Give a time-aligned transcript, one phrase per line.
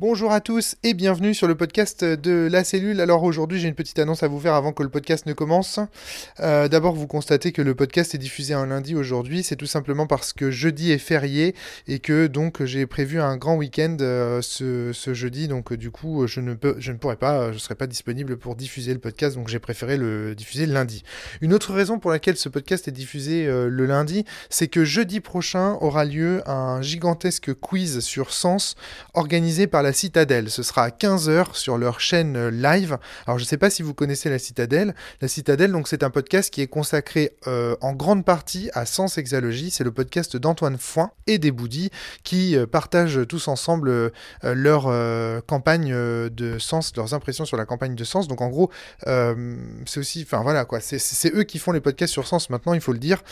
[0.00, 3.02] Bonjour à tous et bienvenue sur le podcast de la cellule.
[3.02, 5.78] Alors aujourd'hui j'ai une petite annonce à vous faire avant que le podcast ne commence.
[6.40, 9.42] Euh, D'abord vous constatez que le podcast est diffusé un lundi aujourd'hui.
[9.42, 11.54] C'est tout simplement parce que jeudi est férié
[11.86, 15.48] et que donc j'ai prévu un grand week-end euh, ce, jeudi.
[15.48, 18.38] Donc du coup je ne, peux, je ne pourrai pas, je ne serai pas disponible
[18.38, 19.36] pour diffuser le podcast.
[19.36, 21.02] Donc j'ai préféré le diffuser lundi.
[21.42, 25.20] Une autre raison pour laquelle ce podcast est diffusé euh, le lundi, c'est que jeudi
[25.20, 28.76] prochain aura lieu un gigantesque quiz sur Sens
[29.12, 30.50] organisé par la Citadelle.
[30.50, 32.98] Ce sera à 15h sur leur chaîne euh, live.
[33.26, 34.94] Alors je ne sais pas si vous connaissez la Citadelle.
[35.20, 39.18] La Citadelle, donc c'est un podcast qui est consacré euh, en grande partie à Sens
[39.18, 39.70] Exalogie.
[39.70, 41.90] C'est le podcast d'Antoine Foin et des Boudis
[42.24, 44.84] qui euh, partagent tous ensemble leur
[45.46, 48.28] campagne de Sens, leurs impressions sur la campagne de Sens.
[48.28, 48.70] Donc en gros,
[49.04, 52.80] c'est aussi, enfin voilà quoi, c'est eux qui font les podcasts sur Sens maintenant, il
[52.80, 53.22] faut le dire.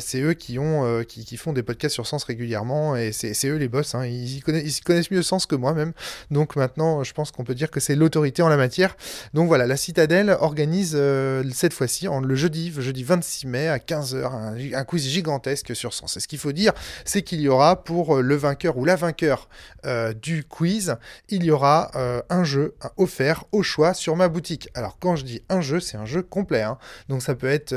[0.00, 3.68] c'est eux qui ont, qui, font des podcasts sur Sens régulièrement et c'est eux les
[3.68, 3.94] boss.
[3.94, 4.06] Hein.
[4.06, 5.89] Ils, connaissent, ils connaissent mieux Sens que moi même.
[6.30, 8.96] Donc maintenant, je pense qu'on peut dire que c'est l'autorité en la matière.
[9.34, 14.24] Donc voilà, la Citadelle organise euh, cette fois-ci, le jeudi, jeudi 26 mai à 15h,
[14.24, 16.16] un, un quiz gigantesque sur Sens.
[16.16, 16.72] Et ce qu'il faut dire,
[17.04, 19.48] c'est qu'il y aura pour euh, le vainqueur ou la vainqueur
[19.86, 20.96] euh, du quiz,
[21.28, 21.90] il y aura
[22.28, 24.68] un jeu offert au choix sur ma boutique.
[24.74, 26.62] Alors quand je dis un jeu, c'est un jeu complet.
[26.62, 26.78] Hein.
[27.08, 27.74] Donc ça peut être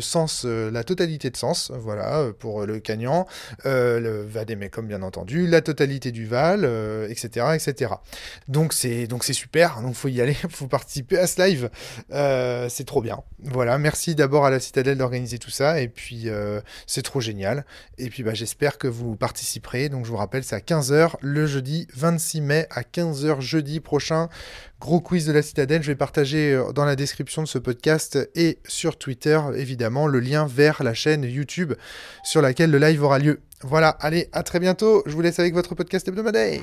[0.00, 3.26] Sens, la totalité de Sens, voilà, pour le Cagnan,
[3.64, 6.64] le Vadémécum bien entendu, la totalité du Val,
[7.08, 7.35] etc.,
[8.48, 11.70] Donc c'est donc c'est super, donc faut y aller, faut participer à ce live,
[12.12, 13.22] euh, c'est trop bien.
[13.42, 17.64] Voilà, merci d'abord à la Citadelle d'organiser tout ça, et puis euh, c'est trop génial.
[17.98, 19.88] Et puis bah, j'espère que vous participerez.
[19.88, 24.28] Donc je vous rappelle, c'est à 15h le jeudi 26 mai à 15h jeudi prochain.
[24.80, 25.82] Gros quiz de la Citadelle.
[25.82, 30.20] Je vais partager euh, dans la description de ce podcast et sur Twitter évidemment le
[30.20, 31.72] lien vers la chaîne YouTube
[32.24, 33.40] sur laquelle le live aura lieu.
[33.62, 35.02] Voilà, allez, à très bientôt.
[35.06, 36.60] Je vous laisse avec votre podcast hebdomadaire.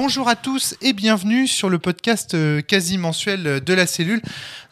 [0.00, 4.22] Bonjour à tous et bienvenue sur le podcast euh, quasi mensuel de la cellule.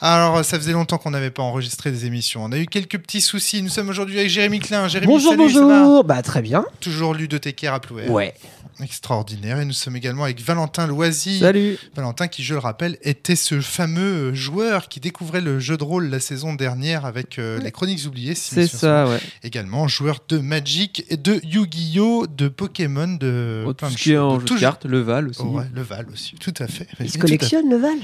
[0.00, 2.44] Alors, ça faisait longtemps qu'on n'avait pas enregistré des émissions.
[2.44, 3.60] On a eu quelques petits soucis.
[3.60, 4.86] Nous sommes aujourd'hui avec Jérémy Klein.
[4.86, 6.04] Jérémy, bonjour, salut, bonjour.
[6.04, 6.64] Bah, très bien.
[6.78, 8.08] Toujours ludothécaire à Plouer.
[8.08, 8.34] Ouais.
[8.82, 9.60] Extraordinaire.
[9.60, 11.38] Et nous sommes également avec Valentin Loisy.
[11.38, 11.78] Salut.
[11.94, 16.08] Valentin, qui, je le rappelle, était ce fameux joueur qui découvrait le jeu de rôle
[16.08, 18.34] la saison dernière avec euh, les Chroniques oubliées.
[18.34, 19.20] Si C'est ça, ouais.
[19.42, 24.18] Également joueur de Magic, et de Yu-Gi-Oh, de Pokémon, de oh, tout ce qui est
[24.18, 25.40] en jeu de cartes, le Val aussi.
[25.42, 26.86] Oh, ouais, le Val aussi, tout à fait.
[27.00, 27.98] Il se collectionne le Val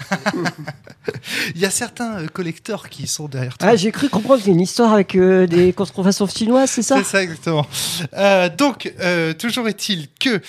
[1.54, 3.68] Il y a certains euh, collecteurs qui sont derrière toi.
[3.70, 6.82] Ah, j'ai cru comprendre qu'il y a une histoire avec euh, des contrefaçons chinoises, c'est
[6.82, 6.98] ça?
[6.98, 7.66] C'est ça, exactement.
[8.14, 10.40] Euh, donc, euh, toujours est-il que.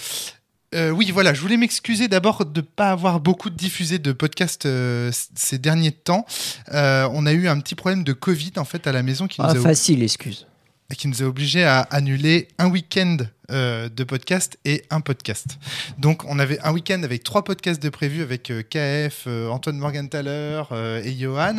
[0.92, 4.68] Oui, voilà, je voulais m'excuser d'abord de ne pas avoir beaucoup diffusé de podcasts
[5.12, 6.26] ces derniers temps.
[6.70, 9.48] on a eu un petit problème de Covid en fait à la maison qui nous
[9.48, 10.46] ah, a facile, excuse.
[10.94, 13.18] Qui nous a obligés à annuler un week-end
[13.52, 15.60] euh, de podcast et un podcast.
[16.00, 19.78] Donc on avait un week-end avec trois podcasts de prévu avec euh, KF, euh, Antoine
[19.78, 20.64] Morgenthaler
[21.04, 21.58] et Johan.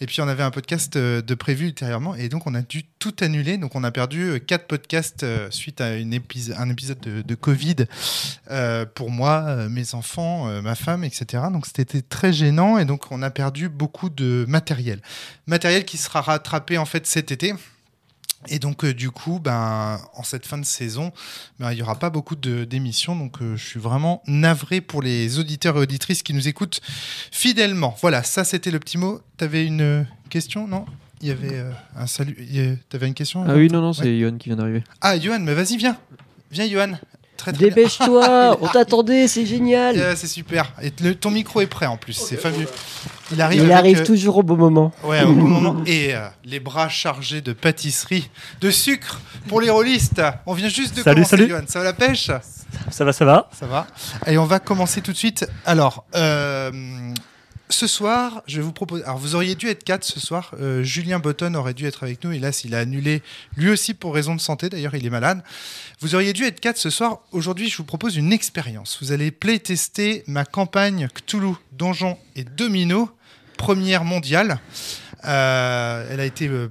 [0.00, 3.14] Et puis on avait un podcast de prévu ultérieurement et donc on a dû tout
[3.20, 3.56] annuler.
[3.56, 6.18] Donc on a perdu quatre podcasts suite à une
[6.56, 7.76] un épisode de, de Covid
[8.94, 11.44] pour moi, mes enfants, ma femme, etc.
[11.52, 15.00] Donc c'était très gênant et donc on a perdu beaucoup de matériel.
[15.46, 17.54] Matériel qui sera rattrapé en fait cet été.
[18.46, 21.12] Et donc, euh, du coup, ben, en cette fin de saison,
[21.58, 23.16] ben, il n'y aura pas beaucoup d'émissions.
[23.16, 26.80] Donc, euh, je suis vraiment navré pour les auditeurs et auditrices qui nous écoutent
[27.32, 27.96] fidèlement.
[28.00, 29.20] Voilà, ça, c'était le petit mot.
[29.38, 30.86] Tu avais une question, non?
[31.20, 32.36] Il y avait euh, un salut.
[32.88, 34.20] Tu avais une question Ah oui, non, non, c'est ouais.
[34.20, 34.84] Johan qui vient d'arriver.
[35.00, 35.98] Ah, Johan, mais vas-y, viens.
[36.52, 36.92] Viens, Johan.
[37.46, 39.98] Dépêche-toi, on t'attendait, c'est génial.
[39.98, 40.72] Euh, c'est super.
[40.82, 42.68] Et le, ton micro est prêt en plus, c'est fabuleux.
[43.32, 44.04] Il arrive, Il arrive euh...
[44.04, 44.92] toujours au bon moment.
[45.04, 45.76] Ouais, au bon moment.
[45.86, 50.22] Et euh, les bras chargés de pâtisserie, de sucre pour les rôlistes.
[50.46, 51.48] On vient juste de salut, commencer, salut.
[51.48, 51.62] Johan.
[51.66, 52.30] Ça va la pêche?
[52.90, 53.50] Ça va, ça va.
[53.58, 53.86] Ça va.
[54.22, 55.46] Allez, on va commencer tout de suite.
[55.64, 56.70] Alors, euh,
[57.70, 59.04] ce soir, je vais vous proposer.
[59.04, 60.52] Alors, vous auriez dû être quatre ce soir.
[60.60, 62.32] Euh, Julien Botton aurait dû être avec nous.
[62.32, 63.22] Hélas, il a annulé
[63.56, 64.68] lui aussi pour raison de santé.
[64.68, 65.42] D'ailleurs, il est malade.
[66.00, 67.20] Vous auriez dû être quatre ce soir.
[67.32, 68.98] Aujourd'hui, je vous propose une expérience.
[69.00, 73.10] Vous allez playtester ma campagne Cthulhu, Donjon et Domino,
[73.56, 74.60] première mondiale.
[75.28, 76.68] Euh, elle a été euh,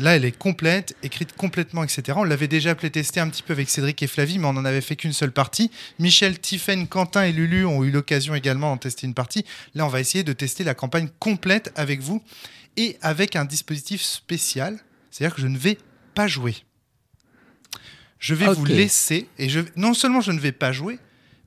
[0.00, 2.02] là, elle est complète, écrite complètement, etc.
[2.14, 4.80] On l'avait déjà playtestée un petit peu avec Cédric et Flavie, mais on n'en avait
[4.80, 5.72] fait qu'une seule partie.
[5.98, 9.44] Michel, Tiffen, Quentin et Lulu ont eu l'occasion également d'en tester une partie.
[9.74, 12.22] Là, on va essayer de tester la campagne complète avec vous
[12.76, 14.78] et avec un dispositif spécial,
[15.10, 15.76] c'est-à-dire que je ne vais
[16.14, 16.54] pas jouer.
[18.20, 20.98] Je vais vous laisser, et je, non seulement je ne vais pas jouer,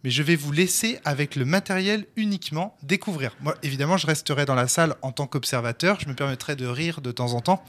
[0.03, 3.35] mais je vais vous laisser avec le matériel uniquement découvrir.
[3.41, 5.99] Moi, évidemment, je resterai dans la salle en tant qu'observateur.
[5.99, 7.63] Je me permettrai de rire de temps en temps,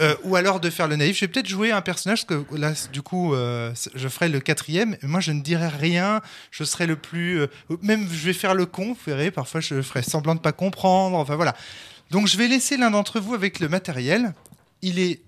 [0.00, 1.16] euh, ou alors de faire le naïf.
[1.16, 4.40] Je vais peut-être jouer un personnage parce que là, du coup, euh, je ferai le
[4.40, 4.96] quatrième.
[5.02, 6.20] moi, je ne dirai rien.
[6.50, 7.46] Je serai le plus, euh,
[7.82, 8.88] même je vais faire le con.
[8.88, 11.16] Vous verrez, parfois, je ferai semblant de pas comprendre.
[11.16, 11.56] Enfin voilà.
[12.10, 14.32] Donc, je vais laisser l'un d'entre vous avec le matériel.
[14.82, 15.20] Il est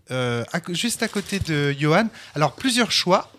[0.68, 2.08] juste à côté de Johan.
[2.34, 3.32] Alors, plusieurs choix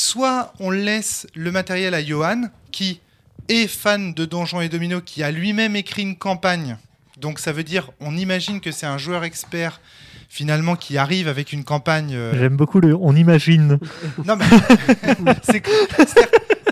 [0.00, 3.00] soit on laisse le matériel à Johan, qui
[3.48, 6.76] est fan de Donjons et Domino, qui a lui-même écrit une campagne.
[7.18, 9.80] Donc ça veut dire, on imagine que c'est un joueur expert
[10.28, 12.14] finalement qui arrive avec une campagne.
[12.14, 13.78] Euh, J'aime beaucoup le on imagine.
[14.24, 14.44] Non mais
[15.42, 15.62] c'est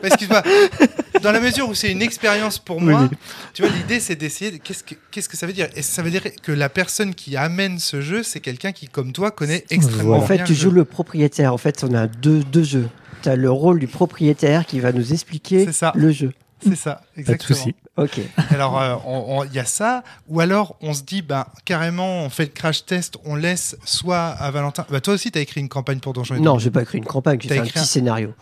[0.04, 0.42] excuse-moi.
[1.22, 3.08] Dans la mesure où c'est une expérience pour moi,
[3.54, 4.58] tu vois, l'idée c'est d'essayer.
[4.58, 5.68] Qu'est-ce que qu'est-ce que ça veut dire?
[5.74, 9.12] Et ça veut dire que la personne qui amène ce jeu, c'est quelqu'un qui, comme
[9.12, 10.22] toi, connaît extrêmement bien.
[10.22, 11.52] En fait, tu joues le propriétaire.
[11.52, 12.88] En fait, on a deux, deux jeux
[13.26, 16.32] tu as le rôle du propriétaire qui va nous expliquer le jeu.
[16.62, 17.64] C'est ça, exactement.
[17.94, 18.20] Pas Ok.
[18.50, 22.50] Alors, il y a ça, ou alors on se dit, bah, carrément, on fait le
[22.50, 24.86] crash test, on laisse soit à Valentin.
[24.90, 26.98] Bah, toi aussi, tu as écrit une campagne pour Donjons et Non, j'ai pas écrit
[26.98, 28.32] une campagne, j'ai fait un petit scénario.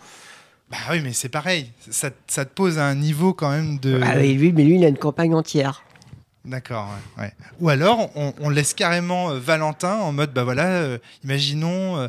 [0.69, 1.71] Bah oui, mais c'est pareil.
[1.89, 3.99] Ça, ça, te pose un niveau quand même de.
[4.03, 5.83] Ah oui, mais lui, il a une campagne entière.
[6.43, 11.97] D'accord, ouais, Ou alors, on, laisse carrément euh, Valentin en mode, bah voilà, euh, imaginons.
[11.97, 12.07] Euh,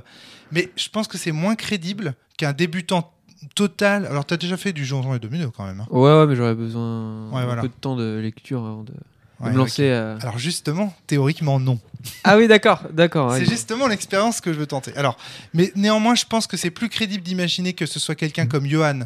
[0.52, 3.12] mais je pense que c'est moins crédible qu'un débutant
[3.54, 4.06] total.
[4.06, 5.80] Alors, tu as déjà fait du Donjons et Domino quand même.
[5.80, 5.86] Hein.
[5.90, 8.92] Ouais, ouais, mais j'aurais besoin un peu de temps de lecture avant de,
[9.40, 9.90] me lancer.
[9.90, 11.78] Alors, justement, théoriquement, non.
[12.24, 13.32] Ah oui, d'accord, d'accord.
[13.34, 14.96] c'est justement l'expérience que je veux tenter.
[14.96, 15.16] Alors,
[15.54, 18.48] mais néanmoins, je pense que c'est plus crédible d'imaginer que ce soit quelqu'un mm.
[18.48, 19.00] comme Johan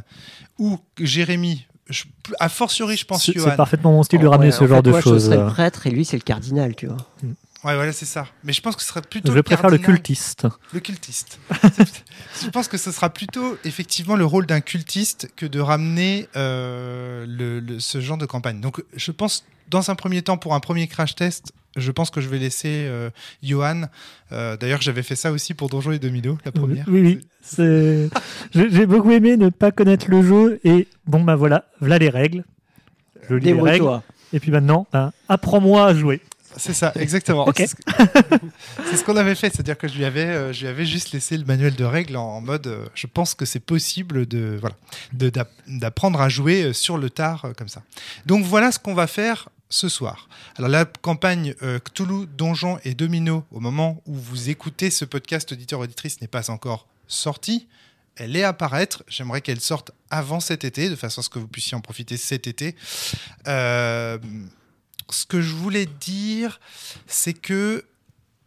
[0.58, 1.66] ou Jérémy.
[1.88, 2.04] Je,
[2.38, 5.24] a fortiori, je pense C'est parfaitement mon style de ramener ce genre de choses.
[5.24, 6.98] Je serais le prêtre et lui, c'est le cardinal, tu vois.
[7.22, 7.32] Mm.
[7.62, 8.26] Ouais, voilà, c'est ça.
[8.42, 9.32] Mais je pense que ce sera plutôt.
[9.32, 10.46] Je préfère le cultiste.
[10.72, 11.38] Le cultiste.
[12.42, 17.26] je pense que ce sera plutôt effectivement le rôle d'un cultiste que de ramener euh,
[17.28, 18.60] le, ce genre de campagne.
[18.60, 22.22] Donc, je pense, dans un premier temps, pour un premier crash test, je pense que
[22.22, 23.10] je vais laisser euh,
[23.42, 23.82] Johan.
[24.32, 26.86] Euh, d'ailleurs, j'avais fait ça aussi pour Donjons et Domino, la première.
[26.88, 27.20] Oui, oui.
[28.54, 32.44] J'ai beaucoup aimé ne pas connaître le jeu et bon, ben voilà, voilà les règles.
[33.28, 34.00] Je lis les règles.
[34.32, 36.20] Et puis maintenant, ben, apprends-moi à jouer.
[36.56, 37.50] C'est ça, exactement.
[37.56, 41.12] C'est ce qu'on avait fait, c'est-à-dire que je lui avais, euh, je lui avais juste
[41.12, 44.76] laissé le manuel de règles en, mode, euh, je pense que c'est possible de voilà,
[45.66, 47.82] d'apprendre à jouer euh, sur le tard comme ça.
[48.26, 50.28] Donc voilà ce qu'on va faire ce soir.
[50.56, 51.54] Alors la campagne
[51.84, 56.88] Cthulhu, Donjon et Domino, au moment où vous écoutez ce podcast auditeur-auditrice, n'est pas encore
[57.06, 57.68] sortie.
[58.16, 59.02] Elle est à paraître.
[59.08, 62.16] J'aimerais qu'elle sorte avant cet été, de façon à ce que vous puissiez en profiter
[62.16, 62.76] cet été.
[63.46, 64.18] Euh,
[65.14, 66.60] ce que je voulais dire,
[67.06, 67.84] c'est que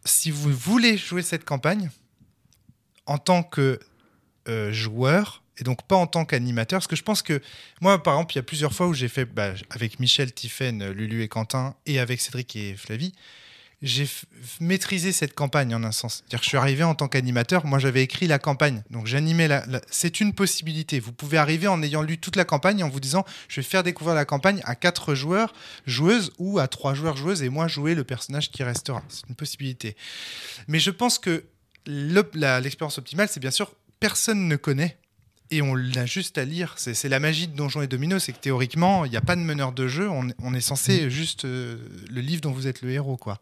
[0.04, 1.90] si vous voulez jouer cette campagne
[3.06, 3.80] en tant que
[4.48, 7.40] euh, joueur, et donc pas en tant qu'animateur, parce que je pense que
[7.80, 10.90] moi, par exemple, il y a plusieurs fois où j'ai fait bah, avec Michel, Tiffen,
[10.90, 13.12] Lulu et Quentin, et avec Cédric et Flavie,
[13.82, 14.08] j'ai
[14.60, 16.16] maîtrisé cette campagne en un sens.
[16.16, 19.48] C'est-à-dire que je suis arrivé en tant qu'animateur, moi j'avais écrit la campagne, donc j'animais
[19.48, 21.00] la, C'est une possibilité.
[21.00, 23.82] Vous pouvez arriver en ayant lu toute la campagne en vous disant je vais faire
[23.82, 25.52] découvrir la campagne à quatre joueurs,
[25.86, 29.02] joueuses ou à trois joueurs, joueuses, et moi jouer le personnage qui restera.
[29.08, 29.96] C'est une possibilité.
[30.68, 31.44] Mais je pense que
[31.86, 34.98] l'expérience optimale, c'est bien sûr personne ne connaît
[35.50, 36.74] et on l'a juste à lire.
[36.76, 39.40] C'est la magie de Donjons et Domino, c'est que théoriquement, il n'y a pas de
[39.40, 41.08] meneur de jeu, on, est censé mm.
[41.08, 41.76] juste euh,
[42.10, 43.16] le livre dont vous êtes le héros.
[43.16, 43.40] quoi.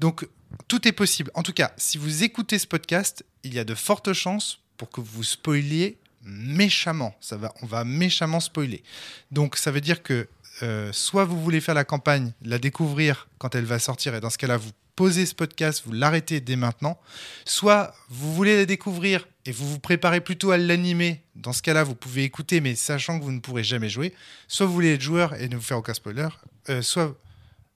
[0.00, 0.28] Donc,
[0.68, 1.30] tout est possible.
[1.34, 4.90] En tout cas, si vous écoutez ce podcast, il y a de fortes chances pour
[4.90, 7.14] que vous spoiliez méchamment.
[7.20, 8.82] Ça va, on va méchamment spoiler.
[9.30, 10.28] Donc, ça veut dire que
[10.62, 14.30] euh, soit vous voulez faire la campagne, la découvrir quand elle va sortir, et dans
[14.30, 16.98] ce cas-là, vous posez ce podcast, vous l'arrêtez dès maintenant.
[17.44, 21.22] Soit vous voulez la découvrir et vous vous préparez plutôt à l'animer.
[21.36, 24.14] Dans ce cas-là, vous pouvez écouter, mais sachant que vous ne pourrez jamais jouer.
[24.48, 26.28] Soit vous voulez être joueur et ne vous faire aucun spoiler,
[26.70, 27.14] euh, soit,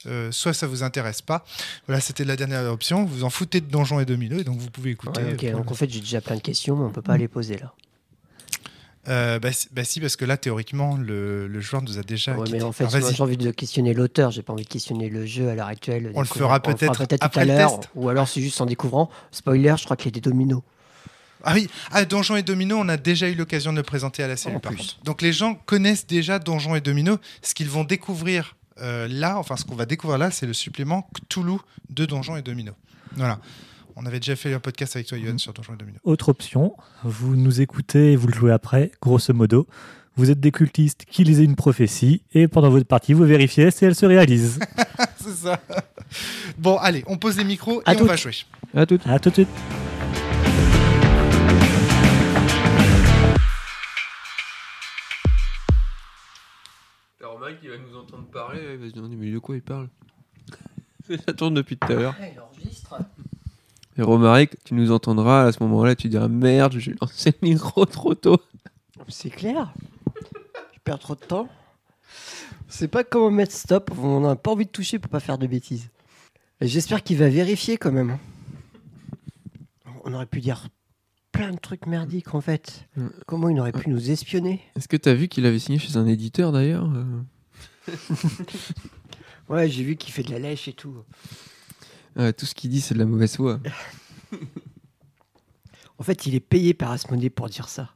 [0.06, 1.44] euh, soit ça vous intéresse pas.
[1.86, 3.04] Voilà, c'était la dernière option.
[3.04, 5.20] Vous en foutez de Donjons et Domino, et donc vous pouvez écouter.
[5.32, 7.58] ok, donc en fait, j'ai déjà plein de questions, mais on peut pas les poser
[7.58, 7.74] là.
[9.08, 12.36] Euh, bah, bah, si, parce que là, théoriquement, le, joueur nous a déjà.
[12.36, 15.24] Ouais, mais en fait, j'ai envie de questionner l'auteur, j'ai pas envie de questionner le
[15.24, 16.12] jeu à l'heure actuelle.
[16.14, 19.10] On le fera peut-être peut tout à l'heure, ou alors c'est juste en découvrant.
[19.30, 20.62] Spoiler, je crois qu'il y a des dominos.
[21.44, 24.28] Ah oui, ah, Donjons et Dominos, on a déjà eu l'occasion de le présenter à
[24.28, 24.56] la série.
[25.04, 27.18] Donc les gens connaissent déjà Donjons et Dominos.
[27.42, 31.08] Ce qu'ils vont découvrir euh, là, enfin ce qu'on va découvrir là, c'est le supplément
[31.14, 31.58] Cthulhu
[31.90, 32.74] de Donjons et Dominos.
[33.16, 33.40] Voilà.
[34.00, 35.98] On avait déjà fait un podcast avec toi, Yohan, sur Donjons et Domino.
[36.04, 39.66] Autre option, vous nous écoutez et vous le jouez après, grosso modo.
[40.14, 43.84] Vous êtes des cultistes qui lisez une prophétie et pendant votre partie, vous vérifiez si
[43.84, 44.60] elle se réalise.
[45.20, 45.60] C'est ça.
[46.58, 48.32] Bon, allez, on pose les micros et on va jouer.
[48.74, 49.00] À tout.
[49.04, 49.48] À tout de suite.
[57.48, 59.88] Romaric qui va nous entendre parler, il va se demander mais de quoi il parle
[61.26, 62.16] Ça tourne depuis tout à l'heure.
[62.20, 62.96] il enregistre.
[63.96, 67.86] Et Romaric, tu nous entendras à ce moment-là, tu diras merde, j'ai lancé le micro
[67.86, 68.38] trop tôt.
[69.08, 69.72] C'est clair.
[70.74, 71.48] Je perds trop de temps.
[72.68, 73.90] C'est pas comment mettre stop.
[73.98, 75.88] On n'a pas envie de toucher pour pas faire de bêtises.
[76.60, 78.18] J'espère qu'il va vérifier quand même.
[80.04, 80.68] On aurait pu dire
[81.32, 82.86] plein de trucs merdiques en fait.
[82.96, 83.06] Mm.
[83.26, 84.60] Comment il aurait pu nous espionner?
[84.76, 87.22] Est-ce que tu as vu qu'il avait signé chez un éditeur d'ailleurs euh?
[89.48, 90.94] Ouais, j'ai vu qu'il fait de la lèche et tout.
[92.36, 93.60] tout ce qu'il dit, c'est de la mauvaise foi.
[95.98, 97.88] en fait, il est payé par Asmodée pour dire ça.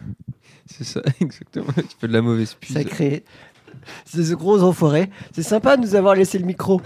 [0.66, 1.72] c'est ça, exactement.
[1.76, 2.72] Tu fais de la mauvaise pub.
[2.72, 3.24] Sacré.
[4.04, 5.10] C'est ce gros enfoiré.
[5.32, 6.82] C'est sympa de nous avoir laissé le micro.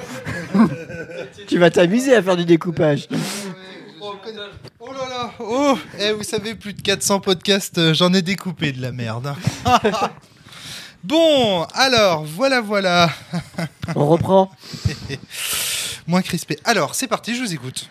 [1.46, 3.08] tu vas t'amuser à faire du découpage.
[4.86, 8.72] Oh là là, oh, eh, vous savez, plus de 400 podcasts, euh, j'en ai découpé
[8.72, 9.34] de la merde.
[11.04, 13.10] Bon, alors, voilà, voilà.
[13.94, 14.50] On reprend.
[16.06, 16.58] Moins crispé.
[16.64, 17.88] Alors, c'est parti, je vous écoute.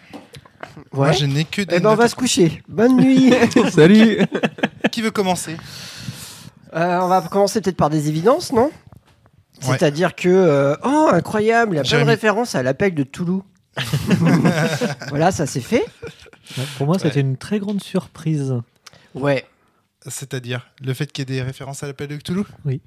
[0.92, 1.08] Ouais.
[1.08, 1.76] Moi, je n'ai que des.
[1.78, 2.62] Eh ben, on va se coucher.
[2.68, 3.34] Bonne nuit.
[3.72, 4.20] Salut.
[4.92, 5.58] Qui veut commencer?
[6.76, 8.72] Euh, On va commencer peut-être par des évidences, non?
[9.60, 13.44] C'est-à-dire que, euh, oh, incroyable, il y a plein de références à l'appel de Toulouse.
[15.10, 15.86] voilà, ça c'est fait.
[16.78, 18.56] Pour moi, c'était une très grande surprise.
[19.16, 19.46] Ouais.
[20.06, 22.82] C'est-à-dire le fait qu'il y ait des références à l'appel de Cthulhu Oui.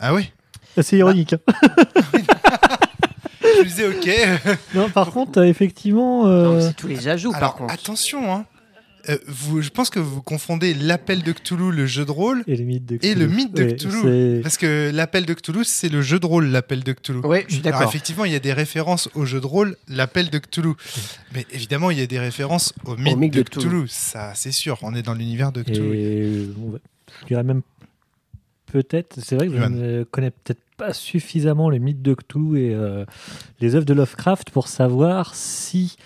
[0.00, 0.32] Ah oui
[0.80, 1.34] C'est ironique.
[1.34, 1.38] Hein.
[3.58, 4.56] Je disais ok.
[4.74, 6.26] non, par contre, euh, effectivement.
[6.26, 7.72] Euh, c'est tous les ajouts, par contre.
[7.72, 8.46] Attention, hein.
[9.10, 12.56] Euh, vous, je pense que vous confondez l'appel de Cthulhu, le jeu de rôle, et
[12.56, 13.12] le mythe de Cthulhu.
[13.12, 14.40] Et le mythe de Cthulhu.
[14.42, 17.20] Parce que l'appel de Cthulhu, c'est le jeu de rôle, l'appel de Cthulhu.
[17.22, 17.80] Oui, je suis d'accord.
[17.80, 20.72] Alors effectivement, il y a des références au jeu de rôle, l'appel de Cthulhu.
[21.34, 23.88] Mais évidemment, il y a des références au mythe, de, Cthulhu.
[23.88, 24.78] Ça, c'est sûr.
[24.80, 25.98] On est dans l'univers de Cthulhu.
[25.98, 26.48] Et
[27.20, 27.60] je dirais même
[28.74, 32.74] peut-être, c'est vrai que je ne connais peut-être pas suffisamment le mythe de Cthulhu et
[32.74, 33.04] euh,
[33.60, 35.96] les œuvres de Lovecraft pour savoir si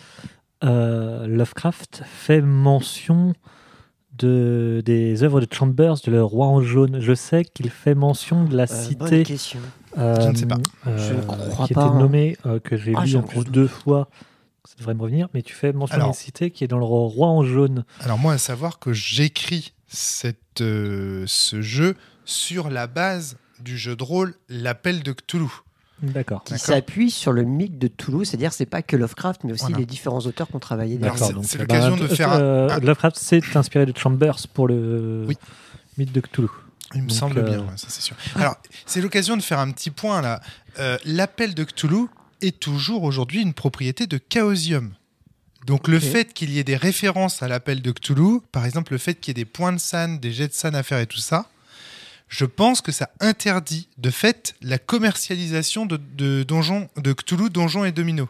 [0.62, 3.32] euh, Lovecraft fait mention
[4.18, 7.00] de, des œuvres de Chambers, de Le Roi en jaune.
[7.00, 9.24] Je sais qu'il fait mention de la euh, cité.
[9.96, 10.58] Euh, je ne sais pas.
[10.84, 11.86] je ne crois qui pas.
[11.86, 14.10] était nommée, que j'ai ah, lu en plus deux fois.
[14.66, 17.28] Ça devrait me revenir, mais tu fais mention d'une cité qui est dans le Roi
[17.28, 17.86] en jaune.
[18.00, 21.96] Alors, moi, à savoir que j'écris cette, ce jeu
[22.28, 25.48] sur la base du jeu de rôle L'Appel de Cthulhu.
[26.02, 26.44] D'accord.
[26.44, 29.86] Qui s'appuie sur le mythe de Toulouse, c'est-à-dire c'est pas que Lovecraft, mais aussi les
[29.86, 31.34] différents auteurs qui ont travaillé dessus.
[31.42, 32.32] C'est l'occasion de faire.
[32.34, 35.26] Euh, Lovecraft s'est inspiré de Chambers pour le
[35.96, 36.48] mythe de Cthulhu.
[36.94, 38.16] Il me semble bien, euh, ça c'est sûr.
[38.36, 38.56] Alors,
[38.86, 40.40] c'est l'occasion de faire un petit point là.
[40.78, 42.06] Euh, l'appel de Cthulhu
[42.40, 44.92] est toujours aujourd'hui une propriété de Chaosium.
[45.66, 48.98] Donc le fait qu'il y ait des références à l'appel de Cthulhu, par exemple le
[48.98, 51.06] fait qu'il y ait des points de san, des jets de san à faire et
[51.06, 51.46] tout ça,
[52.28, 57.84] je pense que ça interdit de fait la commercialisation de, de, donjons, de Cthulhu, Donjons
[57.84, 58.28] et Domino.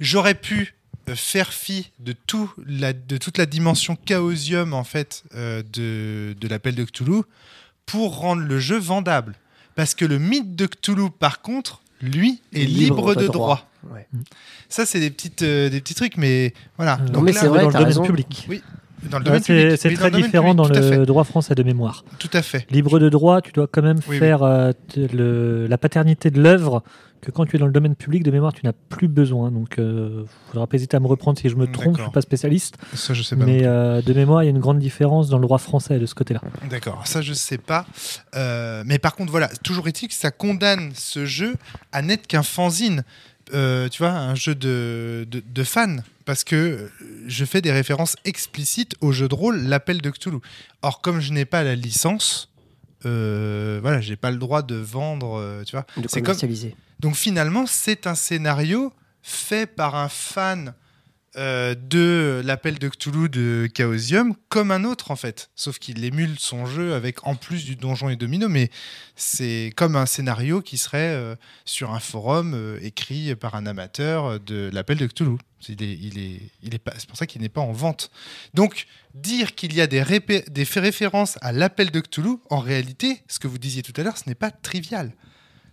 [0.00, 0.74] J'aurais pu
[1.08, 6.34] euh, faire fi de, tout la, de toute la dimension chaosium en fait euh, de,
[6.38, 7.22] de l'appel de Cthulhu
[7.86, 9.34] pour rendre le jeu vendable.
[9.74, 13.68] Parce que le mythe de Cthulhu, par contre, lui, est libre, de droit.
[14.68, 16.96] Ça, c'est des, petites, euh, des petits trucs, mais voilà.
[16.96, 18.46] Donc mais c'est vrai, dans le domaine public.
[18.48, 18.62] Oui,
[19.42, 22.04] c'est très différent dans le droit français de mémoire.
[22.18, 22.66] Tout à fait.
[22.70, 24.72] Libre de droit, tu dois quand même faire euh,
[25.68, 26.82] la paternité de l'œuvre
[27.20, 29.52] que quand tu es dans le domaine public de mémoire, tu n'as plus besoin.
[29.52, 32.10] Donc, il euh, faudra pas hésiter à me reprendre si je me trompe, je suis
[32.10, 32.78] pas spécialiste.
[32.94, 33.44] Ça, je sais pas.
[33.44, 36.06] Mais euh, de mémoire, il y a une grande différence dans le droit français de
[36.06, 36.40] ce côté-là.
[36.68, 37.86] D'accord, ça je sais pas.
[38.34, 41.54] mais par contre, voilà, toujours est-il que ça condamne ce jeu
[41.92, 43.04] à n'être qu'un fanzine.
[43.52, 46.90] Tu vois, un jeu de, de, de fans parce que
[47.26, 50.38] je fais des références explicites au jeu de rôle L'appel de Cthulhu.
[50.82, 52.52] Or, comme je n'ai pas la licence,
[53.06, 55.86] euh, voilà, j'ai pas le droit de vendre, euh, tu vois.
[55.96, 56.76] De commercialiser.
[57.00, 58.92] Donc finalement, c'est un scénario
[59.22, 60.74] fait par un fan
[61.36, 65.50] euh, de l'appel de Cthulhu de Chaosium comme un autre en fait.
[65.56, 68.70] Sauf qu'il émule son jeu avec en plus du donjon et domino, mais
[69.16, 71.34] c'est comme un scénario qui serait euh,
[71.64, 75.38] sur un forum euh, écrit par un amateur de l'appel de Cthulhu.
[75.68, 76.50] Il est,
[76.98, 78.10] c'est pour ça qu'il n'est pas en vente.
[78.52, 80.04] Donc, dire qu'il y a des,
[80.48, 84.18] des références à l'appel de Cthulhu, en réalité, ce que vous disiez tout à l'heure,
[84.18, 85.12] ce n'est pas trivial.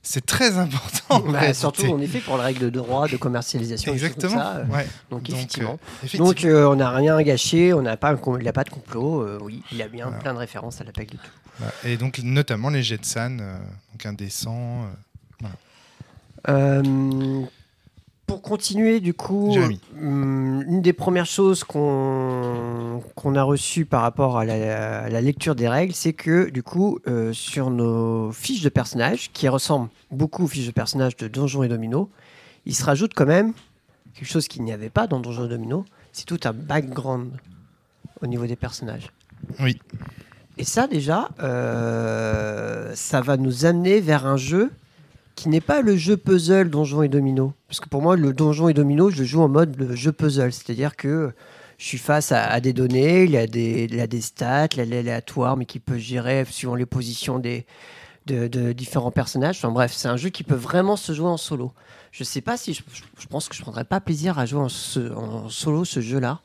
[0.01, 1.19] C'est très important.
[1.19, 3.91] Bah, surtout en effet pour les règles de droit, de commercialisation.
[3.91, 4.35] Exactement.
[4.35, 4.63] Ça.
[5.09, 5.79] Donc, effectivement.
[6.15, 9.21] Donc euh, on n'a rien gâché, on n'a pas, il n'a pas de complot.
[9.21, 11.65] Euh, oui, il a bien plein de références à la PEC de tout.
[11.83, 13.57] Et donc notamment les jets de san, euh,
[13.91, 14.87] donc indécents.
[18.29, 23.01] Pour continuer, du coup, hum, une des premières choses qu'on
[23.35, 26.99] a reçues par rapport à la, à la lecture des règles, c'est que, du coup,
[27.07, 31.63] euh, sur nos fiches de personnages, qui ressemblent beaucoup aux fiches de personnages de Donjons
[31.63, 32.11] et Domino,
[32.67, 33.53] il se rajoute quand même
[34.13, 37.31] quelque chose qu'il n'y avait pas dans Donjons et Domino, c'est tout un background
[38.21, 39.11] au niveau des personnages.
[39.59, 39.79] Oui.
[40.59, 44.71] Et ça, déjà, euh, ça va nous amener vers un jeu
[45.39, 47.53] qui n'est pas le jeu puzzle Donjons et Domino.
[47.69, 50.51] Parce que pour moi, le Donjons et Domino, je joue en mode jeu puzzle.
[50.51, 51.31] C'est-à-dire que
[51.77, 54.67] je suis face à, des données, il y, a des, il y a des stats,
[54.75, 57.65] l'aléatoire, mais qui peut gérer suivant les positions des,
[58.25, 59.59] de, différents personnages.
[59.59, 61.71] Enfin bref, c'est un jeu qui peut vraiment se jouer en solo.
[62.11, 62.83] Je sais pas si je,
[63.17, 66.41] je pense que je prendrais pas plaisir à jouer en, ce- en solo ce jeu-là.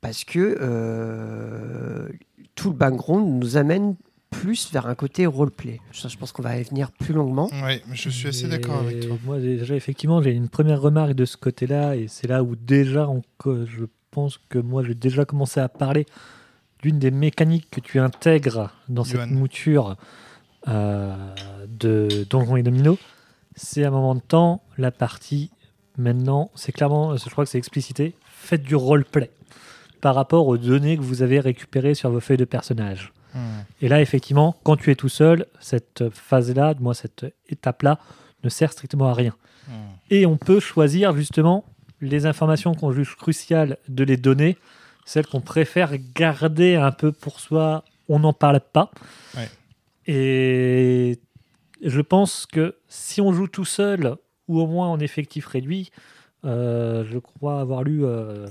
[0.00, 2.08] Parce que euh,
[2.54, 3.96] tout le background nous amène
[4.30, 5.80] plus vers un côté roleplay.
[5.92, 7.50] Ça, je pense qu'on va y venir plus longuement.
[7.62, 9.18] Ouais, je suis assez d'accord avec toi.
[9.24, 13.08] Moi, déjà, effectivement, j'ai une première remarque de ce côté-là, et c'est là où déjà,
[13.08, 16.06] on je pense que moi, j'ai déjà commencé à parler
[16.82, 19.22] d'une des mécaniques que tu intègres dans Johan.
[19.22, 19.96] cette mouture
[20.68, 21.14] euh,
[21.68, 22.98] de Donjons et Domino.
[23.54, 25.50] C'est à un moment de temps, la partie,
[25.98, 29.30] maintenant, c'est clairement, je crois que c'est explicité, faites du roleplay
[30.00, 33.12] par rapport aux données que vous avez récupérées sur vos feuilles de personnages.
[33.80, 37.98] Et là, effectivement, quand tu es tout seul, cette phase-là, moi, cette étape-là,
[38.42, 39.34] ne sert strictement à rien.
[39.68, 39.72] Hmm.
[40.10, 41.64] Et on peut choisir justement
[42.00, 44.56] les informations qu'on juge cruciales de les donner,
[45.04, 48.90] celles qu'on préfère garder un peu pour soi, on n'en parle pas.
[49.36, 49.48] Ouais.
[50.06, 51.20] Et
[51.82, 54.16] je pense que si on joue tout seul,
[54.48, 55.90] ou au moins en effectif réduit,
[56.44, 58.46] euh, je crois avoir lu euh,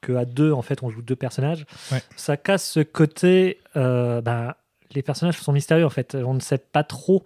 [0.00, 2.02] que à deux, en fait, on joue deux personnages, Ouais.
[2.16, 3.58] ça casse ce côté.
[3.76, 4.54] euh, ben,
[4.94, 6.14] les personnages sont mystérieux en fait.
[6.14, 7.22] On ne sait pas trop.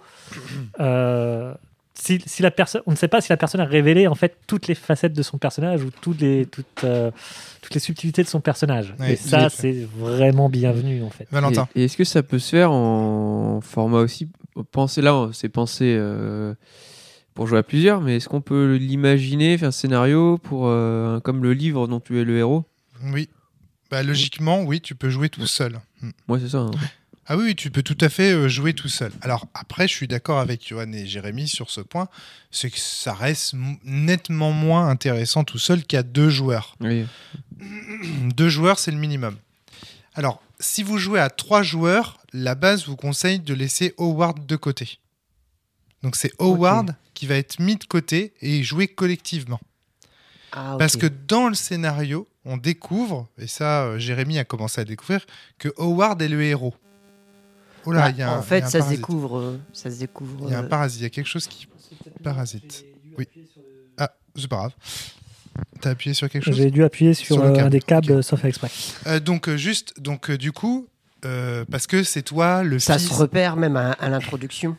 [0.81, 1.55] euh,
[1.95, 4.37] si, si la personne, on ne sait pas si la personne a révélé en fait
[4.47, 7.11] toutes les facettes de son personnage ou toutes les toutes, euh,
[7.61, 8.95] toutes les subtilités de son personnage.
[8.99, 11.29] Ouais, et ça, c'est vraiment bienvenu en fait.
[11.31, 11.69] Valentin.
[11.75, 14.29] Et, et est-ce que ça peut se faire en format aussi
[14.73, 16.55] Penser là, c'est pensé euh,
[17.35, 21.43] pour jouer à plusieurs, mais est-ce qu'on peut l'imaginer, faire un scénario pour euh, comme
[21.43, 22.65] le livre dont tu es le héros?
[23.05, 23.29] Oui.
[23.91, 25.81] Bah, logiquement, oui, tu peux jouer tout seul.
[26.01, 26.11] Hmm.
[26.29, 26.59] Moi, c'est ça.
[26.59, 26.71] hein.
[27.27, 29.13] Ah oui, tu peux tout à fait euh, jouer tout seul.
[29.21, 32.09] Alors après, je suis d'accord avec Johan et Jérémy sur ce point,
[32.51, 36.75] c'est que ça reste nettement moins intéressant tout seul qu'à deux joueurs.
[36.81, 37.07] Oui.
[38.37, 39.37] Deux joueurs, c'est le minimum.
[40.15, 44.57] Alors, si vous jouez à trois joueurs, la base vous conseille de laisser Howard de
[44.57, 44.99] côté.
[46.03, 49.61] Donc c'est Howard qui va être mis de côté et jouer collectivement.
[50.51, 50.75] Ah.
[50.77, 55.25] Parce que dans le scénario, on découvre, et ça, euh, Jérémy a commencé à découvrir,
[55.57, 56.75] que Howard est le héros.
[57.85, 59.39] Oh là, Bah, il y a un, en y fait, a un ça se découvre.
[59.39, 60.47] euh, Ça se découvre.
[60.49, 61.69] Il y a un euh, parasite, il y a quelque chose qui.
[62.25, 62.85] Parasite.
[63.17, 63.29] Oui.
[63.99, 64.73] Ah, c'est pas grave.
[65.81, 67.81] T'as appuyé sur quelque chose J'ai dû appuyer sur, Sur le euh, câble, un des
[67.81, 68.25] câbles ok.
[68.25, 68.71] sans faire exprès.
[69.07, 70.89] Euh, Donc, juste, donc du coup,
[71.25, 73.11] euh, parce que c'est toi le Ça fils.
[73.11, 74.77] se repère même à, à l'introduction.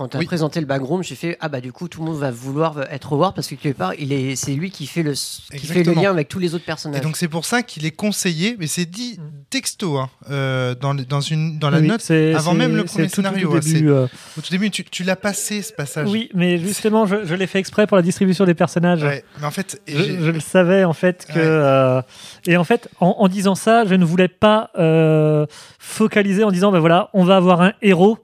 [0.00, 0.24] Quand tu as Oui.
[0.24, 3.12] présenté le background, j'ai fait ah bah du coup tout le monde va vouloir être
[3.12, 5.92] Howard parce que quelque part il est c'est lui qui fait le qui fait le
[5.92, 7.02] lien avec tous les autres Et personnages.
[7.02, 9.22] donc, c'est pour ça qu'il est conseillé, mais c'est dit Mm.
[9.50, 13.16] texto, hein, euh, dans, dans, une, dans la Oui, note, avant même le premier tout,
[13.16, 14.06] tout scénario, au hein, début, euh,
[14.38, 14.70] au tout début.
[14.70, 16.08] Tu, tu l'as passé ce passage.
[16.08, 19.02] Oui, mais justement, je, je l'ai fait exprès pour la distribution des personnages.
[19.02, 21.44] Ouais, mais en fait, et Je, le savais en fait que Ouais.
[21.44, 22.00] euh,
[22.46, 25.44] et en fait en, en disant ça je ne voulais pas euh,
[25.78, 28.18] focaliser en disant ben voilà on va avoir un héros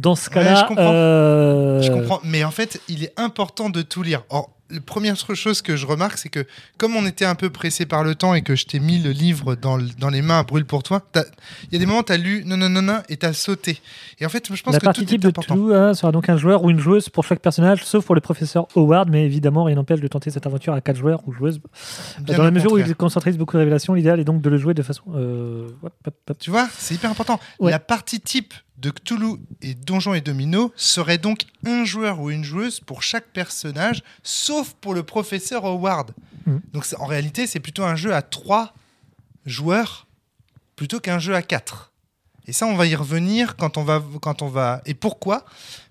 [0.00, 0.92] dans ce Ouais, cas-là je comprends.
[0.92, 4.22] euh, Je comprends, mais en fait, il est important de tout lire.
[4.30, 6.46] Or, la première chose que je remarque, c'est que
[6.78, 9.10] comme on était un peu pressé par le temps et que je t'ai mis le
[9.10, 11.22] livre dans, le- dans les mains à brûle pour toi, il
[11.72, 13.32] y a des moments où tu as lu non, non, non, non, et tu as
[13.32, 13.80] sauté.
[14.20, 15.56] Et en fait, je pense la que partie tout type est de important.
[15.56, 18.20] tout hein, sera donc un joueur ou une joueuse pour chaque personnage, sauf pour le
[18.20, 21.58] professeur Howard, mais évidemment rien n'empêche de tenter cette aventure à quatre joueurs ou joueuses.
[22.20, 22.90] Bien Dans la mesure où contraire.
[22.90, 25.02] il concentrise beaucoup de révélations, l'idéal est donc de le jouer de façon.
[25.16, 25.66] euh.
[26.38, 27.40] Tu vois, c'est hyper important.
[27.58, 27.72] Ouais.
[27.72, 32.44] La partie type de Cthulhu et Donjons et Domino serait donc un joueur ou une
[32.44, 36.12] joueuse pour chaque personnage, sauf pour le professeur Howard.
[36.46, 36.60] Mhm.
[36.72, 38.74] Donc en réalité, c'est plutôt un jeu à trois
[39.44, 40.06] joueurs
[40.76, 41.92] plutôt qu'un jeu à quatre.
[42.46, 44.80] Et ça, on va y revenir quand on va, quand on va.
[44.86, 45.44] Et pourquoi?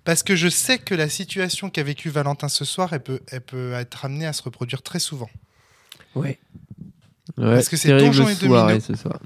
[0.04, 3.42] Parce que je sais que la situation qu'a vécue Valentin ce soir, elle peut, elle
[3.42, 5.30] peut être amenée à se reproduire très souvent.
[6.16, 6.40] Ouais.
[7.40, 8.80] Ouais, Parce que c'est Donjons et Domino.
[8.82, 9.18] ce soir.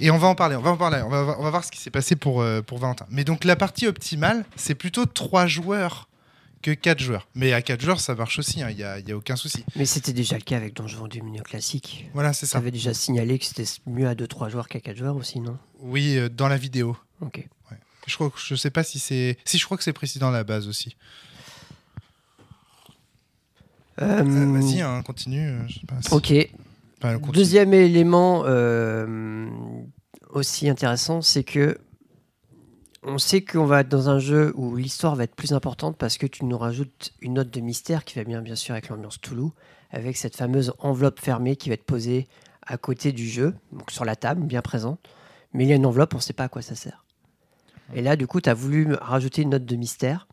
[0.00, 1.70] Et on va en parler, on va en parler, on va, on va voir ce
[1.72, 3.06] qui s'est passé pour, euh, pour Valentin.
[3.10, 6.08] Mais donc la partie optimale, c'est plutôt 3 joueurs
[6.62, 7.28] que 4 joueurs.
[7.34, 9.64] Mais à 4 joueurs, ça marche aussi, il n'y a, y a aucun souci.
[9.74, 12.08] Mais c'était déjà le cas avec Donjons et Domino classique.
[12.12, 12.58] Voilà, c'est Ça ça.
[12.58, 15.56] avait déjà signalé que c'était mieux à 2-3 joueurs qu'à 4 joueurs aussi, non?
[15.80, 16.96] Oui, euh, dans la vidéo.
[17.20, 17.46] Ok.
[18.06, 19.36] Je crois que je sais pas si c'est.
[19.44, 20.94] Si je crois que c'est précis dans la base aussi.
[24.00, 25.50] Euh, Euh, Vas-y, hein, continue.
[25.68, 26.50] je sais pas si- Ok.
[27.02, 29.48] Deuxième élément euh,
[30.30, 31.78] aussi intéressant, c'est que
[33.02, 36.18] on sait qu'on va être dans un jeu où l'histoire va être plus importante parce
[36.18, 39.20] que tu nous rajoutes une note de mystère qui va bien bien sûr avec l'ambiance
[39.20, 39.52] Toulouse,
[39.90, 42.26] avec cette fameuse enveloppe fermée qui va être posée
[42.66, 44.98] à côté du jeu, donc sur la table, bien présente.
[45.52, 47.04] Mais il y a une enveloppe, on ne sait pas à quoi ça sert.
[47.94, 50.26] Et là, du coup, tu as voulu rajouter une note de mystère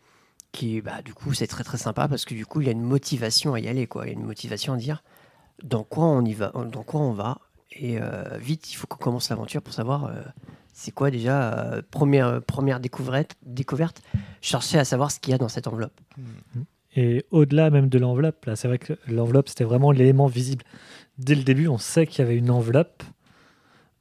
[0.51, 2.73] qui, bah, du coup, c'est très très sympa parce que du coup, il y a
[2.73, 4.05] une motivation à y aller, quoi.
[4.05, 5.03] Il y a une motivation à dire
[5.61, 7.39] dans quoi on y va, dans quoi on va,
[7.75, 10.21] et euh, vite, il faut qu'on commence l'aventure pour savoir euh,
[10.73, 14.01] c'est quoi déjà euh, première première découverte, découverte,
[14.41, 15.99] chercher à savoir ce qu'il y a dans cette enveloppe.
[16.95, 20.63] Et au-delà même de l'enveloppe, là, c'est vrai que l'enveloppe, c'était vraiment l'élément visible.
[21.17, 23.03] Dès le début, on sait qu'il y avait une enveloppe.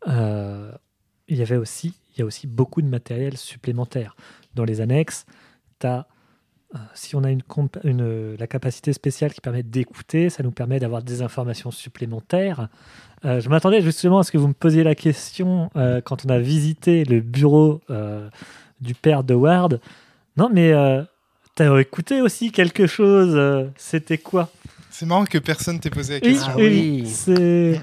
[0.06, 4.14] Il y avait aussi, il y a aussi beaucoup de matériel supplémentaire.
[4.54, 5.24] Dans les annexes,
[5.78, 6.04] t'as,
[6.94, 11.22] si on a une, la capacité spéciale qui permet d'écouter, ça nous permet d'avoir des
[11.22, 12.68] informations supplémentaires.
[13.24, 16.28] Euh, je m'attendais justement à ce que vous me posiez la question euh, quand on
[16.28, 18.28] a visité le bureau euh,
[18.80, 19.80] du père de Ward.
[20.36, 21.02] Non, mais euh,
[21.54, 24.50] T'as écouté aussi quelque chose euh, C'était quoi?
[24.90, 26.52] C'est marrant que personne t'ait posé la Oui, question.
[26.54, 27.06] Ah oui, oui.
[27.06, 27.80] c'est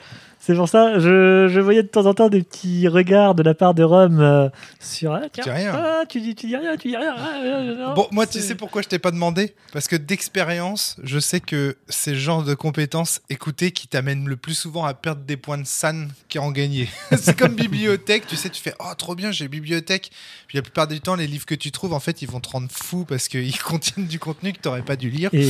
[0.49, 0.97] c'est pour ça.
[0.99, 4.19] Je, je voyais de temps en temps des petits regards de la part de Rome
[4.19, 5.13] euh, sur.
[5.13, 5.71] Ah, tiens, dis rien.
[5.75, 7.13] ah, tu dis, tu dis rien, tu dis rien.
[7.15, 9.53] ah, Bon, moi, tu sais pourquoi je t'ai pas demandé?
[9.73, 14.37] Parce que d'expérience, je sais que c'est le genre de compétences écoutées qui t'amènent le
[14.37, 16.89] plus souvent à perdre des points de SAN qu'à en gagner.
[17.17, 20.09] c'est comme bibliothèque, tu sais, tu fais Oh, trop bien, j'ai bibliothèque.
[20.47, 22.49] Puis la plupart du temps, les livres que tu trouves, en fait, ils vont te
[22.49, 25.29] rendre fou parce qu'ils contiennent du contenu que t'aurais pas dû lire.
[25.33, 25.47] Et,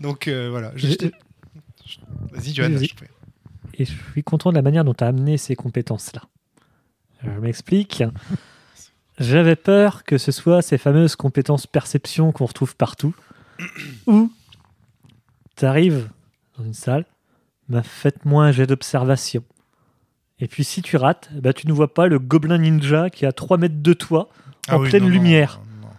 [0.00, 0.72] Donc euh, voilà.
[0.74, 1.98] Je- je-
[2.32, 2.70] Vas-y, Johan.
[2.80, 2.86] Je.
[3.74, 6.22] Et je suis content de la manière dont tu as amené ces compétences-là.
[7.24, 8.02] Je m'explique.
[9.18, 13.14] J'avais peur que ce soit ces fameuses compétences perception qu'on retrouve partout,
[14.06, 14.30] où
[15.56, 16.08] tu arrives
[16.58, 17.04] dans une salle,
[17.68, 19.44] bah, faites-moi un jet d'observation.
[20.40, 23.28] Et puis si tu rates, bah, tu ne vois pas le gobelin ninja qui est
[23.28, 24.28] à 3 mètres de toi
[24.68, 25.60] en Ah oui, pleine non, lumière.
[25.80, 25.94] non, non.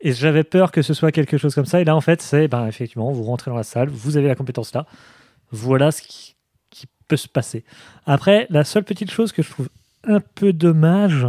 [0.00, 1.80] Et j'avais peur que ce soit quelque chose comme ça.
[1.80, 4.34] Et là, en fait, c'est ben, effectivement, vous rentrez dans la salle, vous avez la
[4.34, 4.84] compétence là.
[5.52, 6.34] Voilà ce qui
[7.02, 7.64] peut se passer.
[8.06, 9.68] Après, la seule petite chose que je trouve
[10.04, 11.26] un peu dommage,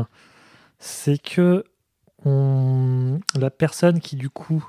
[0.79, 1.63] c'est que
[2.25, 4.65] la personne qui, du coup,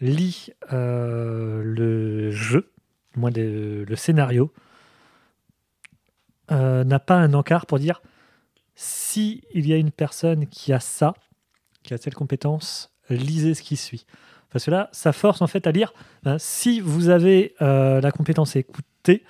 [0.00, 2.70] lit euh, le jeu,
[3.16, 4.52] moins le, scénario,
[6.50, 8.00] euh, n'a pas un encart pour dire
[8.74, 11.14] si il y a une personne qui a ça,
[11.82, 14.06] qui a telle compétence, lisez ce qui suit.
[14.50, 15.92] Parce que là, ça force en fait à lire.
[16.24, 19.24] hein, si vous avez euh, la compétence à écouter,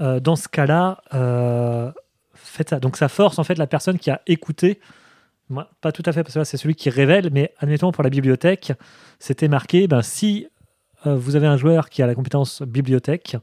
[0.00, 1.90] euh, dans ce cas-là, euh,
[2.34, 2.80] faites ça.
[2.80, 4.80] Donc ça force en fait la personne qui a écouté.
[5.80, 8.72] Pas tout à fait parce que c'est celui qui révèle, mais admettons pour la bibliothèque,
[9.18, 9.88] c'était marqué.
[9.88, 10.46] Ben, si
[11.06, 13.36] euh, vous avez un joueur qui a la compétence bibliothèque,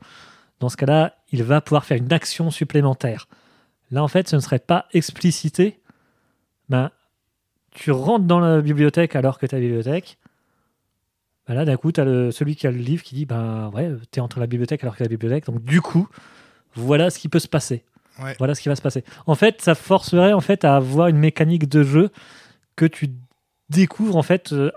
[0.60, 3.28] dans ce cas-là, il va pouvoir faire une action supplémentaire.
[3.92, 5.80] Là, en fait, ce ne serait pas explicité.
[6.70, 6.92] Ben,
[7.72, 10.18] tu rentres dans la bibliothèque alors que la bibliothèque.
[11.48, 13.92] Ben là, d'un coup, tu as celui qui a le livre qui dit Ben ouais,
[14.12, 15.46] tu es entre la bibliothèque alors que la bibliothèque.
[15.46, 16.08] Donc, du coup,
[16.76, 17.84] voilà ce qui peut se passer.
[18.22, 18.36] Ouais.
[18.40, 19.04] Voilà ce qui va se passer.
[19.28, 22.12] En fait, ça forcerait en fait à avoir une mécanique de jeu
[22.76, 23.10] que tu
[23.70, 24.72] découvres en fait, euh,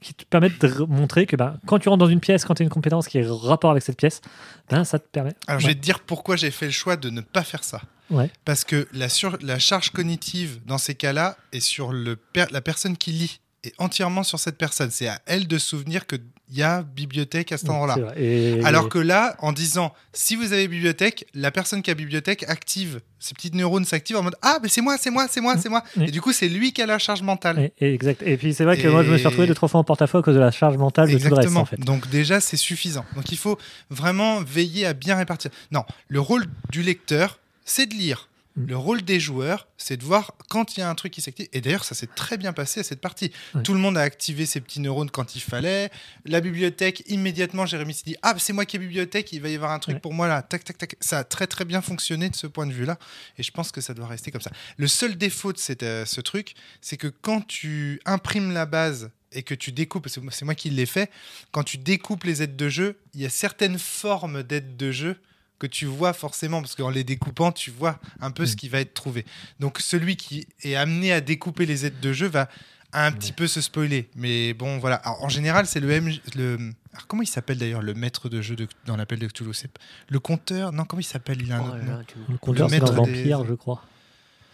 [0.00, 2.54] qui te permet de re- montrer que ben, quand tu rentres dans une pièce, quand
[2.54, 4.20] tu as une compétence qui est rapport avec cette pièce,
[4.68, 5.34] ben, ça te permet.
[5.46, 7.80] Alors, je vais te dire pourquoi j'ai fait le choix de ne pas faire ça.
[8.10, 8.30] Ouais.
[8.44, 12.60] Parce que la, sur- la charge cognitive dans ces cas-là est sur le per- la
[12.60, 14.90] personne qui lit, est entièrement sur cette personne.
[14.90, 16.06] C'est à elle de souvenir
[16.52, 18.12] qu'il y a bibliothèque à cet endroit-là.
[18.16, 22.44] Et- Alors que là, en disant si vous avez bibliothèque, la personne qui a bibliothèque
[22.48, 25.56] active, ses petites neurones s'activent en mode ah, mais c'est moi, c'est moi, c'est moi,
[25.56, 25.82] c'est moi.
[25.96, 26.04] Oui.
[26.08, 27.70] Et du coup, c'est lui qui a la charge mentale.
[27.78, 28.22] Et, et exact.
[28.22, 29.84] Et puis c'est vrai que moi je me suis Et- retrouvé deux trois fois en
[29.84, 31.60] porte-à-faux à cause de la charge mentale de tout le reste Exactement.
[31.60, 31.80] en fait.
[31.80, 33.04] Donc déjà, c'est suffisant.
[33.16, 33.58] Donc il faut
[33.90, 35.50] vraiment veiller à bien répartir.
[35.70, 38.28] Non, le rôle du lecteur, c'est de lire.
[38.56, 38.66] Mm.
[38.66, 41.48] Le rôle des joueurs, c'est de voir quand il y a un truc qui s'active.
[41.52, 43.32] Et d'ailleurs, ça s'est très bien passé à cette partie.
[43.64, 45.90] Tout le monde a activé ses petits neurones quand il fallait.
[46.24, 49.54] La bibliothèque, immédiatement, Jérémy s'est dit Ah, c'est moi qui ai bibliothèque, il va y
[49.54, 50.42] avoir un truc pour moi là.
[50.42, 50.96] Tac, tac, tac.
[51.00, 52.98] Ça a très, très bien fonctionné de ce point de vue-là.
[53.38, 54.52] Et je pense que ça doit rester comme ça.
[54.76, 59.10] Le seul défaut de cette, euh, ce truc, c'est que quand tu imprimes la base
[59.32, 61.10] et que tu découpes, c'est moi qui l'ai fait,
[61.52, 65.16] quand tu découpes les aides de jeu, il y a certaines formes d'aides de jeu
[65.62, 68.56] que tu vois forcément, parce qu'en les découpant, tu vois un peu ce Mm.
[68.56, 69.24] qui va être trouvé.
[69.60, 72.48] Donc celui qui est amené à découper les aides de jeu va
[72.92, 74.10] un petit peu se spoiler.
[74.16, 74.96] Mais bon, voilà.
[74.96, 76.20] Alors, en général, c'est le MJ...
[76.36, 76.56] Le...
[76.92, 78.66] Alors, comment il s'appelle d'ailleurs le maître de jeu de...
[78.84, 79.54] dans l'appel de Cthulhu?
[79.54, 79.70] C'est
[80.10, 81.40] Le compteur Non, comment il s'appelle?
[81.40, 81.96] Il a un Oh autre là nom.
[81.98, 83.82] là, tu- Le compteur c'est des- Vampire, je crois.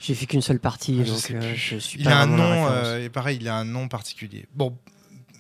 [0.01, 1.57] J'ai fait qu'une seule partie, Ah, je donc sais euh, plus.
[1.57, 4.47] je suis il pas a un nom, euh, et pareil, il a un nom particulier.
[4.55, 4.77] Bon,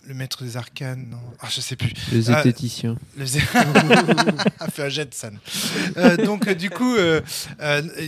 [0.08, 1.20] le maître des arcanes, non.
[1.38, 1.92] Ah, je sais plus.
[2.12, 2.96] Le Ah, zététicien.
[3.18, 3.40] Le zé-
[4.58, 5.10] a fait un jet de.
[5.98, 7.20] Euh, donc, euh, du coup, euh,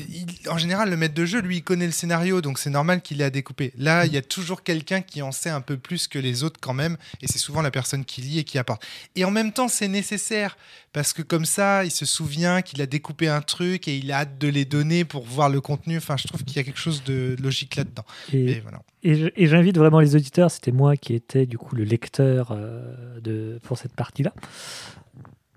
[0.09, 3.03] il- en général, le maître de jeu, lui, il connaît le scénario, donc c'est normal
[3.03, 3.73] qu'il ait à découper.
[3.77, 6.59] Là, il y a toujours quelqu'un qui en sait un peu plus que les autres,
[6.61, 8.83] quand même, et c'est souvent la personne qui lit et qui apporte.
[9.15, 10.57] Et en même temps, c'est nécessaire,
[10.95, 14.21] parce que comme ça, il se souvient qu'il a découpé un truc et il a
[14.21, 15.99] hâte de les donner pour voir le contenu.
[15.99, 18.05] Enfin, je trouve qu'il y a quelque chose de logique là-dedans.
[18.33, 18.81] Et, voilà.
[19.03, 23.59] Et j'invite vraiment les auditeurs, c'était moi qui étais du coup le lecteur euh, de,
[23.63, 24.33] pour cette partie-là,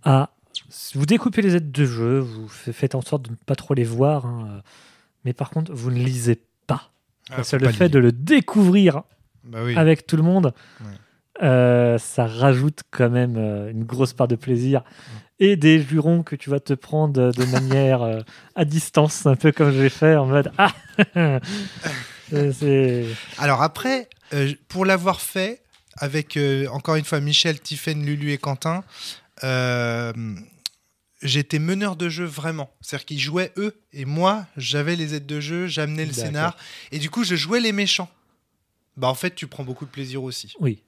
[0.03, 0.29] à
[0.95, 3.73] vous découpez les aides de jeu, vous fa- faites en sorte de ne pas trop
[3.73, 4.60] les voir, hein, euh,
[5.25, 6.91] mais par contre, vous ne lisez pas.
[7.29, 9.03] Ah, Parce faut que le fait de le découvrir
[9.43, 9.75] Bah oui.
[9.75, 11.43] avec tout le monde, Ouais.
[11.43, 14.84] euh, ça rajoute quand même une grosse part de plaisir.
[15.39, 18.19] Et des jurons que tu vas te prendre de manière euh,
[18.56, 20.71] à distance, un peu comme j'ai fait, en mode Ah
[23.37, 25.61] Alors après, euh, pour l'avoir fait
[25.97, 28.83] avec euh, encore une fois Michel, Tiffen, Lulu et Quentin,
[29.43, 30.13] euh,
[31.21, 32.71] j'étais meneur de jeu vraiment.
[32.81, 36.57] C'est-à-dire qu'ils jouaient eux et moi, j'avais les aides de jeu, j'amenais le scénar
[36.91, 38.09] et du coup je jouais les méchants.
[38.97, 40.53] Bah en fait, tu prends beaucoup de plaisir aussi.
[40.59, 40.81] Oui.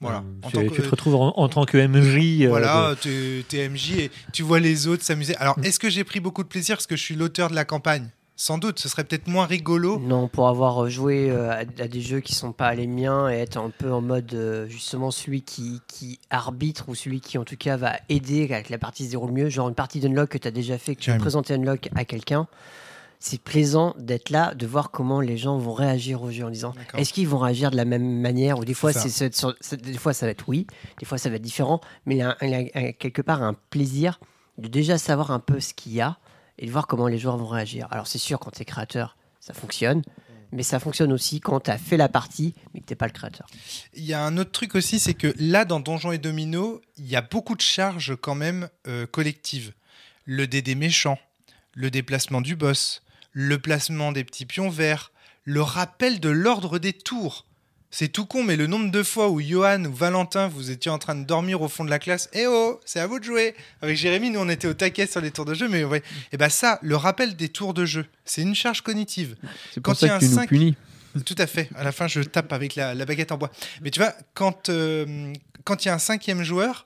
[0.00, 0.22] Voilà.
[0.42, 2.46] En tu, tant tu que- te retrouves en, en tant que MJ.
[2.48, 5.34] Voilà, de- t'es t'es MJ et tu vois les autres s'amuser.
[5.36, 5.64] Alors, Mm.
[5.64, 6.76] est-ce que j'ai pris beaucoup de plaisir?
[6.76, 9.98] Parce que je suis l'auteur de la campagne Sans doute, ce serait peut-être moins rigolo.
[9.98, 13.36] Non, pour avoir euh, joué euh, à, des jeux qui sont pas les miens et
[13.36, 17.44] être un peu en mode euh, justement celui qui, qui arbitre ou celui qui en
[17.44, 20.28] tout cas va aider à que la partie se déroule mieux, genre une partie d'unlock
[20.28, 21.22] que tu as déjà fait, que tu Carrément.
[21.22, 22.46] présenter unlock à quelqu'un.
[23.20, 26.74] C'est plaisant d'être là, de voir comment les gens vont réagir au jeu en disant
[26.98, 28.58] est-ce qu'ils vont réagir de la même manière?
[28.58, 30.66] Ou des fois C'est des fois ça va être oui,
[31.00, 33.22] des fois ça va être différent, mais il y a, un- il y a quelque
[33.22, 34.20] part un plaisir
[34.58, 36.18] de déjà savoir un peu ce qu'il y a
[36.58, 37.88] et de voir comment les joueurs vont réagir.
[37.90, 40.02] Alors c'est sûr quand tu es créateur, ça fonctionne,
[40.52, 43.12] mais ça fonctionne aussi quand tu as fait la partie mais que tu pas le
[43.12, 43.46] créateur.
[43.94, 47.06] Il y a un autre truc aussi, c'est que là, dans Donjons et Domino, il
[47.06, 49.72] y a beaucoup de charges quand même euh, collectives.
[50.24, 51.18] Le dé des méchants,
[51.74, 55.12] le déplacement du boss, le placement des petits pions verts,
[55.44, 57.46] le rappel de l'ordre des tours.
[57.90, 60.98] C'est tout con, mais le nombre de fois où Johan ou Valentin, vous étiez en
[60.98, 63.54] train de dormir au fond de la classe, eh oh, c'est à vous de jouer.
[63.80, 66.02] Avec Jérémy, nous on était au taquet sur les tours de jeu, mais ouais.
[66.32, 69.36] Et ben ça, le rappel des tours de jeu, c'est une charge cognitive.
[69.72, 70.74] C'est Quand pour ça il y a que tu un nous cinq- punis.
[71.24, 71.70] Tout à fait.
[71.74, 73.50] À la fin, je tape avec la, la baguette en bois.
[73.80, 75.32] Mais tu vois, quand euh,
[75.64, 76.84] quand il y a un cinquième joueur,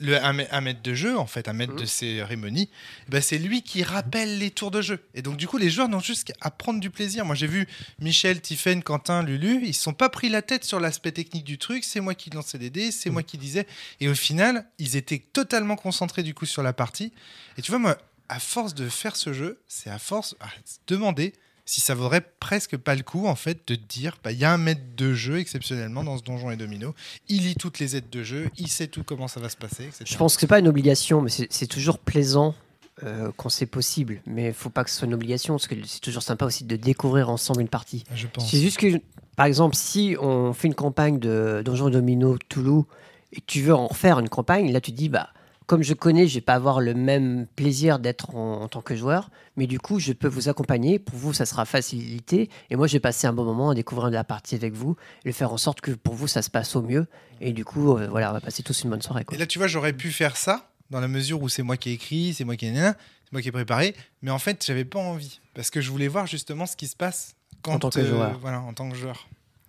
[0.00, 2.70] le, un, un maître de jeu, en fait, un maître de cérémonie,
[3.06, 5.00] eh ben, c'est lui qui rappelle les tours de jeu.
[5.14, 7.24] Et donc, du coup, les joueurs n'ont juste qu'à prendre du plaisir.
[7.24, 7.66] Moi, j'ai vu
[7.98, 11.44] Michel, Tiffen, Quentin, Lulu, ils ne se sont pas pris la tête sur l'aspect technique
[11.44, 11.84] du truc.
[11.84, 13.66] C'est moi qui lançais les dés, c'est moi qui disais.
[14.00, 17.12] Et au final, ils étaient totalement concentrés, du coup, sur la partie.
[17.58, 20.48] Et tu vois, moi, à force de faire ce jeu, c'est à force à
[20.86, 21.32] demander
[21.66, 24.52] si ça vaudrait presque pas le coup en fait de dire bah il y a
[24.52, 26.94] un maître de jeu exceptionnellement dans ce donjon et domino
[27.28, 29.84] il lit toutes les aides de jeu il sait tout comment ça va se passer
[29.84, 30.04] etc.
[30.06, 32.54] Je pense que c'est pas une obligation, mais c'est toujours plaisant
[33.02, 34.22] euh, quand c'est possible.
[34.26, 36.64] Mais il faut pas que ce soit une obligation, parce que c'est toujours sympa aussi
[36.64, 38.04] de découvrir ensemble une partie.
[38.14, 39.00] je pense C'est juste que,
[39.36, 42.84] par exemple, si on fait une campagne de Donjons et Domino Toulouse
[43.32, 45.30] et que tu veux en refaire une campagne, là tu te dis, bah,
[45.66, 48.94] comme je connais, je vais pas avoir le même plaisir d'être en, en tant que
[48.96, 50.98] joueur, mais du coup, je peux vous accompagner.
[50.98, 52.50] Pour vous, ça sera facilité.
[52.70, 55.52] Et moi, j'ai passé un bon moment à découvrir la partie avec vous et faire
[55.52, 57.06] en sorte que pour vous, ça se passe au mieux.
[57.40, 59.24] Et du coup, euh, voilà, on va passer tous une bonne soirée.
[59.24, 59.36] Quoi.
[59.36, 61.90] et là tu vois j'aurais pu faire ça dans la mesure où c'est moi qui
[61.90, 64.84] ai écrit c'est moi qui ai c'est moi qui ai préparé mais en fait j'avais
[64.84, 67.90] pas envie parce que je voulais voir justement ce qui se passe quand, En tant
[67.90, 68.38] que joueur.
[68.40, 69.26] voilà en tant que joueur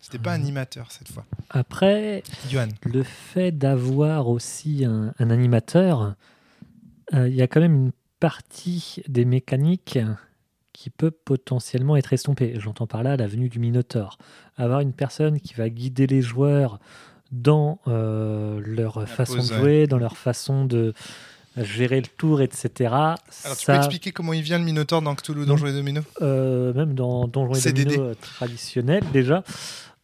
[0.08, 2.24] c'était pas animateur cette fois Après,
[2.86, 6.15] le fait d'avoir aussi un, un animateur,
[7.13, 7.91] euh, il y a quand même une
[8.22, 10.00] partie des mécaniques
[10.72, 12.54] qui peut potentiellement être estompée.
[12.58, 14.17] J'entends par là la venue du Minotaure.
[14.56, 16.80] Avoir une personne qui va guider les joueurs
[17.34, 19.60] dans euh, leur façon de ouais.
[19.60, 20.93] jouer, dans leur façon de
[21.63, 22.93] gérer le tour, etc.
[22.93, 23.17] alors
[23.58, 26.74] tu ça, peux expliquer comment il vient le Minotaure dans Cthulhu Donjons et Domino euh,
[26.74, 27.96] même dans Donjons et CDD.
[27.96, 29.43] Domino euh, traditionnel déjà,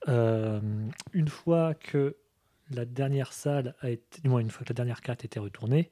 [0.08, 0.60] euh,
[1.14, 2.16] une fois que
[2.72, 5.40] la dernière salle a été, du moins une fois que la dernière carte a été
[5.40, 5.90] retournée,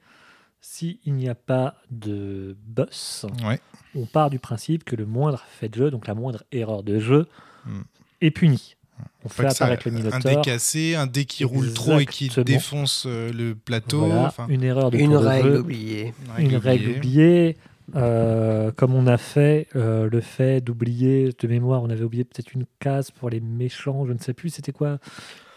[0.62, 3.60] s'il n'y a pas de boss, ouais
[3.96, 7.00] on part du principe que le moindre fait de jeu, donc la moindre erreur de
[7.00, 7.28] jeu,
[7.66, 7.82] Hmm.
[8.22, 8.76] est punie.
[9.24, 10.42] On Faut fait ça- apparaître le un dé Minotaure.
[10.44, 14.90] cassé un dé qui roule trop et qui défonce euh, le plateau Voilà, une erreur
[14.92, 15.60] de Une tour de règle jeu.
[15.60, 16.14] oubliée.
[16.40, 17.58] une règle oubliée.
[17.96, 22.54] Euh, comme on a fait euh, le fait d'oublier de mémoire, on avait oublié peut-être
[22.54, 24.98] une case pour les méchants, je ne sais plus, c'était quoi?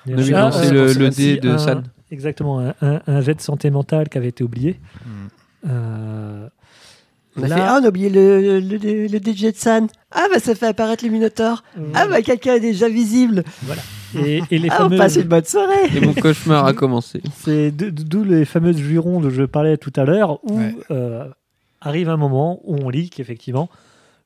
[0.09, 1.83] On avait Ah, lancé euh, le, le dé de un- San.
[2.11, 4.79] Exactement, un, un- un jet de santé mentale qui avait été oublié.
[5.05, 5.69] Hmm.
[5.71, 6.49] Euh,
[7.37, 9.89] On a Là- fait, ah, on a oublié le, le, le, le DJ de San.
[10.13, 11.65] Ah, bah ça fait apparaître les Minotaures.
[11.95, 13.43] Ah, bah quelqu'un est déjà visible.
[14.17, 17.21] Et, et les Ah, on fameux- passe une bonne soirée Et mon cauchemar a commencé.
[17.43, 20.77] C'est d'où les fameuses jurons dont je parlais tout à l'heure, où Ouais.
[20.93, 21.25] euh,
[21.85, 23.69] arrive un moment où on lit qu'effectivement,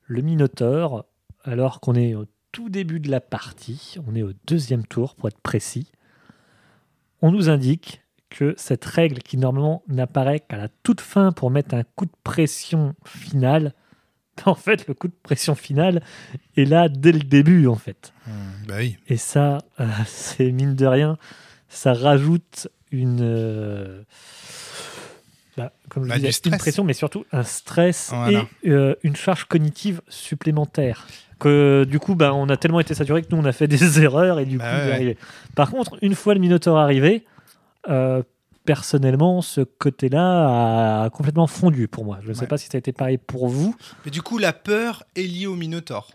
[0.07, 1.05] le Minotaure,
[1.45, 5.29] alors qu'on est au tout début de la partie, on est au deuxième tour pour
[5.29, 5.91] être précis,
[7.21, 11.75] on nous indique que cette règle qui normalement n'apparaît qu'à la toute fin pour mettre
[11.75, 13.75] un coup de pression final,
[14.45, 16.03] en fait, le coup de pression final
[16.57, 18.13] est là dès le début, en fait.
[18.67, 18.97] Bah oui.
[19.09, 21.19] Et ça, euh, c'est mine de rien,
[21.69, 24.03] ça rajoute une, euh,
[25.59, 28.47] bah, comme je Bah, disais, une pression, mais surtout un stress Voilà.
[28.63, 31.07] et euh, une charge cognitive supplémentaire.
[31.39, 34.01] Que du coup, bah, on a tellement été saturé que nous, on a fait des
[34.03, 35.19] erreurs et du Bah coup, ouais, arrivé.
[35.55, 37.25] Par contre, une fois le Minotaur arrivé,
[37.89, 38.23] euh,
[38.65, 42.19] personnellement, ce côté-là a complètement fondu pour moi.
[42.23, 42.47] Je ne sais Ouais.
[42.47, 43.75] pas si ça a été pareil pour vous.
[44.05, 46.11] Mais du coup, la peur est liée au Minotaur.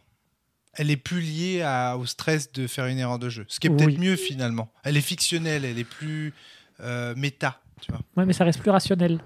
[0.75, 3.45] Elle est plus liée à- au stress de faire une erreur de jeu.
[3.47, 3.97] Ce qui est peut-être Oui.
[3.99, 4.71] mieux finalement.
[4.83, 6.33] Elle est fictionnelle, elle est plus
[6.81, 7.59] euh, méta.
[7.83, 8.01] Tu vois.
[8.17, 9.19] Ouais, mais ça reste plus rationnel.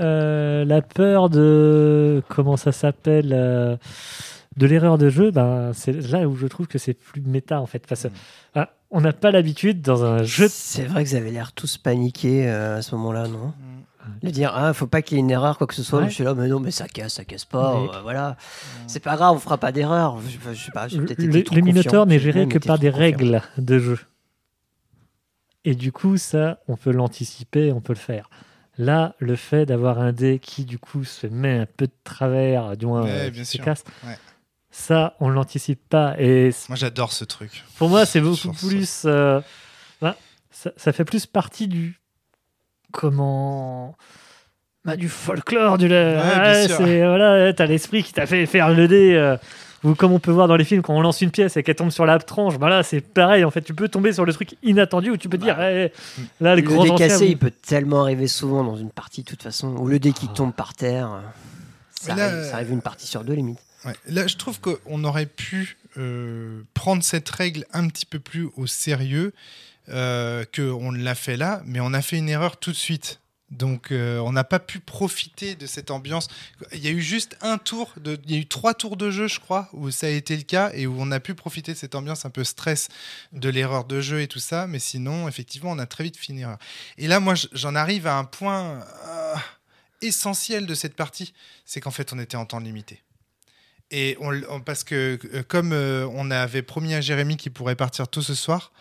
[0.00, 2.22] Euh, la peur de.
[2.28, 3.76] Comment ça s'appelle euh,
[4.56, 7.66] De l'erreur de jeu, ben, c'est là où je trouve que c'est plus méta en
[7.66, 7.86] fait.
[7.86, 8.08] Parce que,
[8.56, 10.46] ah, on n'a pas l'habitude dans un jeu.
[10.50, 13.52] C'est vrai que vous avez l'air tous paniqués euh, à ce moment-là, non?
[14.22, 16.00] De dire, ah, faut pas qu'il y ait une erreur, quoi que ce soit.
[16.00, 16.08] Ouais.
[16.10, 17.74] Je suis là, mais non, mais ça casse, ça casse pas.
[17.76, 18.36] Euh, voilà.
[18.86, 20.18] C'est pas grave, on fera pas d'erreur.
[20.28, 23.00] Je, je sais pas, j'ai Le, trop le Minotaur n'est géré que par des confiant.
[23.00, 23.98] règles de jeu.
[25.64, 28.28] Et du coup, ça, on peut l'anticiper, on peut le faire.
[28.76, 32.76] Là, le fait d'avoir un dé qui, du coup, se met un peu de travers,
[32.76, 33.64] du moins, Ouais, euh, bien qui se sûr.
[33.64, 34.18] casse, Ouais.
[34.70, 36.16] ça, on l'anticipe pas.
[36.18, 37.64] Et Moi, j'adore ce truc.
[37.78, 39.02] Pour moi, c'est beaucoup plus.
[39.06, 39.40] euh,
[40.02, 40.16] bah,
[40.50, 41.98] ça, ça fait plus partie du.
[42.92, 43.96] Comment.
[44.84, 45.88] Bah, du folklore, du.
[45.88, 46.76] sûr.
[46.76, 49.14] c'est voilà, t'as l'esprit qui t'a fait faire le dé.
[49.14, 49.36] euh,
[49.84, 51.74] ou comme on peut voir dans les films, quand on lance une pièce et qu'elle
[51.76, 53.44] tombe sur la tranche, bah là, c'est pareil.
[53.44, 55.92] En fait, tu peux tomber sur le truc inattendu où tu peux dire, eh,
[56.40, 59.28] là, Le grands dé cassé, vous- il peut tellement arriver souvent dans une partie, de
[59.28, 59.76] toute façon.
[59.76, 61.12] Ou le dé qui tombe par terre.
[61.12, 61.20] euh,
[62.00, 63.58] Ça, là, arrive, ça arrive une partie sur deux, limite.
[63.84, 63.94] Ouais.
[64.08, 68.66] Là, je trouve qu'on aurait pu euh, prendre cette règle un petit peu plus au
[68.66, 69.32] sérieux
[69.90, 73.20] euh, qu'on l'a fait là, mais on a fait une erreur tout de suite.
[73.54, 76.28] Donc, euh, on n'a pas pu profiter de cette ambiance.
[76.72, 79.28] Il y a eu juste un tour, il y a eu trois tours de jeu,
[79.28, 81.78] je crois, où ça a été le cas et où on a pu profiter de
[81.78, 82.88] cette ambiance un peu stress
[83.32, 84.66] de l'erreur de jeu et tout ça.
[84.66, 86.42] Mais sinon, effectivement, on a très vite fini.
[86.98, 89.34] Et là, moi, j'en arrive à un point euh,
[90.02, 91.32] essentiel de cette partie,
[91.64, 93.02] c'est qu'en fait, on était en temps limité.
[93.90, 94.18] Et
[94.64, 98.72] parce que euh, comme on avait promis à Jérémy qu'il pourrait partir tôt ce soir,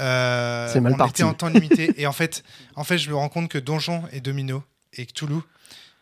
[0.00, 1.22] euh, C'est mal on parti.
[1.22, 1.92] était en temps limité.
[1.96, 2.42] et en fait,
[2.76, 4.62] en fait, je me rends compte que Donjon et Domino
[4.94, 5.40] et Cthulhu,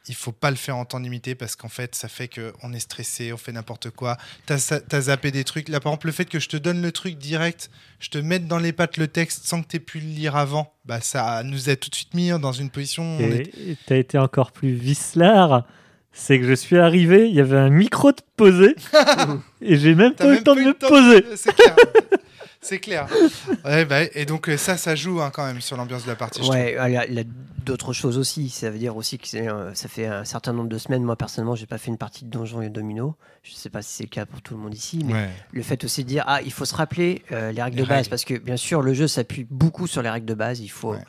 [0.09, 2.73] il faut pas le faire en temps limité parce qu'en fait, ça fait que on
[2.73, 4.17] est stressé, on fait n'importe quoi.
[4.47, 5.69] T'as t'as zappé des trucs.
[5.69, 8.47] Là, par exemple, le fait que je te donne le truc direct, je te mette
[8.47, 11.43] dans les pattes le texte sans que tu aies pu le lire avant, bah ça
[11.43, 13.03] nous a tout de suite mis dans une position.
[13.03, 15.65] on est- Et t'as été encore plus vicelard.
[16.13, 18.75] C'est que je suis arrivé, il y avait un micro de posé
[19.61, 21.25] et j'ai même pas eu le temps de me le temps poser.
[22.67, 23.07] C'est clair.
[23.65, 26.17] Ouais, bah, et donc euh, ça, ça joue hein, quand même sur l'ambiance de la
[26.17, 26.41] partie.
[26.49, 27.25] Ouais, ah, il y a,
[27.65, 28.49] d'autres choses aussi.
[28.49, 31.03] Ça veut dire aussi que euh, ça fait un certain nombre de semaines.
[31.03, 33.17] Moi, personnellement, j'ai pas fait une partie de Donjons et Domino.
[33.43, 35.29] Je sais pas si c'est le cas pour tout le monde ici, mais Ouais.
[35.53, 37.89] le fait aussi de dire ah, il faut se rappeler euh, les règles Les de
[37.89, 38.11] base règles.
[38.11, 40.61] parce que bien sûr, le jeu s'appuie beaucoup sur les règles de base.
[40.61, 41.05] Il faut Ouais.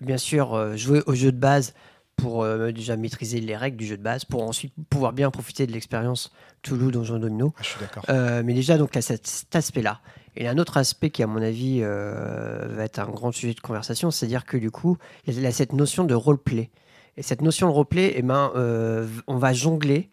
[0.00, 1.74] bien sûr euh, jouer au jeu de base
[2.16, 5.66] pour euh, déjà maîtriser les règles du jeu de base, pour ensuite pouvoir bien profiter
[5.68, 7.54] de l'expérience Toulouse Donjons et Domino.
[7.56, 8.04] Ah, Je suis d'accord.
[8.08, 10.00] Euh, mais déjà, donc, a cet, cet aspect-là.
[10.40, 13.60] Et un autre aspect qui, à mon avis, euh, va être un grand sujet de
[13.60, 14.96] conversation, c'est-à-dire que du coup,
[15.26, 16.70] il y a cette notion de roleplay.
[17.16, 20.10] Et cette notion de roleplay, eh ben, euh, on va jongler,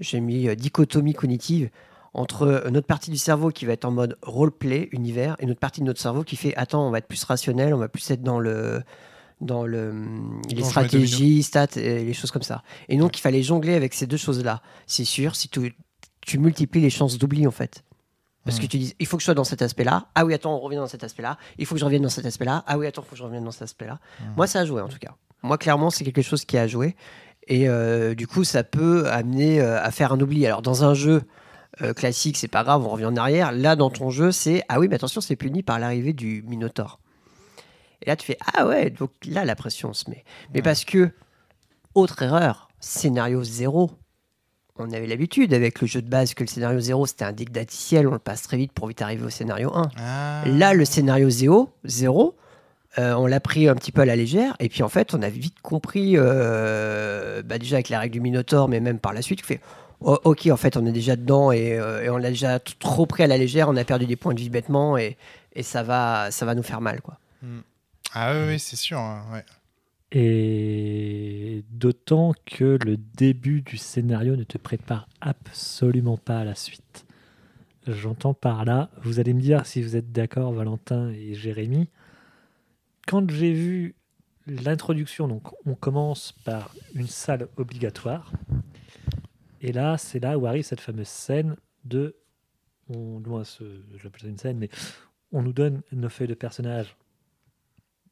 [0.00, 1.70] j'ai mis euh, dichotomie cognitive,
[2.12, 5.80] entre notre partie du cerveau qui va être en mode roleplay, univers, et notre partie
[5.80, 8.22] de notre cerveau qui fait attends, on va être plus rationnel, on va plus être
[8.22, 8.82] dans le
[9.40, 9.94] dans le,
[10.50, 12.64] les stratégies, stats, et les choses comme ça.
[12.88, 14.62] Et donc, il fallait jongler avec ces deux choses-là.
[14.88, 15.76] C'est sûr, si tu,
[16.22, 17.84] tu multiplies les chances d'oubli, en fait.
[18.48, 18.68] Parce que Mm.
[18.68, 20.06] tu dis, il faut que je sois dans cet aspect-là.
[20.14, 21.36] Ah oui, attends, on revient dans cet aspect-là.
[21.58, 22.64] Il faut que je revienne dans cet aspect-là.
[22.66, 23.98] Ah oui, attends, il faut que je revienne dans cet aspect-là.
[24.38, 25.14] Moi, ça a joué, en tout cas.
[25.42, 26.96] Moi, clairement, c'est quelque chose qui a joué.
[27.46, 30.46] Et euh, du coup, ça peut amener euh, à faire un oubli.
[30.46, 31.24] Alors, dans un jeu
[31.82, 33.52] euh, classique, c'est pas grave, on revient en arrière.
[33.52, 37.00] Là, dans ton jeu, c'est ah oui, mais attention, c'est puni par l'arrivée du Minotaur.
[38.00, 40.24] Et là, tu fais ah ouais, donc là, la pression se met.
[40.54, 41.10] Mais parce que,
[41.94, 43.90] autre erreur, scénario zéro.
[44.78, 48.06] On avait l'habitude avec le jeu de base que le scénario zéro, c'était un dictaticiel,
[48.06, 49.90] on le passe très vite pour vite arriver au scénario 1.
[49.98, 50.42] Ah.
[50.46, 52.36] Là, le scénario zéro, zéro
[52.98, 54.56] euh, on l'a pris un petit peu à la légère.
[54.60, 58.20] Et puis, en fait, on a vite compris, euh, bah, déjà avec la règle du
[58.20, 59.60] Minotaur, mais même par la suite, que fait,
[60.00, 63.06] oh, ok, en fait, on est déjà dedans et, euh, et on l'a déjà trop
[63.06, 65.16] pris à la légère, on a perdu des points de vie bêtement et,
[65.54, 67.00] et ça, va, ça va nous faire mal.
[67.00, 67.18] Quoi.
[68.14, 68.98] Ah oui, oui, c'est sûr.
[68.98, 69.44] hein, ouais.
[70.10, 77.04] Et d'autant que le début du scénario ne te prépare absolument pas à la suite.
[77.86, 81.88] J'entends par là, vous allez me dire si vous êtes d'accord, Valentin et Jérémy.
[83.06, 83.94] Quand j'ai vu
[84.46, 88.32] l'introduction, donc on commence par une salle obligatoire.
[89.60, 92.16] Et là, c'est là où arrive cette fameuse scène de.
[92.90, 94.70] On, loin ce, j'appelle ça une scène, mais
[95.32, 96.96] on nous donne nos feuilles de personnages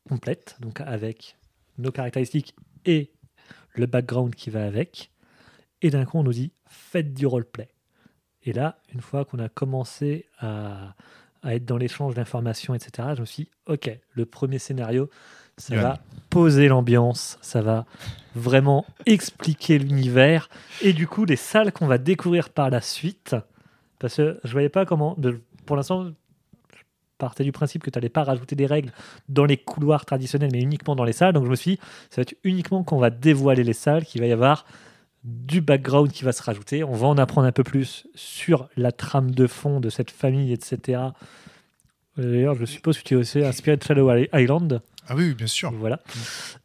[0.09, 1.36] complètes, donc avec
[1.79, 2.55] nos caractéristiques
[2.85, 3.11] et
[3.75, 5.11] le background qui va avec.
[5.83, 7.69] Et d'un coup, on nous dit faites du roleplay.
[8.45, 10.95] Et là, une fois qu'on a commencé à,
[11.43, 15.11] à être dans l'échange d'informations, etc., je me suis dit ok, le premier scénario,
[15.59, 15.99] ça va
[16.31, 17.87] poser l'ambiance, ça va
[18.35, 20.49] vraiment expliquer l'univers.
[20.83, 23.35] Et du coup, les salles qu'on va découvrir par la suite,
[23.99, 26.11] parce que je voyais pas comment, de- pour l'instant,
[27.19, 28.93] partais du principe que tu n'allais pas rajouter des règles
[29.29, 31.33] dans les couloirs traditionnels, mais uniquement dans les salles.
[31.35, 31.79] Donc je me suis dit,
[32.11, 34.67] ça va être uniquement qu'on va dévoiler les salles, qu'il va y avoir
[35.25, 36.85] du background qui va se rajouter.
[36.85, 40.53] On va en apprendre un peu plus sur la trame de fond de cette famille,
[40.53, 41.01] etc.
[42.17, 44.81] D'ailleurs, je suppose que tu es aussi inspiré de Shadow Island.
[45.09, 45.71] Ah oui, bien sûr.
[45.73, 46.01] Voilà.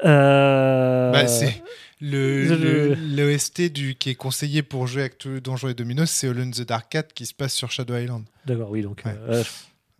[0.05, 1.61] Euh, Bah, c'est
[1.99, 6.47] le, le- l'OST du qui est conseillé pour jouer avec Donjons et Dominos, c'est Alone
[6.47, 8.23] in the Dark 4 qui se passe sur Shadow Island.
[8.45, 8.81] D'accord, oui.
[8.81, 9.13] Donc, Ouais.
[9.29, 9.43] euh,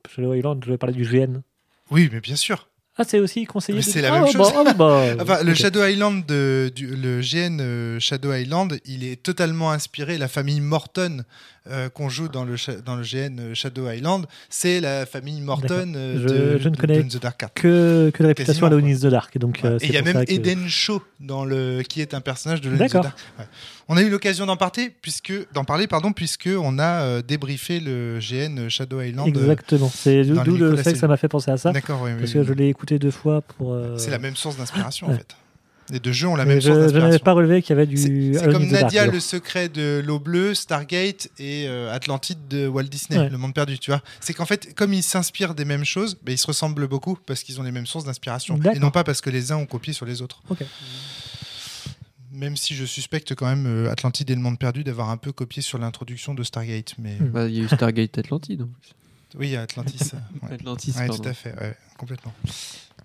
[0.10, 1.42] Shadow Island, je vais parler du GN.
[1.90, 2.68] Oui, mais bien sûr.
[2.98, 3.78] Ah, c'est aussi conseillé.
[3.78, 4.52] Mais c'est la Ah, même bah, chose.
[4.56, 4.74] ah,
[5.24, 5.54] bah, le.
[5.54, 10.18] Shadow Island, de, du, le GN euh, Shadow Island, il est totalement inspiré.
[10.18, 11.24] La famille Morton
[11.70, 15.42] euh, qu'on joue dans le, cha- dans le GN euh, Shadow Island, c'est la famille
[15.42, 17.54] Morton euh, Je- de, je ne connais de The Dark 4.
[17.54, 19.38] que, que de réputation à Alone in the Dark.
[19.38, 19.78] Donc, Ouais.
[19.82, 22.70] Et il y a même que- Eden Shaw dans le qui est un personnage de
[22.76, 22.92] the.
[22.92, 23.16] Dark.
[23.38, 23.46] Ouais.
[23.90, 28.20] On a eu l'occasion d'en parler puisque d'en parler pardon puisque on a débriefé le
[28.20, 29.28] GN Shadow Island.
[29.28, 29.92] Exactement.
[29.94, 31.72] C'est d'où le fait que ça m'a fait penser à ça.
[31.72, 32.40] D'accord, oui, Parce oui.
[32.42, 33.78] que je l'ai écouté deux fois pour.
[33.98, 35.36] C'est la même source d'inspiration en fait.
[35.92, 37.24] Les deux jeux ont la même je, source je n'avais d'inspiration.
[37.26, 37.98] pas relevé qu'il y avait du.
[37.98, 42.84] C'est comme Dark, Nadia, le secret de l'eau bleue, Stargate et euh, Atlantide de Walt
[42.84, 43.30] Disney, Ouais.
[43.30, 44.02] le monde perdu, tu vois.
[44.22, 47.44] C'est qu'en fait, comme ils s'inspirent des mêmes choses, ben, ils se ressemblent beaucoup parce
[47.44, 48.58] qu'ils ont les mêmes sources d'inspiration.
[48.74, 50.42] Et non pas parce que les uns ont copié sur les autres.
[50.50, 50.64] Ok.
[52.34, 55.34] Même si je suspecte quand même euh, Atlantide et le monde perdu d'avoir un peu
[55.34, 56.94] copié sur l'introduction de Stargate.
[56.98, 57.28] Mais Hmm.
[57.30, 58.62] Bah, Il y a eu Stargate Atlantide.
[58.62, 58.94] en plus.
[59.38, 60.00] oui, il y a Atlantis.
[60.44, 60.54] ouais.
[60.54, 62.34] Atlantis, Ouais, tout à fait, ouais, complètement.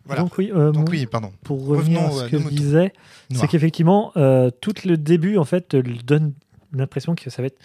[0.07, 0.23] Voilà.
[0.23, 1.33] Donc, oui, euh, Donc oui, pardon.
[1.45, 2.93] pour revenir Revenons à à ce que je disais,
[3.31, 3.49] c'est Noir.
[3.49, 6.33] qu'effectivement, euh, tout le début, en fait, te donne
[6.73, 7.59] l'impression que ça va être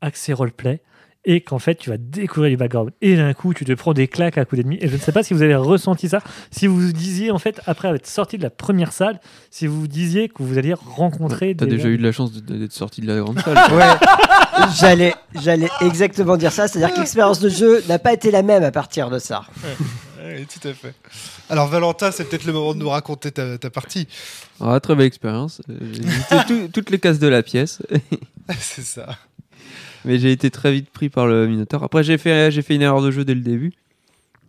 [0.00, 0.80] axé roleplay
[1.26, 2.92] et qu'en fait, tu vas découvrir les backgrounds.
[3.02, 4.78] Et d'un coup, tu te prends des claques à coups d'ennemis.
[4.80, 6.20] Et je ne sais pas si vous avez ressenti ça.
[6.50, 9.20] Si vous vous disiez, en fait, après être sorti de la première salle,
[9.50, 11.72] si vous vous disiez que vous alliez rencontrer T'as des.
[11.72, 13.58] déjà eu de la chance d'être sorti de la grande salle.
[13.70, 16.68] Ouais, j'allais, j'allais exactement dire ça.
[16.68, 19.42] C'est-à-dire que l'expérience de jeu n'a pas été la même à partir de ça.
[20.40, 20.94] Oui, tout à fait.
[21.48, 24.08] Alors Valentin, c'est peut-être le moment de nous raconter ta, ta partie.
[24.60, 25.60] Ah, très belle expérience.
[25.68, 27.82] Euh, J'ai visité tout- toutes les cases de la pièce.
[28.58, 29.18] c'est ça.
[30.04, 31.82] Mais j'ai été très vite pris par le Minotaur.
[31.84, 33.72] Après, j'ai fait, j'ai fait une erreur de jeu dès le début,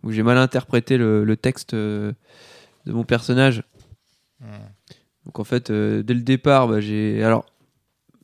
[0.02, 2.12] où j'ai mal interprété le, le texte euh,
[2.86, 3.62] de mon personnage.
[5.26, 7.22] Donc en fait, euh, dès le départ, bah, j'ai.
[7.22, 7.46] Alors,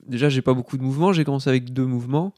[0.06, 1.12] déjà, j'ai pas beaucoup de mouvements.
[1.12, 2.32] J'ai commencé avec deux mouvements.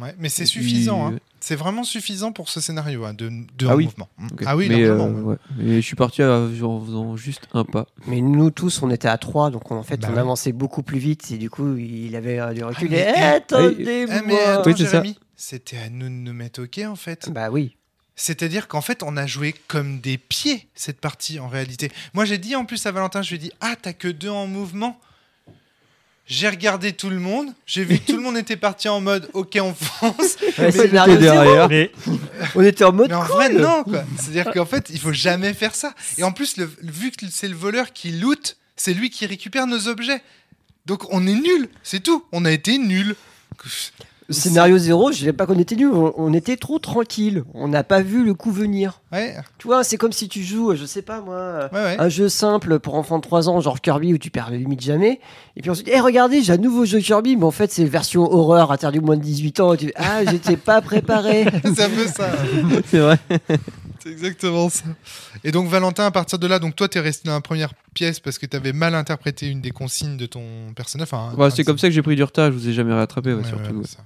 [0.00, 1.08] Ouais, mais c'est puis, suffisant.
[1.08, 1.18] hein.
[1.46, 3.84] Euh, C'est vraiment suffisant pour ce scénario, hein, de, de Ah oui.
[3.84, 4.08] mouvement.
[4.32, 4.42] Ok.
[4.46, 5.06] Ah oui, mais, largement.
[5.18, 5.36] euh, ouais.
[5.58, 7.86] Mais je suis parti à- en faisant juste un pas.
[8.06, 10.18] Mais nous tous, on était à 3, donc en fait, Bah on ouais.
[10.20, 11.30] avançait beaucoup plus vite.
[11.30, 12.90] Et du coup, il avait euh, du recul.
[12.90, 14.90] mais- et eh, attendez-moi Eh, mais attends, Oui, c'est ça.
[14.92, 17.30] Jérémy, c'était à nous de nous mettre OK en fait.
[17.30, 17.76] Bah oui.
[18.18, 21.92] C'est-à-dire qu'en fait, on a joué comme des pieds cette partie en réalité.
[22.14, 24.30] Moi, j'ai dit en plus à Valentin, je lui ai dit Ah, t'as que deux
[24.30, 24.98] en mouvement?
[26.28, 29.30] J'ai regardé tout le monde, j'ai vu que tout le monde était parti en mode
[29.32, 30.36] OK, on fonce.
[30.58, 31.68] Ouais, derrière.
[31.68, 31.92] Mais
[32.56, 33.34] On était en mode Mais en cool.
[33.36, 34.02] vrai, non, quoi.
[34.18, 35.94] C'est-à-dire qu'en fait, il faut jamais faire ça.
[36.18, 39.68] Et en plus, le- vu que c'est le voleur qui loot, c'est lui qui récupère
[39.68, 40.20] nos objets.
[40.86, 42.24] Donc on est nul, c'est tout.
[42.32, 43.14] On a été nul.
[44.28, 47.44] Scénario 0, je dirais pas qu'on était nul, on, on était trop tranquille.
[47.54, 49.02] On n'a pas vu le coup venir.
[49.12, 51.96] Ouais, Tu vois, c'est comme si tu joues, je sais pas moi, ouais, ouais.
[51.98, 55.20] un jeu simple pour enfants de 3 ans, genre Kirby, où tu perds limite jamais.
[55.56, 58.22] Et puis ensuite, hé, regardez, j'ai un nouveau jeu Kirby, mais en fait, c'est version
[58.32, 59.74] horreur, interdit aux moins de 18 ans.
[59.74, 59.92] Et tu...
[59.96, 61.46] Ah, j'étais pas préparé.
[61.62, 62.30] c'est un peu ça.
[62.86, 63.18] C'est vrai.
[64.06, 64.84] C'est exactement ça.
[65.42, 68.20] Et donc Valentin, à partir de là, donc toi, t'es resté dans la première pièce
[68.20, 71.08] parce que t'avais mal interprété une des consignes de ton personnage.
[71.10, 72.52] Enfin, Bah, c'est comme ça que j'ai pris du retard.
[72.52, 73.82] Je vous ai jamais rattrapé, ouais, surtout.
[73.84, 74.04] ça.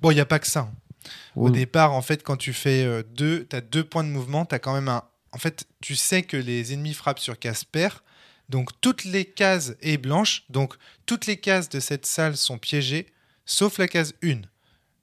[0.00, 0.60] Bon, il n'y a pas que ça.
[0.60, 1.10] hein.
[1.36, 4.46] Au départ, en fait, quand tu fais euh, deux, tu as deux points de mouvement,
[4.46, 5.02] tu as quand même un.
[5.32, 8.02] En fait, tu sais que les ennemis frappent sur case paire.
[8.48, 10.44] Donc, toutes les cases est blanche.
[10.48, 10.74] Donc,
[11.04, 13.06] toutes les cases de cette salle sont piégées.
[13.44, 14.36] sauf la case 1.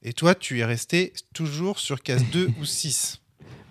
[0.01, 3.19] Et toi, tu es resté toujours sur case 2 ou 6.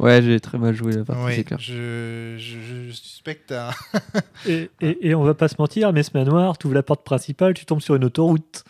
[0.03, 1.59] Ouais, j'ai très mal joué la partie, c'est clair.
[1.61, 3.71] je, je, je suspecte un...
[4.47, 7.05] Et, et, et on va pas se mentir, mais ce manoir, tu ouvres la porte
[7.05, 8.65] principale, tu tombes sur une autoroute.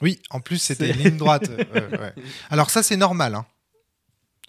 [0.00, 1.48] Oui, en plus, c'était une ligne droite.
[1.74, 2.14] Ouais, ouais.
[2.50, 3.34] Alors ça, c'est normal.
[3.34, 3.44] hein.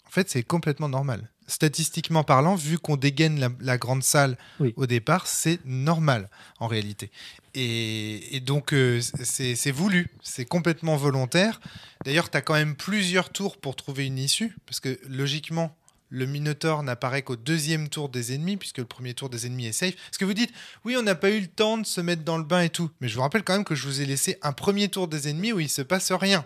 [0.08, 1.30] En fait, c'est complètement normal.
[1.46, 4.74] Statistiquement parlant, vu qu'on dégaine la, la grande salle Oui.
[4.78, 7.12] au départ, c'est normal en réalité.
[7.54, 11.60] Et, et donc, euh, c'est c'est voulu, c'est complètement volontaire.
[12.06, 15.76] D'ailleurs, tu as quand même plusieurs tours pour trouver une issue, parce que logiquement,
[16.14, 19.72] le Minotaur n'apparaît qu'au deuxième tour des ennemis, puisque le premier tour des ennemis est
[19.72, 19.96] safe.
[19.96, 20.54] Parce que vous dites,
[20.86, 22.92] oui, on n'a pas eu le temps de se mettre dans le bain et tout.
[23.02, 25.28] Mais je vous rappelle quand même que je vous ai laissé un premier tour des
[25.28, 26.46] ennemis où il se passe rien.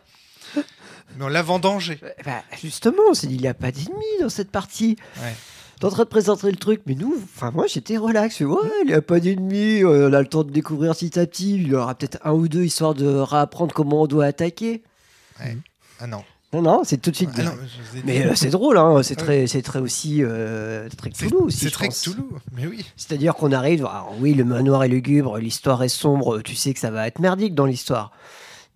[0.56, 2.00] Mais on l'a vendangé.
[2.24, 4.96] Bah, justement, il n'y a pas d'ennemis dans cette partie.
[5.18, 5.36] Ouais.
[5.80, 8.40] T'es en train de présenter le truc, mais nous, enfin moi j'étais relax.
[8.40, 11.56] Ouais, il n'y a pas d'ennemis, on a le temps de découvrir petit à petit.
[11.56, 14.82] Il y aura peut-être un ou deux histoire de réapprendre comment on doit attaquer.
[16.00, 16.24] Ah non.
[16.54, 17.30] Non, non, c'est tout de suite.
[17.38, 17.52] Ah non.
[18.06, 19.26] Mais euh, c'est drôle, hein, c'est Ouais.
[19.26, 21.58] très, c'est très aussi euh, très C'est- Cthulhu aussi.
[21.66, 21.90] C'est très.
[21.90, 22.24] Cthulhu,
[22.56, 22.86] mais oui.
[22.96, 26.80] C'est-à-dire qu'on arrive, alors oui, le manoir est lugubre, l'histoire est sombre, tu sais que
[26.80, 28.12] ça va être merdique dans l'histoire.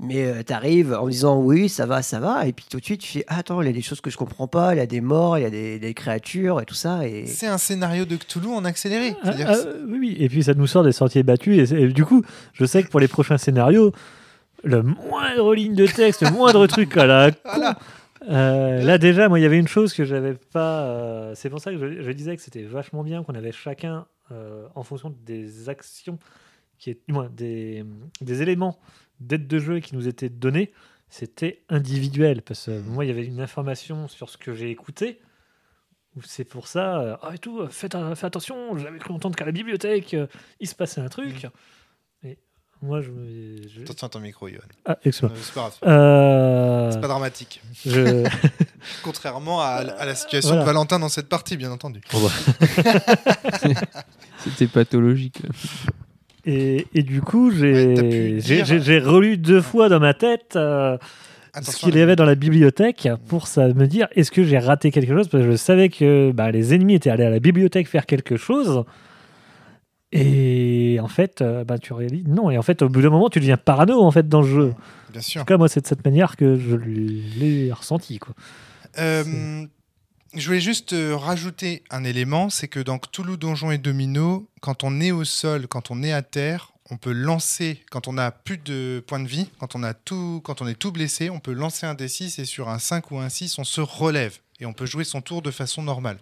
[0.04, 3.02] Mais euh, t'arrives en disant oui, ça va, ça va, et puis tout de suite
[3.02, 4.82] tu fais ah, attends, il y a des choses que je comprends pas, il y
[4.82, 7.08] a des morts, il y a des, des créatures et tout ça.
[7.08, 7.26] Et...
[7.28, 9.16] C'est un scénario de Cthulhu en accéléré.
[9.24, 9.54] Ah, ah,
[9.88, 11.72] oui, oui, et puis ça nous sort des sentiers battus.
[11.72, 13.94] Et du coup, je sais que pour les prochains scénarios,
[14.64, 17.74] le moindre ligne de texte, le moindre truc à la con.
[18.30, 20.84] Euh, là déjà, moi, il y avait une chose que j'avais pas.
[20.84, 24.06] euh, c'est pour ça que je, je disais que c'était vachement bien qu'on avait chacun,
[24.32, 26.20] euh, en fonction des actions,
[26.78, 27.84] qui est, du moins des,
[28.22, 28.80] des éléments
[29.20, 30.72] d'aide de jeu qui nous étaient donnés,
[31.10, 32.42] c'était individuel.
[32.44, 35.20] Parce que moi, il y avait une information sur ce que j'ai écouté.
[36.16, 39.52] où C'est pour ça, euh, ah et tout, faites, attention, j'avais cru entendre qu'à la
[39.52, 40.28] bibliothèque, euh,
[40.60, 41.48] il se passait un truc.
[42.84, 43.28] Moi, je me.
[43.76, 44.62] je- Attention à ton micro, Yohan.
[44.86, 45.32] Ah, excuse-moi.
[45.38, 45.74] Euh, C'est pas grave.
[45.86, 47.62] Euh, C'est pas dramatique.
[47.86, 48.28] je...
[49.04, 49.66] Contrairement à,
[50.00, 50.62] à la situation Voilà.
[50.64, 52.02] de Valentin dans cette partie, bien entendu.
[54.44, 55.42] C'était pathologique.
[56.46, 60.56] et, et du coup, j'ai j'ai- dire- j'ai- j'ai relu deux fois dans ma tête
[60.56, 60.98] euh,
[61.62, 64.90] ce qu'il y avait dans la bibliothèque pour ça, me dire est-ce que j'ai raté
[64.92, 65.28] quelque chose?
[65.28, 68.38] Parce que je savais que bah, les ennemis étaient allés à la bibliothèque faire quelque
[68.38, 68.84] chose.
[70.12, 72.26] Et en fait, euh, bah, tu réalises.
[72.28, 74.48] Non, et en fait, au bout d'un moment, tu deviens parano en fait, dans le
[74.48, 74.74] jeu.
[75.12, 75.42] Bien En sûr.
[75.42, 78.20] tout cas, moi, c'est de cette manière que je l'ai ressenti.
[78.20, 78.34] Quoi.
[78.98, 79.66] Euh,
[80.34, 84.84] je voulais juste euh, rajouter un élément, c'est que dans Cthulhu Donjon et Domino, quand
[84.84, 88.32] on est au sol, quand on est à terre, on peut lancer, quand on a
[88.32, 91.40] plus de points de vie, quand on, a tout, quand on est tout blessé, on
[91.40, 94.66] peut lancer un D6 et sur un 5 ou un 6, on se relève et
[94.66, 96.18] on peut jouer son tour de façon normale.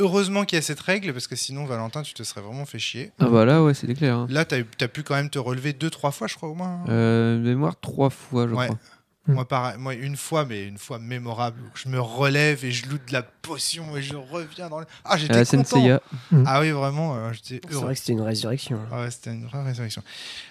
[0.00, 2.78] Heureusement qu'il y a cette règle, parce que sinon, Valentin, tu te serais vraiment fait
[2.78, 3.12] chier.
[3.20, 4.16] Ah bah là, ouais, c'était clair.
[4.16, 4.26] hein.
[4.30, 6.80] Là, tu as, pu quand même te relever deux, trois fois, je crois, au moins.
[6.82, 6.84] hein.
[6.88, 8.66] Euh, mémoire trois fois, je Ouais.
[8.66, 8.78] crois.
[9.28, 9.34] Mm.
[9.34, 12.88] Moi, pareil, moi, une fois, mais une fois mémorable, où je me relève et je
[12.88, 14.86] loot de la potion et je reviens dans le.
[15.04, 15.62] Ah, À j'étais la content.
[15.64, 16.00] Senseiya.
[16.46, 17.84] Ah oui, vraiment, euh, j'étais C'est heureux.
[17.84, 18.80] vrai que c'était une résurrection.
[18.90, 20.02] Ah ouais, c'était une vraie résurrection.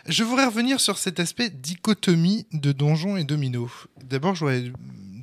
[0.07, 3.69] Je voudrais revenir sur cet aspect dichotomie de donjon et domino.
[4.03, 4.71] D'abord, je voudrais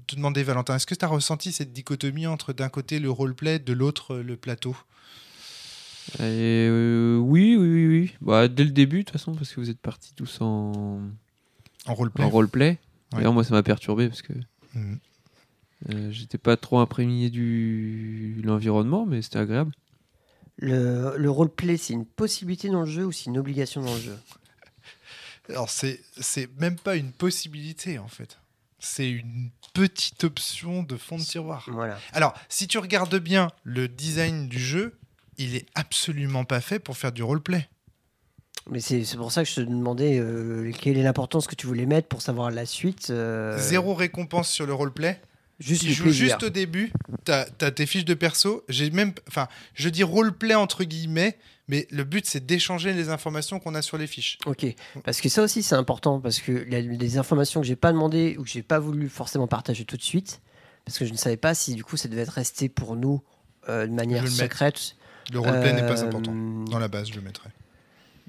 [0.07, 3.59] te demander, Valentin, est-ce que tu as ressenti cette dichotomie entre d'un côté le roleplay,
[3.59, 4.77] de l'autre le plateau?
[6.21, 8.15] Euh, oui, oui, oui, oui.
[8.21, 11.01] Bah, dès le début, de toute façon, parce que vous êtes partis tous en,
[11.87, 12.69] En roleplay en roleplay.
[12.69, 12.79] Ouais.
[13.19, 14.33] D'ailleurs, moi, ça m'a perturbé parce que
[14.75, 14.99] Mhm.
[15.91, 19.73] euh, j'étais pas trop imprégné du l'environnement, mais c'était agréable.
[20.59, 24.01] Le, le roleplay, c'est une possibilité dans le jeu ou c'est une obligation dans le
[24.01, 24.19] jeu?
[25.49, 28.39] Alors, c'est, c'est même pas une possibilité, en fait.
[28.79, 31.69] C'est une petite option de fond de tiroir.
[31.71, 31.99] Voilà.
[32.13, 34.99] Alors, si tu regardes bien le design du jeu,
[35.39, 37.69] il est absolument pas fait pour faire du roleplay.
[38.71, 41.87] Mais c'est pour ça que je te demandais euh, quelle est l'importance que tu voulais
[41.87, 43.11] mettre pour savoir la suite.
[43.11, 45.21] euh, Zéro récompense sur le roleplay.
[45.61, 46.13] Juste plaisir.
[46.13, 46.93] juste au début,
[47.25, 48.65] t'as as tes fiches de perso.
[48.69, 51.39] J'ai même, enfin, je dis roleplay entre guillemets,
[51.69, 54.39] mais le but c'est d'échanger les informations qu'on a sur les fiches.
[54.47, 54.67] Ok,
[55.05, 56.53] parce que ça aussi c'est important, parce que
[56.97, 60.03] des informations que j'ai pas demandé ou que j'ai pas voulu forcément partager tout de
[60.03, 60.41] suite,
[60.85, 63.23] parce que je ne savais pas si du coup ça devait être resté pour nous
[63.69, 64.97] euh, de manière secrète.
[65.33, 66.33] Le roleplay n'est pas Euh, important.
[66.71, 67.51] Dans la base, je le mettrai.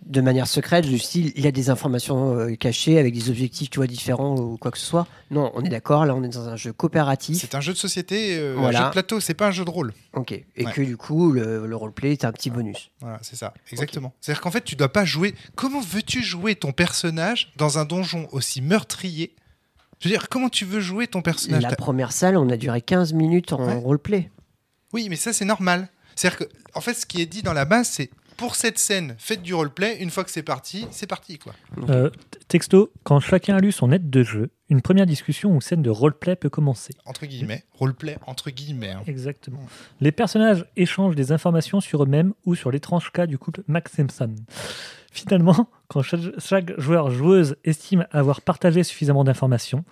[0.07, 3.69] De manière secrète, du style, il y a des informations euh, cachées avec des objectifs,
[3.69, 5.05] tu vois, différents ou quoi que ce soit.
[5.31, 7.37] Non, on est d'accord, là on est dans un jeu coopératif.
[7.37, 8.79] C'est un jeu de société, euh, Voilà.
[8.79, 9.19] un jeu de plateau.
[9.19, 9.93] C'est pas un jeu de rôle.
[10.13, 10.71] Ok, et Ouais.
[10.71, 12.89] que du coup le, le roleplay est un petit bonus.
[13.01, 14.13] Voilà, c'est ça, exactement.
[14.21, 15.35] C'est-à-dire qu'en fait, tu dois pas jouer.
[15.55, 19.35] Comment veux-tu jouer ton personnage dans un donjon aussi meurtrier?
[19.99, 21.63] Je veux dire, comment tu veux jouer ton personnage?
[21.63, 23.73] La première salle, on a duré 15 minutes en Ouais.
[23.75, 24.31] roleplay.
[24.93, 25.89] Oui, mais ça, c'est normal.
[26.15, 26.43] C'est-à-dire que,
[26.75, 29.53] en fait, ce qui est dit dans la base, c'est pour cette scène, faites du
[29.53, 29.97] roleplay.
[29.99, 31.53] Une fois que c'est parti, c'est parti quoi.
[31.89, 32.09] Euh,
[32.47, 35.89] texto, quand chacun a lu son aide de jeu, une première discussion ou scène de
[35.89, 36.93] roleplay peut commencer.
[37.05, 38.91] Entre guillemets, roleplay entre guillemets.
[38.91, 39.01] hein.
[39.07, 39.59] Exactement.
[39.99, 44.35] Les personnages échangent des informations sur eux-mêmes ou sur l'étrange cas du couple Max Simpson.
[45.11, 49.83] Finalement, quand chaque, chaque joueur joueuse estime avoir partagé suffisamment d'informations,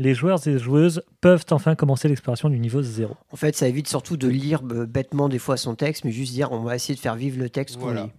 [0.00, 3.14] les joueurs et joueuses peuvent enfin commencer l'exploration du niveau 0.
[3.30, 6.50] En fait, ça évite surtout de lire bêtement des fois son texte, mais juste dire
[6.52, 8.04] on va essayer de faire vivre le texte qu'on Voilà.
[8.04, 8.10] lit.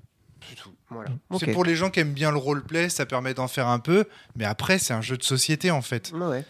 [0.47, 0.69] C'est tout.
[0.89, 1.09] Voilà.
[1.39, 1.53] C'est Ok.
[1.53, 4.05] pour les gens qui aiment bien le roleplay, ça permet d'en faire un peu,
[4.35, 6.11] mais après c'est un jeu de société en fait.
[6.13, 6.45] Ouais.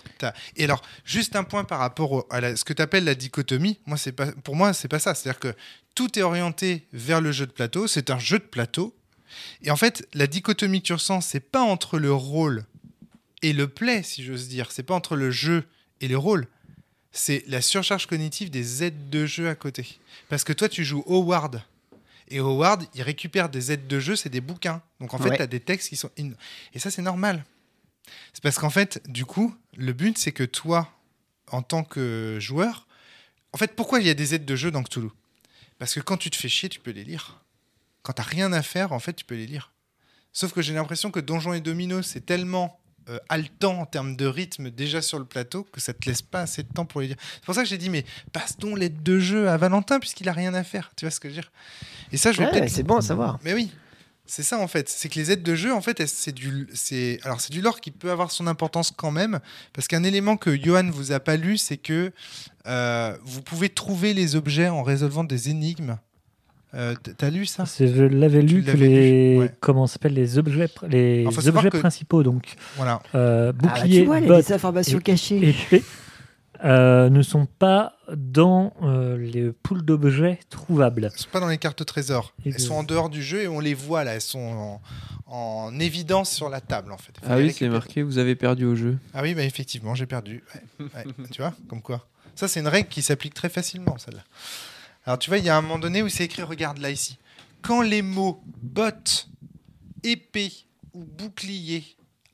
[0.58, 3.14] Et alors, juste un point par rapport au- à la- ce que tu appelles la
[3.16, 5.14] dichotomie, moi, c'est pas, pour moi, c'est pas ça.
[5.16, 5.54] C'est-à-dire que
[5.96, 8.96] tout est orienté vers le jeu de plateau, c'est un jeu de plateau.
[9.62, 12.66] Et en fait, la dichotomie que tu ressens, c'est pas entre le rôle
[13.42, 14.72] et le play, si j'ose dire.
[14.72, 15.66] C'est pas entre le jeu
[16.00, 16.48] et le rôle.
[17.12, 20.00] C'est la surcharge cognitive des aides de jeu à côté.
[20.30, 21.62] Parce que toi, tu joues Howard.
[22.30, 24.82] Et Howard, il récupère des aides de jeu, c'est des bouquins.
[25.02, 25.36] Donc en fait, Ouais.
[25.38, 26.10] tu as des textes qui sont.
[26.18, 26.32] in-
[26.74, 27.44] Et ça, c'est normal.
[28.34, 30.90] C'est parce qu'en fait, du coup, le but, c'est que toi,
[31.52, 32.88] en tant que joueur,
[33.52, 35.10] en fait, pourquoi il y a des aides de jeu dans Cthulhu?
[35.78, 37.44] Parce que quand tu te fais chier, tu peux les lire.
[38.04, 39.74] Quand t'as rien à faire, en fait, tu peux les lire.
[40.32, 42.80] Sauf que j'ai l'impression que Donjons et Domino, c'est tellement
[43.10, 46.42] euh, haletant en termes de rythme déjà sur le plateau que ça te laisse pas
[46.42, 47.18] assez de temps pour les lire.
[47.36, 50.30] C'est pour ça que j'ai dit, mais passe donc l'aide de jeu à Valentin puisqu'il
[50.30, 50.92] a rien à faire.
[50.96, 51.52] Tu vois ce que je veux dire?
[52.12, 53.40] Et ça, je vais Ouais, c'est bon à savoir.
[53.44, 53.72] mais oui,
[54.26, 54.88] c'est ça en fait.
[54.90, 57.82] C'est que les aides de jeu, en fait, c'est du, c'est, alors c'est du lore
[57.82, 59.40] qui peut avoir son importance quand même,
[59.74, 62.12] parce qu'un élément que Johan vous a pas lu, c'est que
[62.68, 65.98] euh, vous pouvez trouver les objets en résolvant des énigmes.
[66.74, 67.66] Euh, T'as lu ça?
[67.80, 69.52] Je l'avais lu que les lu, ouais.
[69.60, 73.02] comment s'appelle les objets les Enfin, objets que- principaux donc Voilà.
[73.14, 75.50] euh, Ah, bah, tu vois, des informations et- cachées.
[75.50, 75.84] épée
[76.64, 81.10] euh, ne sont pas dans euh, les poules d'objets trouvables.
[81.12, 82.34] Elles sont pas dans les cartes trésor.
[82.46, 84.14] Elles sont en dehors du jeu et on les voit là.
[84.14, 84.80] Elles sont
[85.28, 87.14] en, en évidence sur la table en fait.
[87.20, 88.98] Faut Ah les oui, c'est marqué, vous avez perdu au jeu.
[89.14, 90.44] Ah oui, bah effectivement, j'ai perdu.
[90.80, 91.14] Ouais, ouais.
[91.32, 92.06] tu vois, comme quoi.
[92.36, 94.22] Ça, c'est une règle qui s'applique très facilement, celle-là.
[95.06, 97.18] Alors, tu vois, il y a un moment donné où c'est écrit, regarde là, ici.
[97.62, 99.28] Quand les mots botte,
[100.04, 100.52] épée
[100.94, 101.84] ou bouclier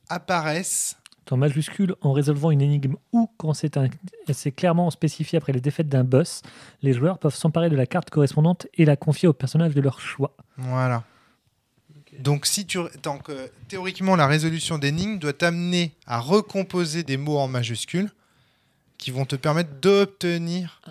[0.10, 0.96] apparaissent,
[1.30, 3.90] En majuscule, en résolvant une énigme ou quand c'est un-
[4.32, 6.42] c'est clairement spécifié après les défaites d'un boss,
[6.82, 10.00] les joueurs peuvent s'emparer de la carte correspondante et la confier au personnage de leur
[10.00, 10.34] choix.
[10.58, 11.04] voilà.
[12.20, 17.38] Donc, si tu, donc, euh, théoriquement, la résolution d'énigmes doit t'amener à recomposer des mots
[17.38, 18.10] en majuscules
[18.98, 20.82] qui vont te permettre d'obtenir.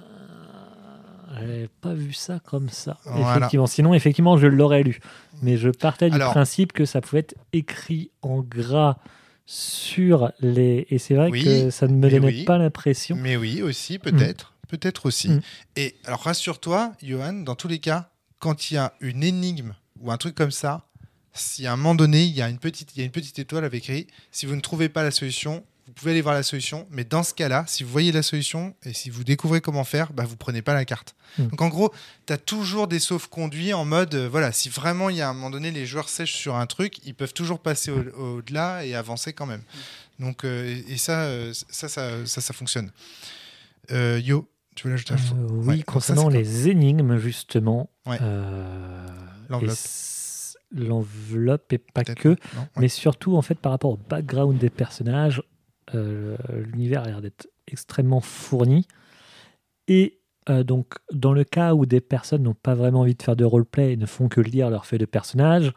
[1.35, 2.99] J'avais pas vu ça comme ça.
[3.05, 3.37] Voilà.
[3.39, 3.67] Effectivement.
[3.67, 5.01] Sinon, effectivement, je l'aurais lu.
[5.43, 8.99] Mais je partais du Alors- principe que ça pouvait être écrit en gras
[9.45, 10.87] sur les.
[10.91, 12.45] Et c'est vrai Oui, que ça ne me donnait oui.
[12.45, 13.17] pas l'impression.
[13.17, 14.55] Mais oui, aussi, peut-être.
[14.69, 15.29] Peut-être aussi.
[15.31, 15.41] Mm.
[15.77, 18.11] Et alors, rassure-toi, Johan, dans tous les cas,
[18.41, 20.87] quand il y a une énigme ou un truc comme ça,
[21.33, 23.39] si à un moment donné, il y a une petite, il y a une petite
[23.39, 25.65] étoile avec écrit, si vous ne trouvez pas la solution,
[25.97, 26.87] pouvez aller voir la solution.
[26.91, 30.13] Mais dans ce cas-là, si vous voyez la solution et si vous découvrez comment faire,
[30.13, 31.15] bah, vous prenez pas la carte.
[31.39, 31.47] Mm.
[31.49, 31.93] Donc en gros,
[32.27, 35.35] tu as toujours des sauf-conduits en mode, euh, voilà, si vraiment il y a un
[35.35, 38.95] moment donné, les joueurs sèchent sur un truc, ils peuvent toujours passer au- au-delà et
[38.95, 39.63] avancer quand même.
[40.19, 42.91] Donc, euh, et et ça, euh, ça, ça, ça, ça fonctionne.
[43.91, 47.89] Yo, tu veux l'ajouter oui, Ouais, donc ça, concernant les énigmes, justement.
[48.07, 48.19] Ouais.
[49.49, 49.79] L'enveloppe.
[50.73, 52.29] L'enveloppe et pas que.
[52.31, 52.67] non Ouais.
[52.79, 55.41] Mais surtout, en fait, par rapport au background des personnages,
[55.93, 58.87] l'univers a l'air d'être extrêmement fourni.
[59.89, 60.19] Et
[60.49, 63.45] euh, donc, dans le cas où des personnes n'ont pas vraiment envie de faire de
[63.45, 65.73] roleplay et ne font que lire leur fait de personnage,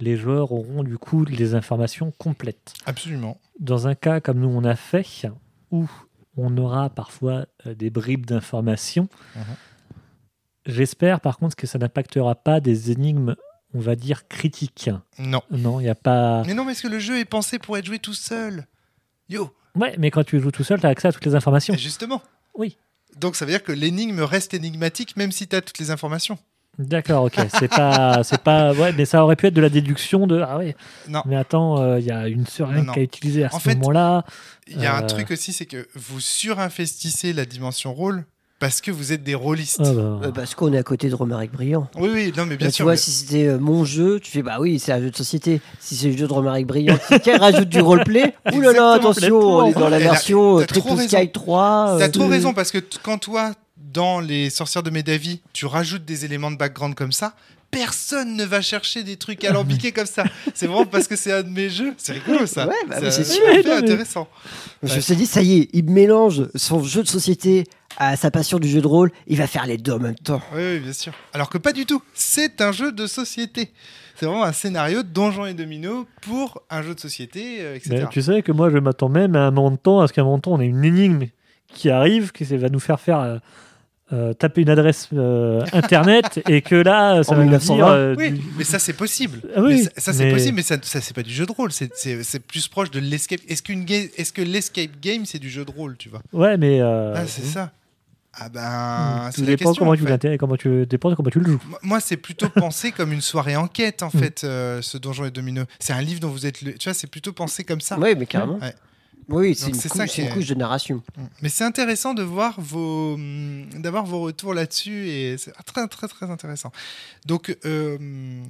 [0.00, 2.72] les joueurs auront du coup les informations complètes.
[2.86, 3.38] Absolument.
[3.58, 5.04] Dans un cas comme nous on a fait,
[5.70, 5.86] où
[6.36, 9.42] on aura parfois euh, des bribes d'informations, Mhm.
[10.66, 13.34] j'espère par contre que ça n'impactera pas des énigmes,
[13.74, 14.90] on va dire, critiques.
[15.18, 15.42] Non.
[15.50, 16.42] Non, il n'y a pas...
[16.46, 18.66] Mais non, parce que le jeu est pensé pour être joué tout seul.
[19.28, 21.74] Yo, Ouais, mais quand tu joues tout seul, tu as accès à toutes les informations.
[21.74, 22.22] et justement.
[22.54, 22.76] Oui.
[23.20, 26.38] Donc ça veut dire que l'énigme reste énigmatique même si tu as toutes les informations.
[26.78, 27.34] D'accord, ok.
[27.58, 30.58] C'est pas, c'est pas, ouais, mais ça aurait pu être de la déduction de, ah
[30.58, 30.76] ouais.
[31.08, 31.22] Non.
[31.26, 33.74] Mais attends, euh, il y a une seringue qui a utilisé à En ce fait,
[33.76, 34.24] moment-là.
[34.68, 35.06] Il y a un Euh.
[35.06, 38.24] truc aussi, c'est que vous surinvestissez la dimension rôle
[38.58, 39.80] parce que vous êtes des rôlistes.
[39.84, 41.88] Ah bah, Euh, parce qu'on est à côté de Romaric Brillant.
[41.96, 42.76] Oui, oui, non, mais bien Là, sûr.
[42.78, 45.10] tu vois, mais- si c'était euh, mon jeu, tu fais bah oui, c'est un jeu
[45.10, 45.60] de société.
[45.80, 49.74] Si c'est le jeu de Romaric Brillant qui, rajoute du roleplay, oulala, attention, on est
[49.74, 51.18] dans la version t'as trop Triple raison.
[51.18, 51.96] Sky 3.
[51.98, 56.04] T'as trop euh, raison parce que quand toi, dans les sorcières de Médavie, tu rajoutes
[56.04, 57.34] des éléments de background comme ça,
[57.70, 60.24] personne ne va chercher des trucs alambiqués comme ça.
[60.54, 61.94] C'est vraiment parce que c'est un de mes jeux.
[61.98, 62.66] C'est rigolo ça.
[62.66, 64.28] Ouais, bah c'est super intéressant.
[64.82, 67.64] Je me suis dit, ça y est, il mélange son jeu de société
[67.98, 70.40] à sa passion du jeu de rôle, il va faire les deux en même temps.
[70.54, 71.12] Oui, oui, bien sûr.
[71.32, 72.00] Alors que pas du tout.
[72.14, 73.72] C'est un jeu de société.
[74.14, 77.90] C'est vraiment un scénario de donjons et dominos pour un jeu de société, euh, etc.
[78.02, 80.12] Mais tu sais que moi, je m'attends même à un moment de temps à ce
[80.12, 81.26] qu'à un moment de temps, on ait une énigme
[81.72, 83.38] qui arrive, qui va nous faire faire euh,
[84.12, 87.76] euh, taper une adresse euh, internet et que là, ça En va nous 1920.
[87.76, 87.86] dire.
[87.94, 89.40] euh, Oui, du- mais ça c'est possible.
[89.54, 91.44] Ah oui, Mais ça, ça, c'est mais- possible, mais ça, ça c'est pas du jeu
[91.46, 91.72] de rôle.
[91.72, 93.40] C'est- C'est c'est plus proche de l'escape.
[93.48, 96.22] Est-ce qu'une ga- est-ce que l'escape game c'est du jeu de rôle, tu vois?
[96.32, 96.80] Ouais, mais.
[96.80, 97.70] euh, Ah, c'est ça.
[98.40, 99.74] Ah ben, Tout c'est dépend question.
[99.80, 100.38] comment en tu fait.
[100.38, 101.60] comment tu dépend de comment tu le joues.
[101.82, 104.18] Moi- c'est plutôt pensé comme une soirée enquête, en Mm.
[104.18, 105.64] fait, euh, ce Donjon et Domino.
[105.80, 106.74] C'est un livre dont vous êtes le...
[106.74, 107.98] Tu vois, c'est plutôt pensé comme ça.
[107.98, 108.58] Oui, mais carrément.
[108.58, 108.74] Ouais.
[109.28, 111.02] Oui, c'est une, couche- une couche de narration.
[111.16, 111.22] Mm.
[111.42, 116.08] Mais c'est intéressant de voir vos, hum, d'avoir vos retours là-dessus et c'est très très
[116.08, 116.72] très intéressant.
[117.26, 117.98] Donc euh,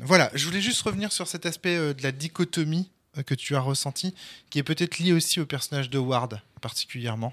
[0.02, 3.56] voilà, je voulais juste revenir sur cet aspect euh, de la dichotomie euh, que tu
[3.56, 4.14] as ressenti,
[4.50, 7.32] qui est peut-être lié aussi au personnage de Ward particulièrement,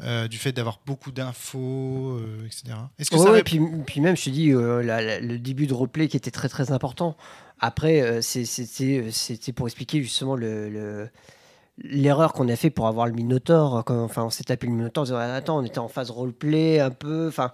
[0.00, 2.76] euh, du fait d'avoir beaucoup d'infos, euh, etc.
[2.98, 5.38] Est-ce que Ouais, ça ouais, puis, puis même, je te dis, euh, la- la- le
[5.38, 7.16] début de roleplay qui était très très important.
[7.60, 10.68] Après, c'était c'était pour expliquer justement le.
[10.70, 11.10] le-
[11.82, 15.02] L'erreur qu'on a fait pour avoir le Minotaur, quand, enfin on s'est tapé le Minotaur,
[15.02, 17.52] en disant, attends, on était en phase roleplay un peu, enfin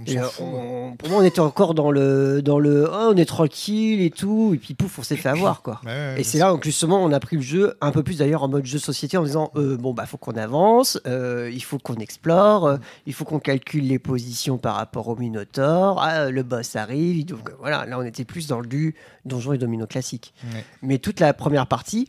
[0.00, 3.16] On Et, euh, on- pour moi, on était encore dans le, dans le oh, on
[3.18, 5.82] est tranquille et tout, et puis pouf, on s'est fait avoir quoi.
[5.84, 8.18] Ouais, ouais, Et c'est là où justement on a pris le jeu un peu plus
[8.18, 11.62] d'ailleurs en mode jeu société en disant euh, bon bah faut qu'on avance, euh, il
[11.62, 16.30] faut qu'on explore, euh, il faut qu'on calcule les positions par rapport au Minotaur, ah,
[16.30, 18.94] le boss arrive, donc voilà là on était plus dans le du
[19.26, 20.32] donjon et domino classique.
[20.54, 20.64] Ouais.
[20.80, 22.08] Mais toute la première partie,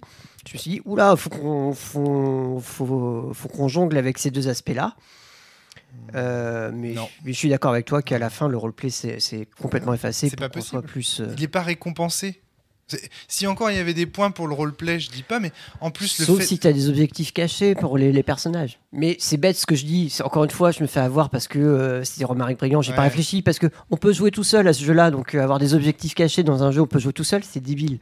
[0.49, 4.47] je me suis dit oula faut qu'on faut, faut, faut qu'on jongle avec ces deux
[4.47, 4.95] aspects là.
[6.15, 6.95] Euh, mais,
[7.25, 10.39] je suis d'accord avec toi qu'à la fin le roleplay c'est c'est complètement effacé C'est
[10.39, 10.81] pas possible.
[10.83, 11.19] plus.
[11.21, 12.41] euh, Il n'est pas récompensé.
[12.87, 15.51] C'est- Si encore il y avait des points pour le roleplay, je dis pas, mais
[15.81, 16.45] en plus le Sauf fait...
[16.45, 18.79] si tu as des objectifs cachés pour les, les personnages.
[18.91, 20.09] Mais c'est bête ce que je dis.
[20.09, 22.81] C'est- Encore une fois, je me fais avoir parce que euh, c'était Romaric Brillant.
[22.81, 23.07] J'ai pas Ouais.
[23.09, 25.11] réfléchi parce que on peut jouer tout seul à ce jeu-là.
[25.11, 27.59] Donc euh, avoir des objectifs cachés dans un jeu, on peut jouer tout seul, c'est
[27.59, 27.99] débile.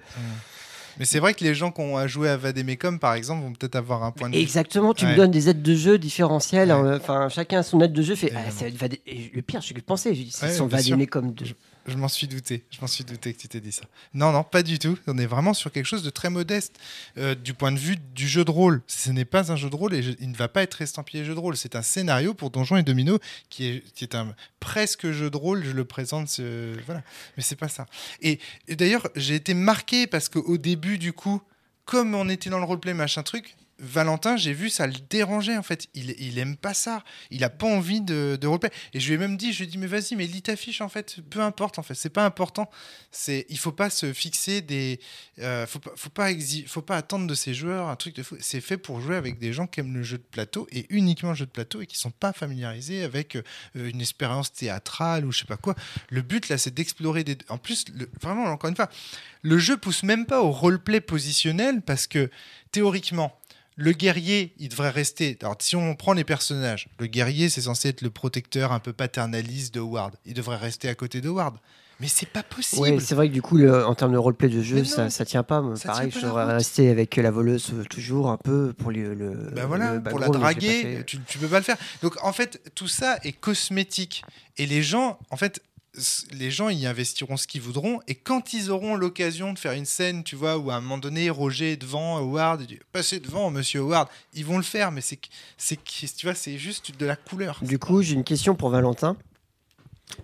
[0.99, 3.53] Mais c'est vrai que les gens qui ont à jouer à Vademecum, par exemple, vont
[3.53, 4.41] peut-être avoir un point de vue.
[4.41, 4.93] Exactement.
[4.93, 5.11] Tu Ouais.
[5.11, 6.69] me donnes des aides de jeu différentielles.
[6.69, 6.75] Ouais.
[6.75, 8.15] hein, Enfin, chacun a son aide de jeu.
[8.15, 8.31] Fait.
[8.35, 8.39] Ah,
[9.05, 10.13] et le pire, je que pensais.
[10.31, 10.67] C'est Ouais, son
[11.07, 11.45] comme de.
[11.87, 12.65] Je m'en suis douté.
[12.69, 13.83] Je m'en suis douté que tu t'es dit ça.
[14.13, 14.97] Non, non, pas du tout.
[15.07, 16.77] On est vraiment sur quelque chose de très modeste
[17.17, 18.81] euh, du point de vue du jeu de rôle.
[18.87, 21.33] Ce n'est pas un jeu de rôle et il ne va pas être estampillé jeu
[21.33, 21.55] de rôle.
[21.55, 23.19] C'est un scénario pour Donjons et Domino
[23.49, 25.63] qui est, qui est un presque jeu de rôle.
[25.63, 27.01] Je le présente, ce- voilà.
[27.37, 27.85] Mais c'est pas ça.
[28.21, 31.41] Et, et d'ailleurs, j'ai été marqué parce qu'au début, du coup,
[31.85, 33.55] comme on était dans le roleplay, machin truc.
[33.79, 35.87] Valentin, j'ai vu, ça le dérangeait en fait.
[35.93, 37.03] Il, il aime pas ça.
[37.29, 38.71] Il a pas envie de, roleplay.
[38.93, 40.55] Et je lui ai même dit, je lui ai dit, mais vas-y, mais lis ta
[40.55, 41.17] fiche en fait.
[41.29, 41.93] Peu importe en fait.
[41.93, 42.69] C'est pas important.
[43.11, 44.99] C'est, il faut pas se fixer des,
[45.39, 46.31] euh, faut pas,
[46.67, 48.35] faut pas attendre de ces joueurs un truc de fou.
[48.39, 51.29] C'est fait pour jouer avec des gens qui aiment le jeu de plateau et uniquement
[51.29, 53.43] le jeu de plateau et qui sont pas familiarisés avec euh,
[53.75, 55.75] une expérience théâtrale ou je sais pas quoi.
[56.09, 57.37] Le but là, c'est d'explorer des.
[57.49, 57.85] En plus,
[58.21, 58.89] vraiment, encore une fois,
[59.43, 62.29] le jeu pousse même pas au roleplay positionnel parce que
[62.71, 63.39] théoriquement,
[63.79, 65.37] le guerrier, il devrait rester.
[65.41, 68.91] Alors, si on prend les personnages, le guerrier, c'est censé être le protecteur un peu
[68.91, 70.15] paternaliste de Howard.
[70.25, 71.55] Il devrait rester à côté de Howard.
[71.99, 72.81] Mais c'est pas possible.
[72.81, 75.25] Ouais, c'est vrai que du coup, le- en termes de roleplay de jeu, ça, ça
[75.25, 75.63] tient pas.
[75.75, 78.73] Ça Pareil, tient je pas la devrais rester avec la voleuse euh, toujours un peu
[78.73, 79.15] pour le.
[79.15, 81.77] le Bah voilà, le pour la je draguer, tu, tu peux pas le faire.
[82.03, 84.23] Donc en fait, tout ça est cosmétique.
[84.59, 85.61] Et les gens, en fait,
[86.31, 87.99] les gens y investiront ce qu'ils voudront.
[88.07, 90.97] Et quand ils auront l'occasion de faire une scène, tu vois, où à un moment
[90.97, 94.91] donné, Roger est devant Howard, il dit passez devant, monsieur Howard, ils vont le faire.
[94.91, 95.19] Mais c'est,
[95.57, 97.59] c'est, tu vois, c'est juste de la couleur.
[97.61, 99.17] Du coup, j'ai une question pour Valentin.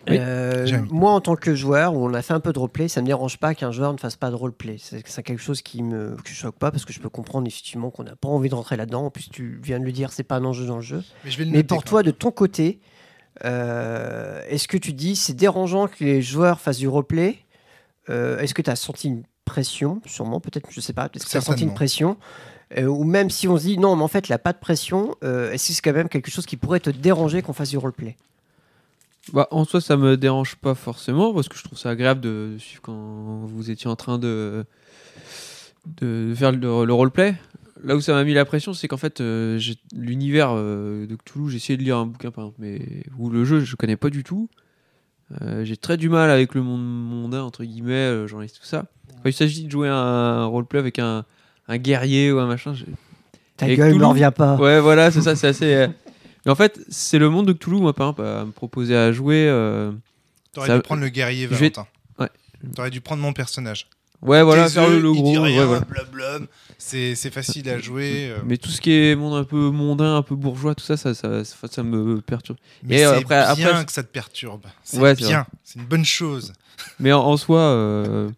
[0.07, 0.17] Oui.
[0.17, 3.01] Euh, moi, en tant que joueur, où on a fait un peu de roleplay, ça
[3.01, 4.77] me dérange pas qu'un joueur ne fasse pas de roleplay.
[4.79, 7.47] C'est c'est quelque chose qui me que je choque pas parce que je peux comprendre
[7.47, 9.05] effectivement qu'on n'a pas envie de rentrer là-dedans.
[9.05, 11.03] En plus, tu viens de le dire, c'est pas un enjeu dans le jeu.
[11.25, 12.87] Mais je vais le Mais noter, pour toi, de ton côté, euh,
[13.41, 17.37] est-ce que tu dis c'est dérangeant que les joueurs fassent du roleplay
[18.09, 20.01] Euh, Est-ce que tu as senti une pression?
[20.05, 21.09] Sûrement, peut-être, je sais pas.
[21.13, 22.17] Est-ce que tu as senti une pression?
[22.77, 24.51] Euh, Ou même si on se dit non, mais en fait, il n'y a pas
[24.53, 27.53] de pression, euh, est-ce que c'est quand même quelque chose qui pourrait te déranger qu'on
[27.53, 28.17] fasse du roleplay
[29.31, 32.57] Bah, en soi, ça me dérange pas forcément parce que je trouve ça agréable de
[32.59, 32.93] suivre quand
[33.45, 34.65] vous étiez en train de,
[36.01, 37.35] de faire le, le roleplay.
[37.83, 41.15] Là où ça m'a mis la pression, c'est qu'en fait, euh, j'ai- l'univers euh, de
[41.15, 42.81] Cthulhu, j'ai essayé de lire un bouquin par exemple, mais
[43.17, 44.49] où le jeu, je connais pas du tout.
[45.41, 48.85] Euh, j'ai très du mal avec le monde mondain, entre guillemets, euh, journaliste, tout ça.
[49.21, 51.25] Quand il s'agit de jouer un roleplay avec un,
[51.67, 52.73] un guerrier ou un machin,
[53.57, 54.55] Ta Et gueule ne revient pas.
[54.57, 55.87] Ouais, voilà, c'est ça, c'est assez.
[56.45, 59.11] Mais en fait, c'est le monde de Cthulhu, moi, par exemple, à me proposer à
[59.11, 59.47] jouer.
[59.47, 59.91] euh,
[60.53, 61.87] T'aurais ça- dû prendre le guerrier, je vais- Valentin.
[62.19, 62.29] Ouais.
[62.75, 63.87] T'aurais dû prendre mon personnage.
[64.23, 65.31] Ouais, voilà, faire le, il gros.
[65.31, 65.81] dit rien, ouais, voilà.
[65.81, 66.45] blablabla.
[66.77, 68.29] C'est c'est facile à jouer.
[68.29, 70.97] euh, Mais tout ce qui est monde un peu mondain, un peu bourgeois, tout ça,
[70.97, 72.57] ça, ça, ça, ça me perturbe.
[72.83, 74.63] Mais Et, c'est euh, après- bien après- que ça te perturbe.
[74.83, 75.45] C'est Ouais, c'est bien.
[75.63, 76.51] C'est une bonne chose.
[76.99, 78.29] Mais en, en soi, euh,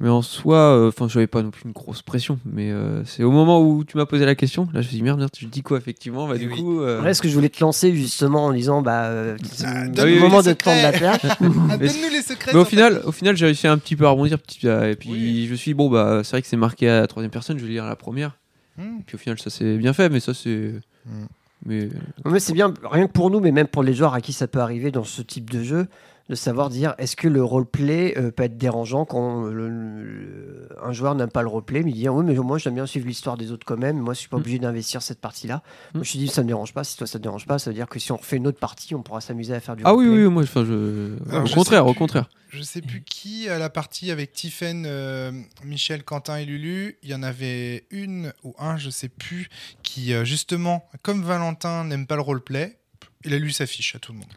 [0.00, 2.38] mais en soi, enfin, j'avais pas non plus une grosse pression.
[2.44, 4.96] Mais euh, c'est au moment où tu m'as posé la question, là, je me suis
[4.96, 6.26] dit merde, merde, tu dis quoi effectivement?
[6.28, 6.54] Bah Eh du oui.
[6.56, 9.64] coup, euh, Ouais, ce que je voulais te lancer justement en disant, bah, euh, c'est
[9.66, 11.22] Ah, le donne-nous moment de te tendre la perche.
[11.30, 12.52] Ah, Mais- Donne-nous les secrets.
[12.52, 14.96] mais au final, au final, j'ai réussi un petit peu à rebondir, petit, euh, et
[14.96, 15.46] puis Oui.
[15.46, 17.58] je me suis dit bon bah, c'est vrai que c'est marqué à la troisième personne,
[17.58, 18.36] je vais lire à la première.
[18.78, 18.98] Hmm.
[19.00, 20.72] Et puis au final, ça c'est bien fait, mais ça c'est,
[21.06, 21.26] Hmm.
[21.64, 21.88] mais
[22.24, 24.46] Mais c'est bien, rien que pour nous, mais même pour les joueurs à qui ça
[24.48, 25.86] peut arriver dans ce type de jeu,
[26.28, 30.92] de savoir dire est-ce que le roleplay euh, peut être dérangeant quand le- le- un
[30.92, 33.36] joueur n'aime pas le roleplay, mais il dit oui, mais moi j'aime bien suivre l'histoire
[33.36, 34.40] des autres quand même, moi je suis pas Mm.
[34.40, 35.56] obligé d'investir cette partie-là.
[35.56, 35.60] Mm.
[35.60, 37.58] Moi je me suis dit ça me dérange pas, si toi ça te dérange pas,
[37.58, 39.76] ça veut dire que si on refait une autre partie, on pourra s'amuser à faire
[39.76, 40.24] du ah oui roleplay.
[40.26, 41.98] oui, moi, enfin je, Alors, au je contraire, au plus.
[41.98, 42.28] contraire.
[42.48, 45.30] Je sais plus qui à la partie avec Tiffen, euh,
[45.64, 46.96] Michel, Quentin et Lulu.
[47.02, 49.48] Il y en avait une ou un, je sais plus,
[49.82, 52.78] qui euh, justement, comme Valentin n'aime pas le roleplay,
[53.24, 54.28] il a lu sa fiche à tout le monde.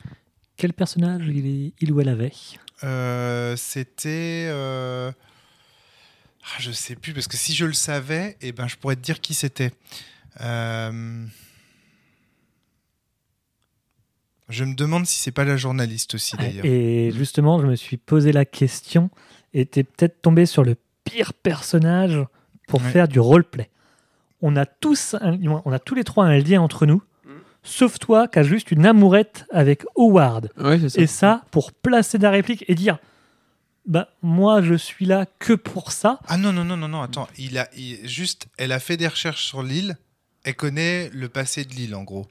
[0.60, 2.34] Quel personnage il, est- il ou elle avait
[2.84, 4.47] Euh, C'était.
[4.49, 5.10] euh,
[6.43, 9.01] ah, je sais plus, parce que si je le savais, eh ben, je pourrais te
[9.01, 9.72] dire qui c'était.
[10.41, 11.26] Euh,
[14.49, 16.66] Je me demande si c'est pas la journaliste aussi d'ailleurs.
[16.66, 19.12] Et justement, je me suis posé la question
[19.53, 22.20] et t'es peut-être tombé sur le pire personnage
[22.68, 22.89] pour Ouais.
[22.91, 23.70] faire du roleplay.
[24.41, 27.01] On a tous, un- on a tous les trois un lien entre nous,
[27.64, 30.49] sauf toi qui as juste une amourette avec Howard.
[30.57, 31.01] Ouais, c'est ça.
[31.01, 32.97] Et ça, pour placer la réplique et dire,
[33.86, 36.20] bah moi je suis là que pour ça.
[36.28, 37.28] Ah non, non, non, non, non, attends.
[37.38, 39.97] Il a, il- juste, elle a fait des recherches sur l'île.
[40.43, 42.26] Elle connaît le passé de l'île, en gros.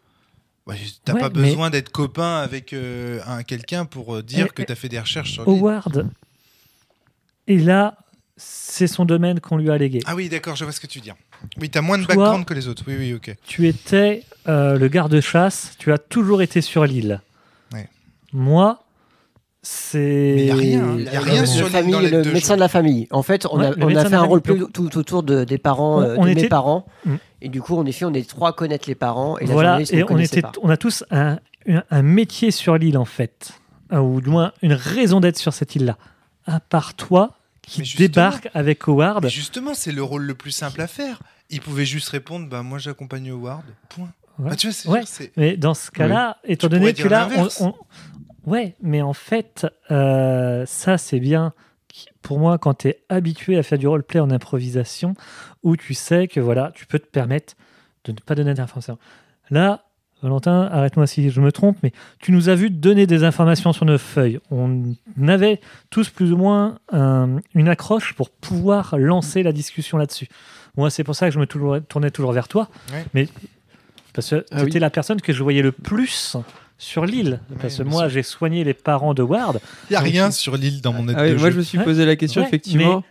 [0.67, 4.47] Ouais, T'as Ouais, pas mais- besoin d'être copain avec euh, un quelqu'un pour euh, dire
[4.51, 5.59] Eh, que eh, t'as fait des recherches sur l'île.
[5.61, 6.09] Howard,
[7.47, 7.97] et là,
[8.39, 10.01] c'est son domaine qu'on lui a légué.
[10.07, 11.11] Ah oui, d'accord, je vois ce que tu dis.
[11.61, 12.85] Oui, t'as moins de Toi- background que les autres.
[12.87, 13.35] Oui, oui, ok.
[13.45, 17.21] Tu étais euh, le garde-chasse, tu as toujours été sur l'île.
[17.73, 17.89] Ouais.
[18.33, 18.83] Moi,
[19.63, 19.99] c'est.
[20.37, 20.99] Mais y a rien, hein.
[20.99, 23.07] Y a rien le, sur l'île famille, dans les le deux médecin de la famille.
[23.11, 25.99] En fait, on Ouais, a, le on fait un Donc- tout autour de, des parents,
[25.99, 26.87] On- euh, on de mes était- parents.
[27.05, 27.15] Mm.
[27.43, 29.39] Et du coup, en effet, on est trois à connaître les parents.
[29.39, 30.53] Et voilà, et on, connaissait était, pas.
[30.63, 33.53] on a tous un, un- un métier sur l'île, en fait.
[33.93, 35.97] Euh, Ou du moins, une raison d'être sur cette île-là.
[36.47, 37.38] À part toi,
[37.69, 39.25] qui débarque avec Howard.
[39.25, 41.21] Mais justement, c'est le rôle le plus simple à faire.
[41.51, 43.65] Il pouvait juste répondre bah, Moi, j'accompagne Howard.
[43.89, 44.11] Point.
[44.39, 44.51] Ouais.
[44.51, 45.01] Bah, tu vois, Ouais.
[45.07, 47.61] genre, Mais dans ce cas-là, étant Tu donné que là, on, l'inverse.
[47.61, 47.75] on-
[48.51, 51.53] ouais, mais en fait, euh, ça c'est bien
[52.23, 55.15] pour moi quand tu es habitué à faire du roleplay en improvisation,
[55.65, 57.55] où tu sais que voilà, tu peux te permettre
[58.05, 58.99] de ne pas donner d'informations.
[59.51, 59.85] Là,
[60.23, 63.85] Valentin, arrête-moi si je me trompe, mais tu nous as vu donner des informations sur
[63.85, 64.41] nos feuilles.
[64.51, 64.83] On
[65.29, 65.61] avait
[65.91, 70.29] tous plus ou moins un- une accroche pour pouvoir lancer la discussion là-dessus.
[70.77, 71.47] Moi, c'est pour ça que je me
[71.81, 72.69] tournais toujours vers toi.
[72.93, 73.05] Ouais.
[73.15, 73.29] Mais
[74.13, 74.79] parce que Ah c'était oui.
[74.81, 76.37] la personne que je voyais le plus
[76.79, 77.41] sur l'île.
[77.61, 79.61] Parce que moi, j'ai soigné les parents de Ward.
[79.89, 81.63] Il n'y a rien sur l'île dans mon aide Ah oui, de moi je me
[81.63, 81.85] suis Ouais.
[81.85, 83.03] posé la question Ouais, effectivement.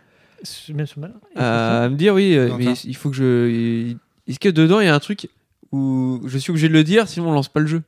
[1.36, 3.94] À me dire oui, euh, mais il faut que je.
[4.28, 5.28] Est-ce que dedans il y a un truc
[5.72, 7.82] où je suis obligé de le dire, sinon on lance pas le jeu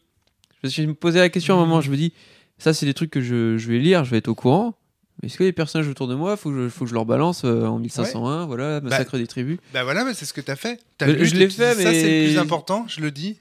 [0.62, 2.12] Je me suis posé la question à un moment, je me dis,
[2.58, 4.74] ça c'est des trucs que je, je vais lire, je vais être au courant.
[5.22, 7.04] Mais est-ce que les personnages autour de moi, faut que je, faut que je leur
[7.04, 10.56] balance euh, en 1501, voilà, massacre des tribus Bah voilà, mais c'est ce que t'as
[10.56, 10.80] fait.
[11.00, 13.38] Je- lu, je tu l'ai fait, Ça, c'est le mais- plus important, je le dis.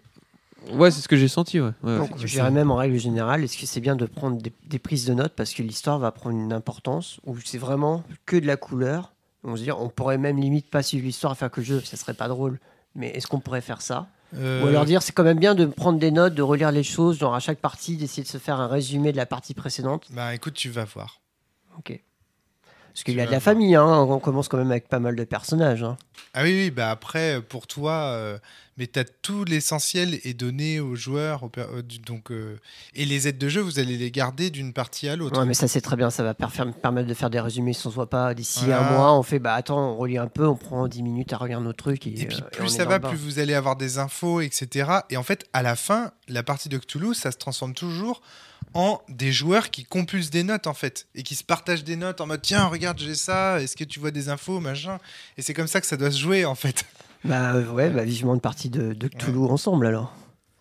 [0.73, 1.71] Ouais, c'est ce que j'ai senti, ouais.
[1.83, 1.97] ouais.
[1.97, 4.77] Donc, je dirais même en règle générale, est-ce que c'est bien de prendre des, des
[4.77, 8.45] prises de notes parce que l'histoire va prendre une importance ou c'est vraiment que de
[8.45, 9.13] la couleur?
[9.45, 11.79] On se dit, on pourrait même limite pas suivre l'histoire à faire que le jeu,
[11.79, 12.59] ça serait pas drôle.
[12.93, 14.07] Mais est-ce qu'on pourrait faire ça?
[14.37, 16.83] Euh, Ou alors dire, c'est quand même bien de prendre des notes, de relire les
[16.83, 20.07] choses, genre à chaque partie, d'essayer de se faire un résumé de la partie précédente.
[20.11, 21.21] Bah écoute, tu vas voir.
[21.77, 21.99] Ok.
[22.99, 23.85] Parce qu'il Tu y a de la famille, hein.
[23.85, 25.83] on commence quand même avec pas mal de personnages.
[25.83, 25.95] hein.
[26.33, 28.37] Ah oui, oui, bah après, pour toi, euh,
[28.77, 32.57] mais t'as tout l'essentiel est donné aux joueurs, aux euh, du- donc, euh,
[32.93, 35.39] et les aides de jeu, vous allez les garder d'une partie à l'autre.
[35.39, 37.89] Ouais, mais ça c'est très bien, ça va permettre de faire des résumés si on
[37.89, 38.89] se voit pas d'ici Voilà.
[38.89, 39.13] un mois.
[39.17, 41.73] On fait, bah attends, on relit un peu, on prend 10 minutes à regarder nos
[41.73, 42.05] trucs.
[42.05, 44.91] Et, Et puis et plus ça va, plus vous allez avoir des infos, etc.
[45.09, 48.21] Et en fait, à la fin, la partie de Cthulhu, ça se transforme toujours
[48.73, 52.21] en des joueurs qui compulsent des notes en fait et qui se partagent des notes
[52.21, 54.99] en mode tiens regarde j'ai ça est-ce que tu vois des infos machin
[55.37, 56.85] et c'est comme ça que ça doit se jouer en fait
[57.25, 60.13] Bah euh, ouais, bah, vivement une partie de, de Cthulhu ensemble alors.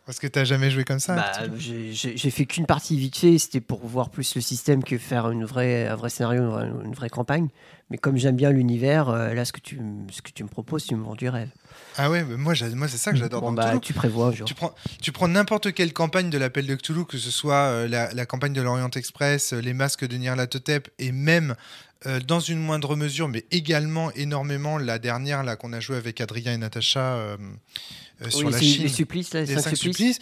[0.06, 3.60] parce que t'as jamais joué comme ça Bah, j'ai fait qu'une partie vite fait, c'était
[3.60, 6.94] pour voir plus le système que faire une vraie, un vrai scénario, une vraie, une
[6.94, 7.48] vraie campagne.
[7.90, 9.78] Mais comme j'aime bien l'univers, euh, là ce que, tu,
[10.10, 11.50] ce que tu me proposes, tu me vends du rêve.
[11.98, 13.80] Ah ouais, moi, c'est ça que j'adore Bon, dans bah, Cthulhu.
[13.80, 14.32] tu prévois.
[14.32, 17.88] Tu prends, tu prends n'importe quelle campagne de l'appel de Cthulhu, que ce soit euh,
[17.88, 21.56] la, la campagne de l'Orient Express, euh, les masques de Nyarlathotep, et même
[22.06, 26.20] euh, dans une moindre mesure, mais également énormément la dernière là qu'on a joué avec
[26.20, 27.36] Adrien et Natacha
[28.28, 28.82] sur Oui, la Chine.
[28.84, 30.16] les supplices, là, les cinq supplices.
[30.16, 30.20] supplices.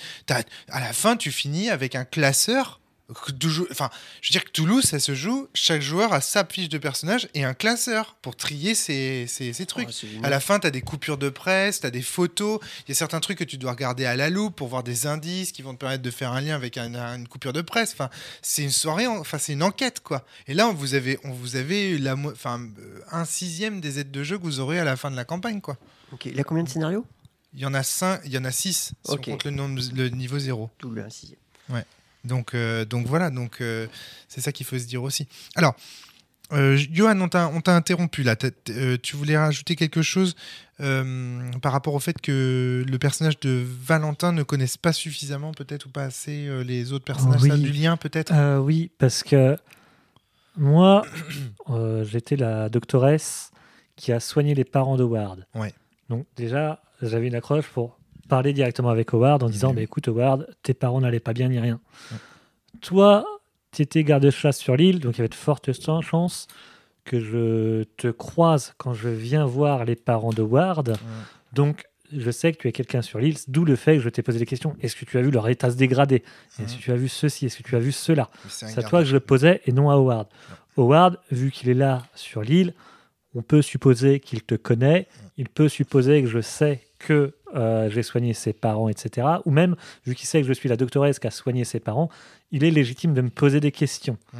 [0.70, 2.80] À la fin, tu finis avec un classeur.
[3.08, 3.88] Enfin,
[4.20, 5.48] je veux dire que Toulouse, ça se joue.
[5.54, 9.64] Chaque joueur a sa fiche de personnage et un classeur pour trier ses, ses- ses
[9.64, 9.88] trucs.
[9.90, 10.20] Oh.
[10.24, 12.58] À la fin, tu as des coupures de presse, tu as des photos.
[12.86, 15.06] Il y a certains trucs que tu dois regarder à la loupe pour voir des
[15.06, 17.92] indices qui vont te permettre de faire un lien avec un- une coupure de presse.
[17.92, 18.10] Enfin,
[18.42, 20.24] c'est une soirée, en- enfin, c'est une enquête, quoi.
[20.48, 24.10] Et là, on vous avez, on vous avez la, enfin, euh, un sixième des aides
[24.10, 25.76] de jeu que vous aurez à la fin de la campagne, quoi.
[26.12, 27.04] Ok, Il a combien de scénarios?
[27.54, 29.20] Il y en a cinq, il y en a six si Ok.
[29.28, 30.70] on compte le, nombre- le niveau zéro.
[30.80, 31.38] Double, un sixième.
[32.26, 33.86] Donc, euh, donc voilà, donc euh,
[34.28, 35.26] c'est ça qu'il faut se dire aussi.
[35.54, 35.74] Alors,
[36.52, 38.36] euh, Johan, on t'a interrompu là.
[38.36, 40.36] Tu voulais rajouter quelque chose
[40.78, 45.88] par rapport au fait que le personnage de Valentin ne connaisse pas suffisamment, peut-être ou
[45.88, 47.48] pas assez les autres personnages Oui.
[47.48, 48.60] ça, du lien, peut-être?
[48.60, 49.56] Oui, parce que
[50.56, 51.04] moi,
[52.02, 53.50] j'étais la doctoresse
[53.96, 55.46] qui a soigné les parents d'Howard.
[55.54, 55.72] Ouais.
[56.08, 57.95] Donc déjà, j'avais une accroche pour
[58.26, 61.58] parler directement avec Howard en disant, bah, écoute Howard, tes parents n'allaient pas bien ni
[61.58, 61.80] rien.
[62.80, 63.24] Toi,
[63.72, 65.70] tu étais garde-chasse sur l'île, donc il y avait de fortes
[66.02, 66.46] chances
[67.04, 70.96] que je te croise quand je viens voir les parents d'Howard.
[71.52, 74.22] Donc, je sais que tu es quelqu'un sur l'île, d'où le fait que je t'ai
[74.22, 74.76] posé des questions.
[74.80, 76.22] Est-ce que tu as vu leur état se dégrader?
[76.60, 77.46] Est-ce que tu as vu ceci?
[77.46, 78.30] Est-ce que tu as vu cela?
[78.48, 80.28] C'est à toi que je le posais et non à Howard.
[80.76, 82.74] Howard, vu qu'il est là sur l'île,
[83.34, 85.06] on peut supposer qu'il te connaît,
[85.36, 89.26] il peut supposer que je sais que euh, j'ai soigné ses parents, etc.
[89.44, 92.08] Ou même, vu qu'il sait que je suis la doctoresse qui a soigné ses parents,
[92.50, 94.18] il est légitime de me poser des questions.
[94.32, 94.38] Mm.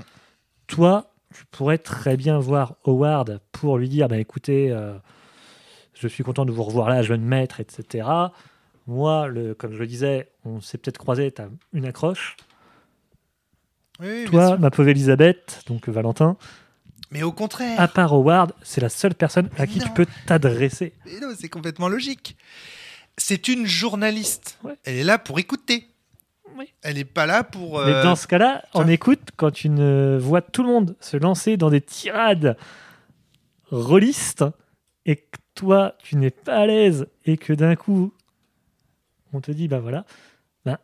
[0.67, 4.95] Toi, tu pourrais très bien voir Howard pour lui dire, bah, écoutez, euh,
[5.95, 8.09] je suis content de vous revoir là, jeune maître, etc.
[8.87, 12.37] Moi, le, comme je le disais, on s'est peut-être croisé, tu as une accroche.
[14.01, 16.37] Oui, Toi, ma pauvre Elisabeth, donc Valentin,
[17.11, 20.93] Mais au contraire, à part Howard, c'est la seule personne à qui tu peux t'adresser.
[21.07, 22.37] Mais non, c'est complètement logique.
[23.19, 24.59] C'est une journaliste.
[24.63, 24.77] Ouais.
[24.85, 25.89] Elle est là pour écouter.
[26.57, 26.73] Oui.
[26.83, 27.81] Elle n'est pas là pour.
[27.85, 31.17] Mais euh, dans ce cas-là, on écoute quand tu ne vois tout le monde se
[31.17, 32.57] lancer dans des tirades
[33.71, 34.45] rôlistes
[35.05, 38.13] et que toi, tu n'es pas à l'aise et que d'un coup,
[39.33, 40.05] on te dit, bah voilà,
[40.65, 40.81] bah,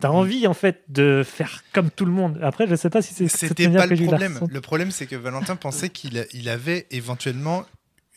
[0.00, 2.38] t'as envie en fait de faire comme tout le monde.
[2.42, 4.40] Après, je sais pas si c'est C'était pas le problème.
[4.48, 7.64] Le problème, c'est que Valentin pensait qu'il il avait éventuellement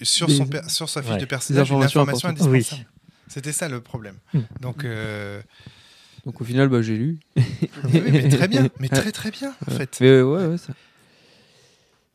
[0.01, 1.17] sur, Des- son sur sa fiche Ouais.
[1.17, 2.81] de personnage une information indispensable.
[2.81, 2.85] Oui.
[3.27, 4.15] C'était ça le problème.
[4.33, 4.41] Hmm.
[4.61, 5.41] Donc, euh,
[6.25, 7.19] Donc au final, bah, j'ai lu.
[7.35, 7.43] oui,
[8.11, 9.97] mais très bien, mais très très bien en fait.
[10.01, 10.73] Mais ouais, ouais, ça.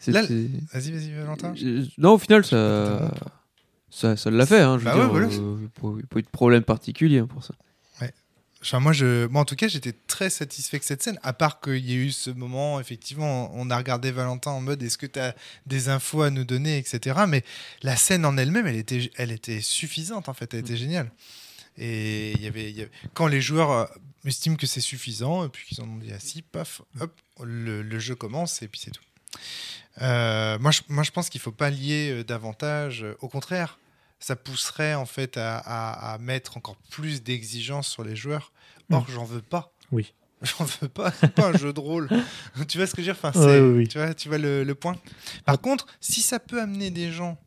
[0.08, 1.54] Vas-y, vas-y, Valentin.
[1.62, 3.12] Euh, Non, au final, ça,
[3.90, 4.60] ça, ça l'a fait.
[4.60, 5.26] Hein, je veux Bah ouais, dire, voilà.
[5.28, 7.54] euh, pas, pas eu de problème particulier hein, pour ça.
[8.62, 11.60] Enfin, moi, je, moi, en tout cas, j'étais très satisfait que cette scène, à part
[11.60, 15.06] qu'il y ait eu ce moment, effectivement, on a regardé Valentin en mode est-ce que
[15.06, 15.34] tu as
[15.66, 17.20] des infos à nous donner, etc.
[17.26, 17.42] Mais
[17.82, 21.10] la scène en elle-même, elle était, elle était suffisante, en fait, elle était géniale.
[21.76, 23.86] Et il y avait, il y avait- quand les joueurs euh,
[24.26, 27.98] estiment que c'est suffisant, et puis qu'ils en ont dit assis, paf, hop, le, le
[27.98, 29.02] jeu commence, et puis c'est tout.
[30.00, 33.04] Euh, moi, je, moi, je pense qu'il ne faut pas lier euh, davantage.
[33.20, 33.78] Au contraire,
[34.22, 38.52] ça pousserait en fait à, à- à mettre encore plus d'exigences sur les joueurs.
[38.90, 39.72] Or, j'en veux pas.
[39.90, 40.12] Oui.
[40.42, 41.12] J'en veux pas.
[41.20, 42.08] C'est pas un jeu de rôle.
[42.68, 43.16] tu vois ce que je veux dire?
[43.22, 43.88] Enfin, Ouais, oui, oui.
[43.88, 44.96] Tu vois, tu vois le, le point.
[45.44, 47.38] Par contre, si ça peut amener des gens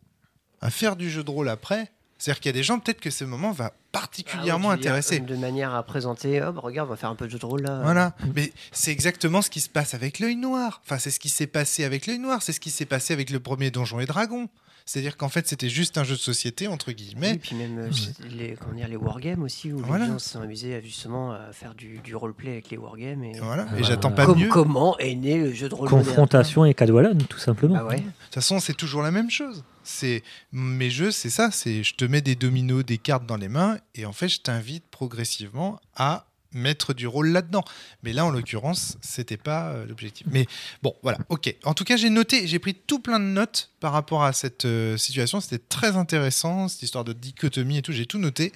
[0.62, 3.10] à faire du jeu de rôle après, c'est-à-dire qu'il y a des gens, peut-être que
[3.12, 5.20] ce moment va particulièrement Ah intéresser.
[5.20, 7.64] De manière à présenter, hop, regarde, on va faire un peu de jeu de rôle
[7.64, 7.82] là.
[7.84, 10.82] Voilà, mais c'est exactement ce qui se passe avec l'œil noir.
[10.86, 13.30] Enfin, c'est ce qui s'est passé avec l'œil noir, c'est ce qui s'est passé avec
[13.30, 14.48] le premier Donjon et Dragon.
[14.88, 17.32] C'est-à-dire qu'en fait, c'était juste un jeu de société, entre guillemets.
[17.32, 17.90] Oui, puis même euh,
[18.30, 20.06] les, comment dire, les wargames aussi, où Voilà.
[20.06, 23.24] les gens se sont amusés à, justement à faire du, du roleplay avec les wargames.
[23.24, 23.36] Et...
[23.36, 24.46] Et voilà, et j'attends pas Comme- mieux.
[24.46, 27.78] De comment est né le jeu de rôle moderne Confrontation et Cadwallon, tout simplement.
[27.80, 29.64] Ah ouais toute façon, c'est toujours la même chose.
[29.84, 30.22] C'est
[30.52, 31.50] mes jeux, c'est ça.
[31.52, 34.40] C'est je te mets des dominos, des cartes dans les mains, et en fait, je
[34.42, 37.64] t'invite progressivement à mettre du rôle là-dedans.
[38.02, 40.26] Mais là, en l'occurrence, c'était pas euh, l'objectif.
[40.32, 40.48] Mais
[40.82, 41.54] bon, voilà, ok.
[41.64, 44.66] En tout cas, j'ai noté, j'ai pris tout plein de notes par rapport à cette
[44.66, 45.40] euh, situation.
[45.42, 47.92] C'était très intéressant, cette histoire de dichotomie et tout.
[47.92, 48.54] J'ai tout noté.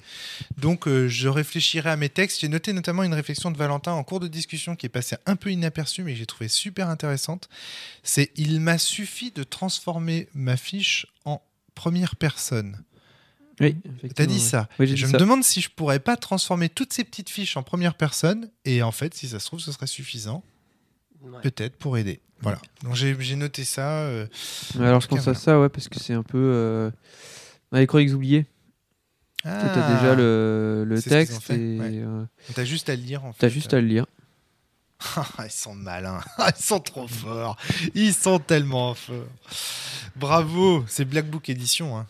[0.56, 2.40] Donc, euh, je réfléchirai à mes textes.
[2.40, 5.36] J'ai noté notamment une réflexion de Valentin en cours de discussion qui est passée un
[5.36, 7.48] peu inaperçue, mais que j'ai trouvé super intéressante.
[8.02, 11.42] C'est il m'a suffi de transformer ma fiche en
[11.74, 12.82] première personne.
[13.60, 13.76] Oui,
[14.14, 14.68] T'as dit ça.
[14.78, 15.18] Oui, je dit me ça.
[15.18, 18.90] demande si je pourrais pas transformer toutes ces petites fiches en première personne et en
[18.92, 20.42] fait, si ça se trouve, ce serait suffisant,
[21.22, 21.40] Ouais.
[21.42, 22.20] peut-être pour aider.
[22.40, 22.58] Voilà.
[22.82, 24.00] Donc j'ai noté ça.
[24.04, 24.26] euh,
[24.78, 26.38] alors je pense à ça, ouais, parce que c'est un peu.
[26.38, 26.90] Euh...
[27.70, 28.46] Dans les chroniques oubliées,
[29.44, 31.58] Ah, Tu as déjà le, texte ouais.
[31.58, 33.38] euh, T'as juste à le lire en fait.
[33.40, 34.06] t'as juste à le lire.
[35.16, 36.20] Ah, ils sont malins,
[36.58, 37.56] ils sont trop forts,
[37.94, 39.26] ils sont tellement forts.
[40.16, 41.98] Bravo, c'est Black Book édition.
[41.98, 42.06] Hein.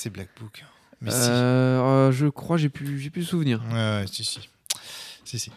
[0.00, 0.64] C'est Black Book.
[1.00, 1.16] Mais si.
[1.28, 3.60] Euh, euh, je crois, j'ai plus, j'ai plus souvenir.
[3.68, 4.48] Ouais, ouais, si, si.
[5.24, 5.50] si, si.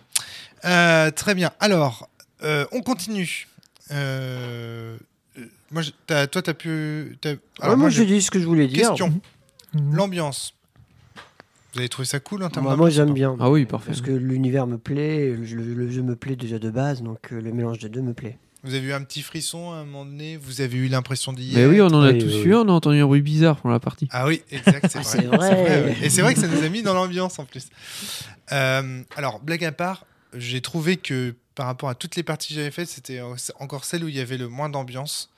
[0.65, 1.51] Euh, très bien.
[1.59, 2.09] Alors,
[2.41, 3.47] euh, on continue.
[3.91, 7.17] Moi, je- t'as- toi, t'as pu.
[7.21, 8.87] t'as- Ouais, Alors, moi, j'ai- dit ce que je voulais dire.
[8.89, 9.21] Question.
[9.75, 9.95] Mhm.
[9.95, 10.55] L'ambiance.
[11.73, 13.37] Vous avez trouvé ça cool en termes Moi, moi, d'ambiance j'aime bien.
[13.39, 13.87] Ah oui, parfait.
[13.91, 17.31] Parce que l'univers me plaît, le, le- le jeu me plaît déjà de base, donc
[17.31, 18.39] euh, le mélange des deux me plaît.
[18.64, 21.53] Vous avez eu un petit frisson à un moment donné Vous avez eu l'impression d'y
[21.55, 23.22] Mais être oui, on en a Oui, tous oui, eu, on a entendu un bruit
[23.22, 24.07] bizarre pendant la partie.
[24.12, 25.12] Ah oui, exact, c'est Ah, vrai.
[25.12, 25.84] c'est vrai.
[25.84, 25.97] ouais.
[26.03, 27.68] Et c'est vrai que ça nous a mis dans l'ambiance en plus.
[28.51, 30.05] Euh, alors, blague à part,
[30.36, 33.22] j'ai trouvé que par rapport à toutes les parties que j'avais faites, c'était
[33.59, 35.30] encore celle où il y avait le moins d'ambiance.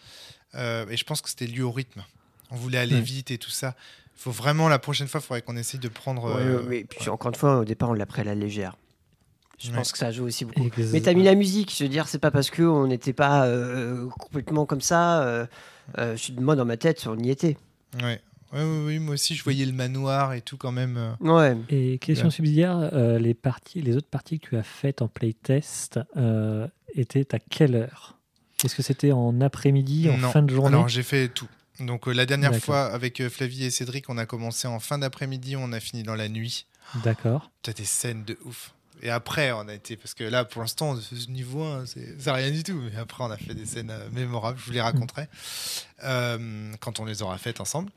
[0.55, 2.03] Euh, et je pense que c'était lié au rythme.
[2.51, 3.01] On voulait aller Ouais.
[3.01, 3.73] vite et tout ça.
[4.15, 6.25] faut vraiment, la prochaine fois, il faudrait qu'on essaye de prendre.
[6.35, 8.35] Ouais, euh, ouais, mais puis, encore une fois, au départ, on l'a pris à la
[8.35, 8.75] légère.
[9.63, 9.77] Je Ouais.
[9.77, 10.69] pense que ça joue aussi beaucoup.
[10.91, 14.09] Mais t'as mis la musique, je veux dire, c'est pas parce qu'on n'était pas euh,
[14.19, 15.23] complètement comme ça.
[15.23, 15.45] euh,
[15.97, 17.57] euh, moi, dans ma tête, on y était.
[18.01, 18.19] Ouais.
[18.51, 20.97] Ouais, ouais, oui, moi aussi, je voyais le manoir et tout quand même.
[20.97, 21.13] euh.
[21.21, 21.57] Ouais.
[21.69, 22.31] Et question Ouais.
[22.31, 27.33] subsidiaire, euh, les, parties, les autres parties que tu as faites en playtest euh, étaient
[27.33, 28.17] à quelle heure?
[28.63, 30.29] Est-ce que c'était en après-midi, en Non.
[30.31, 30.75] fin de journée?
[30.75, 31.47] Alors, j'ai fait tout.
[31.79, 34.99] Donc, euh, la dernière fois, avec euh, Flavie et Cédric, on a commencé en fin
[34.99, 36.67] d'après-midi, on a fini dans la nuit.
[37.03, 37.49] D'accord.
[37.63, 38.73] T'as des scènes de ouf.
[39.01, 39.97] Et après, on a été.
[39.97, 42.79] Parce que là, pour l'instant, ce niveau 1, c'est rien du tout.
[42.93, 44.57] Mais après, on a fait des scènes euh, mémorables.
[44.59, 45.27] Je vous les raconterai
[46.03, 47.89] euh, quand on les aura faites ensemble.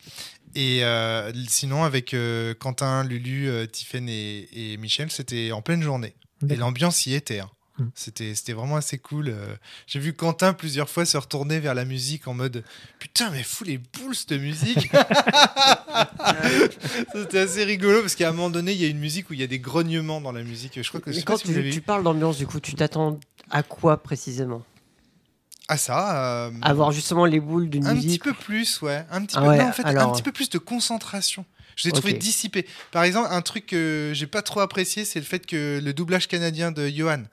[0.55, 2.15] Et euh, sinon, avec
[2.59, 6.15] Quentin, Lulu, Tiffen et, et Michel, c'était en pleine journée.
[6.49, 7.41] Et l'ambiance y était.
[7.41, 7.51] hein.
[7.79, 7.85] Mm.
[7.95, 9.29] C'était c'était vraiment assez cool.
[9.29, 9.55] euh.
[9.87, 12.65] J'ai vu Quentin plusieurs fois se retourner vers la musique en mode
[12.99, 14.91] Putain, mais fous les boules cette musique
[17.15, 19.41] C'était assez rigolo parce qu'à un moment donné, il y a une musique où il
[19.41, 20.81] y a des grognements dans la musique.
[20.83, 23.19] Je crois que Mais quand tu, parles d'ambiance, du coup, tu t'attends
[23.51, 24.63] à quoi précisément?
[25.69, 29.05] Ah, ça euh, Avoir justement les boules de Un petit musique peu plus, ouais.
[29.11, 31.45] Un petit Ah peu, ouais, non, en fait, un alors- petit peu plus de concentration.
[31.75, 32.67] Je l'ai trouvé dissipé.
[32.91, 36.27] Par exemple, un truc que j'ai pas trop apprécié, c'est le fait que le doublage
[36.27, 37.25] canadien de Johan.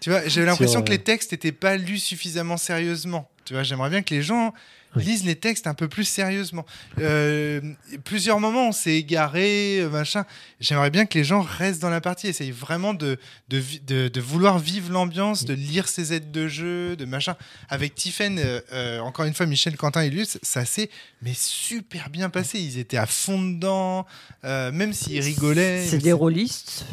[0.00, 3.30] Tu vois, j'ai l'impression que euh, les textes n'étaient pas lus suffisamment sérieusement.
[3.44, 4.54] Tu vois, j'aimerais bien que les gens
[4.96, 5.04] Oui.
[5.04, 6.64] lisent les textes un peu plus sérieusement.
[6.98, 7.60] Euh,
[8.04, 10.24] plusieurs moments, on s'est égaré, euh, machin.
[10.58, 14.08] J'aimerais bien que les gens restent dans la partie, essayent vraiment de, de, vi- de,
[14.08, 17.36] de vouloir vivre l'ambiance, de lire ses aides de jeu, de machin.
[17.68, 20.88] Avec Tiffen, euh, encore une fois, Michel, Quentin et Luce, ça s'est
[21.22, 22.58] mais super bien passé.
[22.58, 24.06] Ils étaient à fond dedans,
[24.44, 25.86] euh, même s'ils rigolaient.
[25.86, 26.84] C'est des rôlistes?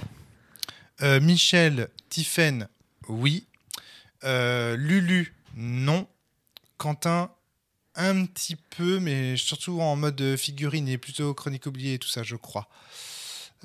[1.21, 2.67] Michel, Tiffen,
[3.09, 3.45] oui.
[4.23, 6.07] Euh, Lulu, non.
[6.77, 7.31] Quentin,
[7.95, 12.21] un petit peu, mais surtout en mode figurine et plutôt chronique oubliée et tout ça,
[12.21, 12.67] je crois.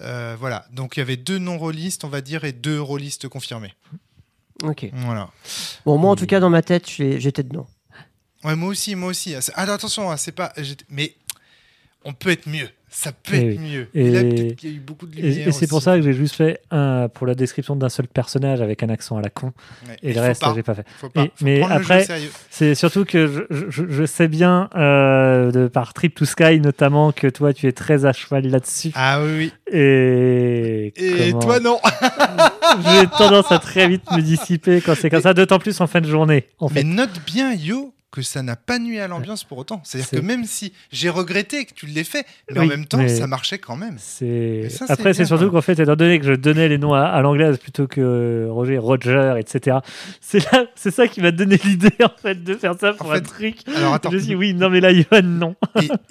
[0.01, 3.75] Euh, voilà, donc il y avait deux non-rôlistes, on va dire, et deux rôlistes confirmés.
[4.63, 4.89] Ok.
[4.93, 5.31] Voilà.
[5.85, 7.69] Bon, moi, en tout cas, dans ma tête, j'étais dedans.
[8.45, 9.35] Ouais, moi aussi, moi aussi.
[9.35, 10.53] Ah, Alors attention, hein, c'est pas.
[10.89, 11.15] Mais
[12.05, 12.69] on peut être mieux.
[12.95, 13.59] Ça peut être oui.
[13.59, 13.89] mieux.
[13.95, 15.49] Et- Et, là, peut-être qu'il y a eu beaucoup de lumière.
[15.49, 18.61] et c'est pour ça que j'ai juste fait un pour la description d'un seul personnage
[18.61, 19.53] avec un accent à la con.
[19.89, 19.97] Ouais.
[20.03, 20.85] Et Il le reste, j'ai pas fait.
[21.01, 21.23] faut pas.
[21.25, 22.07] Et- Faut mais après-.
[22.51, 27.13] C'est surtout que je, je- je sais bien, euh, de, par Trip to Sky notamment,
[27.13, 28.91] que toi tu es très à cheval là-dessus.
[28.95, 29.53] Ah oui, oui.
[29.75, 31.81] Et, Et comment- toi, non.
[32.85, 36.01] j'ai tendance à très vite me dissiper quand c'est comme ça, d'autant plus en fin
[36.03, 36.47] de journée.
[36.59, 36.85] En Mais fait.
[36.85, 39.81] note bien, Yo, que ça n'a pas nuit à l'ambiance pour autant.
[39.85, 43.09] C'est-à-dire C'est- que même si j'ai regretté que tu l'aies fait, mais en même temps,
[43.09, 43.97] ça marchait quand même.
[43.99, 44.69] C'est...
[44.69, 47.21] Ça, Après, c'est surtout qu'en fait, étant donné que je donnais les noms à, à
[47.23, 49.79] l'anglaise plutôt que Roger, Roger, etc.,
[50.21, 53.13] c'est, là, c'est ça qui m'a donné l'idée en fait de faire ça pour En
[53.13, 53.57] un fait, truc.
[53.75, 55.57] Alors attends, Je me suis dit, oui, non, mais là, Johan, non.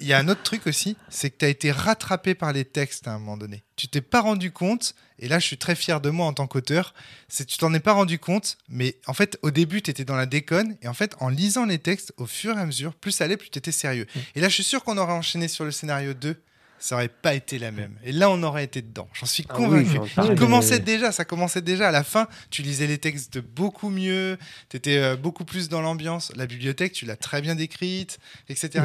[0.00, 2.64] Il y a un autre truc aussi, c'est que tu as été rattrapé par les
[2.64, 3.62] textes à un moment donné.
[3.76, 6.46] Tu t'es pas rendu compte, et là je suis très fier de moi en tant
[6.46, 6.92] qu'auteur,
[7.28, 10.16] c'est tu t'en es pas rendu compte, mais en fait au début tu étais dans
[10.16, 13.12] la déconne, et en fait en lisant les textes, au fur et à mesure, plus
[13.12, 14.06] ça allait, plus tu étais sérieux.
[14.34, 16.36] Et là je suis sûr qu'on aurait enchaîné sur le scénario 2,
[16.82, 17.92] ça aurait pas été la même.
[18.04, 19.98] Et là on aurait été dedans, j'en suis Ah oui, convaincu.
[20.16, 20.28] parle.
[20.30, 21.88] mais- commençait déjà, ça commençait déjà.
[21.88, 24.36] À la fin, tu lisais les textes beaucoup mieux,
[24.68, 26.32] tu étais beaucoup plus dans l'ambiance.
[26.36, 28.18] La bibliothèque, tu l'as très bien décrite,
[28.48, 28.84] etc.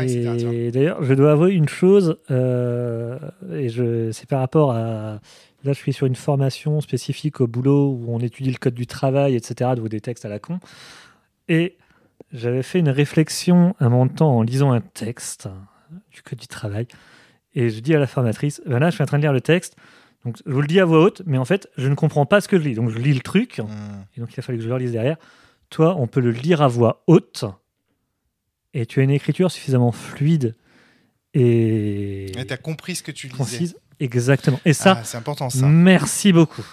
[0.54, 3.18] Et d'ailleurs, je dois avouer une chose, euh,
[3.52, 5.20] et je, c'est par rapport à.
[5.64, 8.86] Là, je suis sur une formation spécifique au boulot où on étudie le code du
[8.86, 10.60] travail, etc., donc des textes à la con.
[11.50, 11.76] Et
[12.32, 15.50] j'avais fait une réflexion à mon temps en lisant un texte
[16.12, 16.86] du code du travail.
[17.56, 19.42] Et je dis à la formatrice ben là, je suis en train de lire le
[19.42, 19.76] texte.
[20.26, 22.42] Donc, je vous le dis à voix haute, mais en fait, je ne comprends pas
[22.42, 22.76] ce que je lis.
[22.76, 23.60] Donc, je lis le truc.
[23.60, 24.04] Hmm.
[24.16, 25.18] Et donc, il a fallu que je le relise derrière.
[25.70, 27.46] Toi, on peut le lire à voix haute.
[28.74, 30.56] Et tu as une écriture suffisamment fluide
[31.34, 33.38] et, Et t'as compris ce que tu lisais.
[33.38, 33.76] concise.
[34.00, 34.60] Exactement.
[34.66, 35.66] Et ça, Ah, c'est important ça.
[35.68, 36.66] merci beaucoup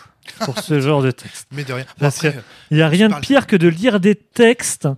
[0.44, 1.46] pour ce genre de texte.
[1.52, 1.84] Mais de rien.
[1.98, 2.40] Parce que- après,
[2.70, 4.88] Il n'y a rien de pire que de lire des textes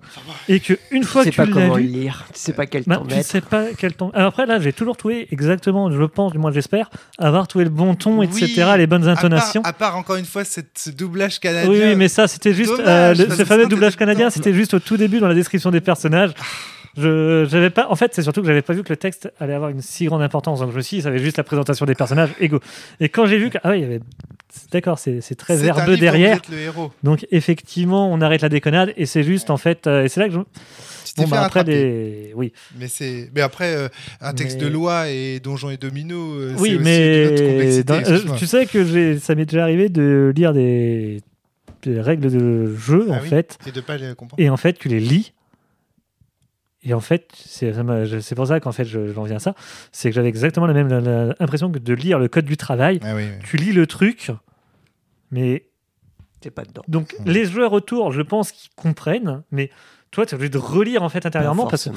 [0.48, 2.38] et que une fois tu que sais tu pas l'as comment lu, le lire, tu
[2.40, 3.28] sais pas quel bah, temps tu mettre.
[3.28, 4.10] sais pas quel ton.
[4.10, 6.88] Alors après là, j'ai toujours trouvé exactement, je pense, du moins j'espère,
[7.18, 9.62] avoir trouvé le bon ton, Oui, etc., les bonnes à part- intonations.
[9.64, 11.70] À part, encore une fois cette, ce doublage canadien.
[11.70, 12.70] Oui, mais ça, c'était juste.
[12.76, 15.70] Dommage, euh, ce que fameux doublage canadien, c'était juste au tout début dans la description
[15.70, 16.30] des personnages.
[16.96, 17.88] Je, j'avais pas.
[17.90, 20.06] En fait, c'est surtout que j'avais pas vu que le texte allait avoir une si
[20.06, 20.60] grande importance.
[20.60, 22.60] Donc je me suis dit, ça avait juste la présentation des personnages égaux.
[23.00, 23.58] Et quand j'ai vu que.
[23.62, 24.00] Ah oui, il y avait.
[24.72, 26.40] D'accord, c'est, c'est très C'est verbeux derrière.
[26.50, 26.92] Le héros.
[27.02, 29.86] Donc effectivement, on arrête la déconnade et c'est juste en fait.
[29.86, 30.38] euh, et c'est là que je.
[31.18, 32.32] Bon, bah, après, des.
[32.34, 32.52] Oui.
[32.78, 33.30] Mais c'est.
[33.34, 33.88] Mais après, euh,
[34.20, 36.36] un texte Mais- de loi et donjons et dominos.
[36.40, 39.62] euh, Oui, aussi mais autre complexité, dans- euh, tu sais que j'ai, ça m'est déjà
[39.62, 41.20] arrivé de lire des,
[41.82, 44.42] des règles de jeu Ah en oui fait, Et de pas les comprendre.
[44.42, 45.32] et en fait tu les lis.
[46.88, 49.54] Et en fait, c'est, je- pour ça qu'en fait je- j'en viens à ça,
[49.90, 52.56] c'est que j'avais exactement la même la- la- impression que de lire le code du
[52.56, 53.00] travail.
[53.02, 53.38] Ah oui, oui.
[53.44, 54.30] Tu lis le truc,
[55.32, 55.66] mais
[56.40, 56.82] T'es pas dedans.
[56.86, 57.32] donc Ouais.
[57.32, 59.70] les joueurs autour, je pense qu'ils comprennent, mais
[60.12, 61.90] toi tu es obligé de relire en fait intérieurement Pas parce que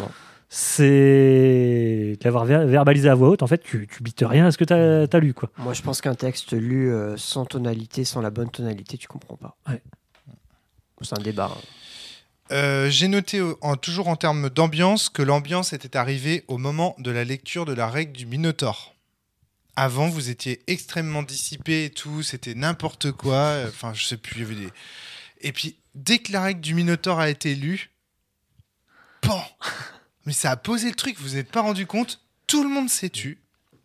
[0.52, 3.44] c'est l'avoir ver- verbalisé à voix haute.
[3.44, 5.50] En fait, tu, tu bites rien à ce que tu as, lu quoi.
[5.58, 9.36] Moi, je pense qu'un texte lu euh, sans tonalité, sans la bonne tonalité, tu comprends
[9.38, 9.56] pas.
[9.70, 9.82] Ouais.
[11.02, 11.52] C'est un débat.
[11.54, 11.62] hein.
[12.52, 16.96] Euh, J'ai noté, euh, en, toujours en termes d'ambiance, que l'ambiance était arrivée au moment
[16.98, 18.96] de la lecture de la règle du Minotaure.
[19.76, 23.36] Avant, vous étiez extrêmement dissipé et tout, c'était n'importe quoi.
[23.36, 24.70] euh, Enfin, je sais plus, des.
[25.42, 27.92] Et puis, dès que la règle du Minotaure a été lue,
[29.22, 29.42] pan
[30.26, 32.90] Mais ça a posé le truc, vous vous êtes pas rendu compte Tout le monde
[32.90, 33.38] s'est tu.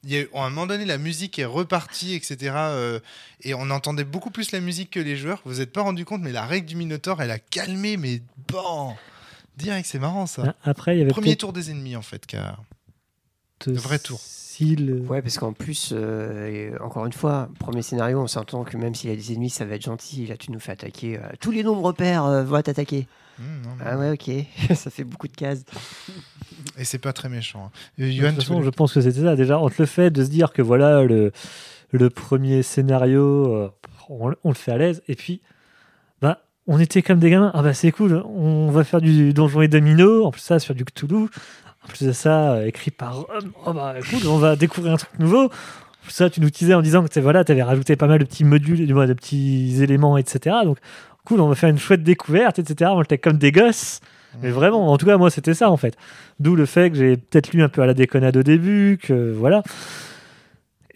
[0.04, 2.52] Il y a eu- à un moment donné, la musique est repartie, etc.
[2.56, 3.00] euh,
[3.42, 5.40] et on entendait beaucoup plus la musique que les joueurs.
[5.44, 8.20] Vous vous êtes pas rendu compte, mais la règle du Minotaure, elle a calmé, mais
[8.48, 8.94] bon
[9.56, 10.54] Direct, c'est marrant ça.
[10.64, 12.26] Après, il y avait Premier tour des ennemis, en fait.
[12.26, 12.62] Car...
[13.66, 14.20] le vrai tour.
[15.08, 18.94] Ouais, parce qu'en plus, euh, et encore une fois, premier scénario, on s'entend que même
[18.94, 20.26] s'il y a des ennemis, ça va être gentil.
[20.26, 21.18] Là, tu nous fais attaquer.
[21.18, 23.06] euh, tous les nombres pairs euh, vont t'attaquer.
[23.40, 23.76] Non, non.
[23.84, 24.30] Ah ouais, ok.
[24.76, 25.64] ça fait beaucoup de cases.
[26.78, 27.70] Et c'est pas très méchant.
[28.00, 29.36] Euh, De toute façon, voulais- je pense que c'était ça.
[29.36, 31.32] Déjà, entre le fait de se dire que voilà, le,
[31.92, 33.70] le premier scénario, euh,
[34.08, 35.40] on, on le fait à l'aise, et puis,
[36.20, 37.50] bah, on était comme des gamins.
[37.54, 40.74] Ah bah c'est cool, on va faire du Donjon et Domino, en plus ça sur
[40.74, 41.24] du Cthulhu,
[41.84, 43.52] en plus de ça, euh, écrit par Rome.
[43.66, 45.44] Oh bah cool, on va découvrir un truc nouveau.
[45.44, 45.48] En
[46.02, 48.24] plus ça, tu nous disais en disant que voilà, tu avais rajouté pas mal de
[48.24, 50.56] petits modules, de petits éléments, etc.
[50.64, 50.78] Donc,
[51.24, 52.90] cool, on va faire une chouette découverte, etc.
[52.94, 54.00] On était comme des gosses.
[54.42, 55.96] Mais vraiment, en tout cas, moi, c'était ça, en fait.
[56.40, 59.32] D'où le fait que j'ai peut-être lu un peu à la déconnade au début, que
[59.32, 59.62] voilà.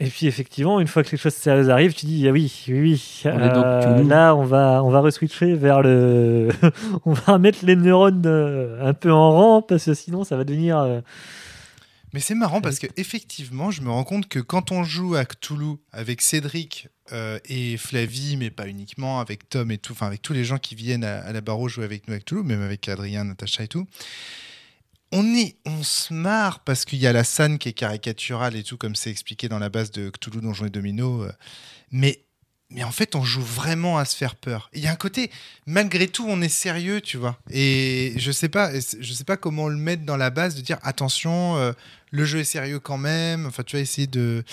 [0.00, 2.80] Et puis, effectivement, une fois que les choses sérieuses arrivent, tu dis, ah oui, oui,
[2.80, 3.22] oui.
[3.26, 6.48] Euh, là, on va, on va reswitcher vers le.
[7.04, 10.44] on va mettre les neurones euh, un peu en rang, parce que sinon, ça va
[10.44, 10.78] devenir.
[10.78, 11.00] euh,
[12.12, 15.24] Mais c'est marrant parce que effectivement, je me rends compte que quand on joue à
[15.24, 20.22] Cthulhu avec Cédric euh, et Flavie, mais pas uniquement avec Tom et tout, enfin avec
[20.22, 22.62] tous les gens qui viennent à, à la barreau jouer avec nous à Cthulhu, même
[22.62, 23.86] avec Adrien, Natacha et tout,
[25.12, 28.62] on est, on se marre parce qu'il y a la scène qui est caricaturale et
[28.62, 31.32] tout, comme c'est expliqué dans la base de Cthulhu, Donjons et Domino, euh,
[31.90, 32.24] mais
[32.70, 34.68] mais en fait, on joue vraiment à se faire peur.
[34.74, 35.30] Il y a un côté,
[35.66, 37.38] malgré tout, on est sérieux, tu vois.
[37.50, 40.78] Et je sais pas, je sais pas comment le mettre dans la base de dire
[40.82, 41.72] attention, euh,
[42.10, 43.46] le jeu est sérieux quand même.
[43.46, 44.44] Enfin, tu vas essayer de.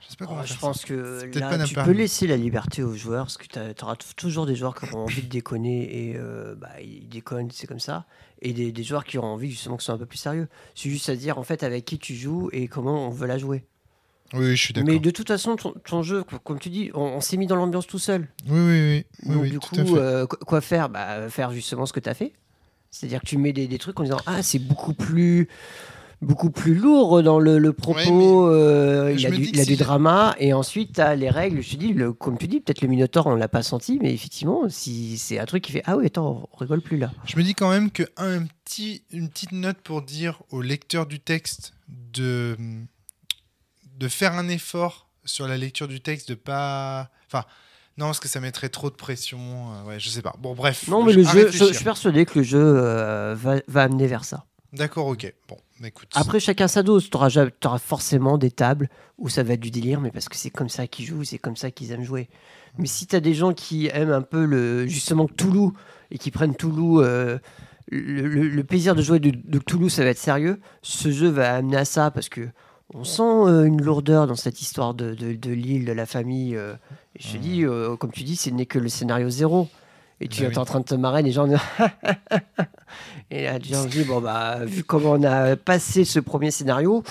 [0.00, 0.86] Je sais pas comment Oh, je pense ça.
[0.86, 4.54] que là, tu peux laisser la liberté aux joueurs, parce que tu auras toujours des
[4.56, 8.06] joueurs qui auront envie de déconner et euh, bah, ils déconnent, c'est comme ça,
[8.40, 10.48] et des, des joueurs qui auront envie justement que ce soit un peu plus sérieux.
[10.74, 13.38] C'est juste à dire en fait avec qui tu joues et comment on veut la
[13.38, 13.64] jouer.
[14.34, 14.92] Oui, je suis d'accord.
[14.92, 17.46] Mais de toute façon, ton, ton jeu, co- comme tu dis, on, on s'est mis
[17.46, 18.28] dans l'ambiance tout seul.
[18.48, 19.32] Oui, oui, oui.
[19.34, 20.88] Donc oui, du coup, euh, qu- quoi faire?
[20.88, 22.32] Bah, Faire justement ce que tu as fait.
[22.90, 25.48] C'est-à-dire que tu mets des, des trucs en disant Ah, c'est beaucoup plus
[26.20, 29.60] beaucoup plus lourd dans le, le propos, euh, il, je a du, dis que il
[29.60, 31.60] a si du j'ai- drama, et ensuite tu as les règles.
[31.62, 34.14] Je te dis, le, comme tu dis, peut-être le Minotaure, on l'a pas senti, mais
[34.14, 37.10] effectivement, si c'est un truc qui fait Ah oui, attends, on rigole plus là.
[37.26, 41.06] Je me dis quand même que un petit, une petite note pour dire au lecteur
[41.06, 42.56] du texte de,
[44.02, 47.08] de faire un effort sur la lecture du texte, de pas.
[47.28, 47.44] Enfin,
[47.96, 49.38] non, parce que ça mettrait trop de pression.
[49.38, 50.34] euh, ouais, je sais pas.
[50.40, 50.88] Bon, bref.
[50.88, 53.82] Non, mais je- le à jeu, je, suis persuadé que le jeu euh, va, va
[53.84, 54.44] amener vers ça.
[54.72, 55.32] D'accord, ok.
[55.48, 56.08] Bon, bah, écoute.
[56.14, 57.08] Après, chacun sa dose.
[57.10, 58.88] Tu auras, forcément des tables
[59.18, 61.38] où ça va être du délire, mais parce que c'est comme ça qu'ils jouent, c'est
[61.38, 62.28] comme ça qu'ils aiment jouer.
[62.78, 65.72] Mais si tu as des gens qui aiment un peu le, justement Toulouse
[66.10, 67.38] et qui prennent Toulouse, euh,
[67.90, 70.58] le, le- le plaisir de jouer de, de Toulouse, ça va être sérieux.
[70.80, 72.48] Ce jeu va amener à ça parce que
[72.94, 76.56] on sent euh, une lourdeur dans cette histoire de, de, de l'île, de la famille.
[76.56, 76.74] euh.
[77.16, 79.68] et je te dis, euh, comme tu dis, ce n'est que le scénario zéro.
[80.20, 80.58] Et tu Bah es oui.
[80.58, 81.48] en train de te marrer, les gens.
[83.30, 87.02] Et là, tu dis, bon, bah, vu comment on a passé ce premier scénario,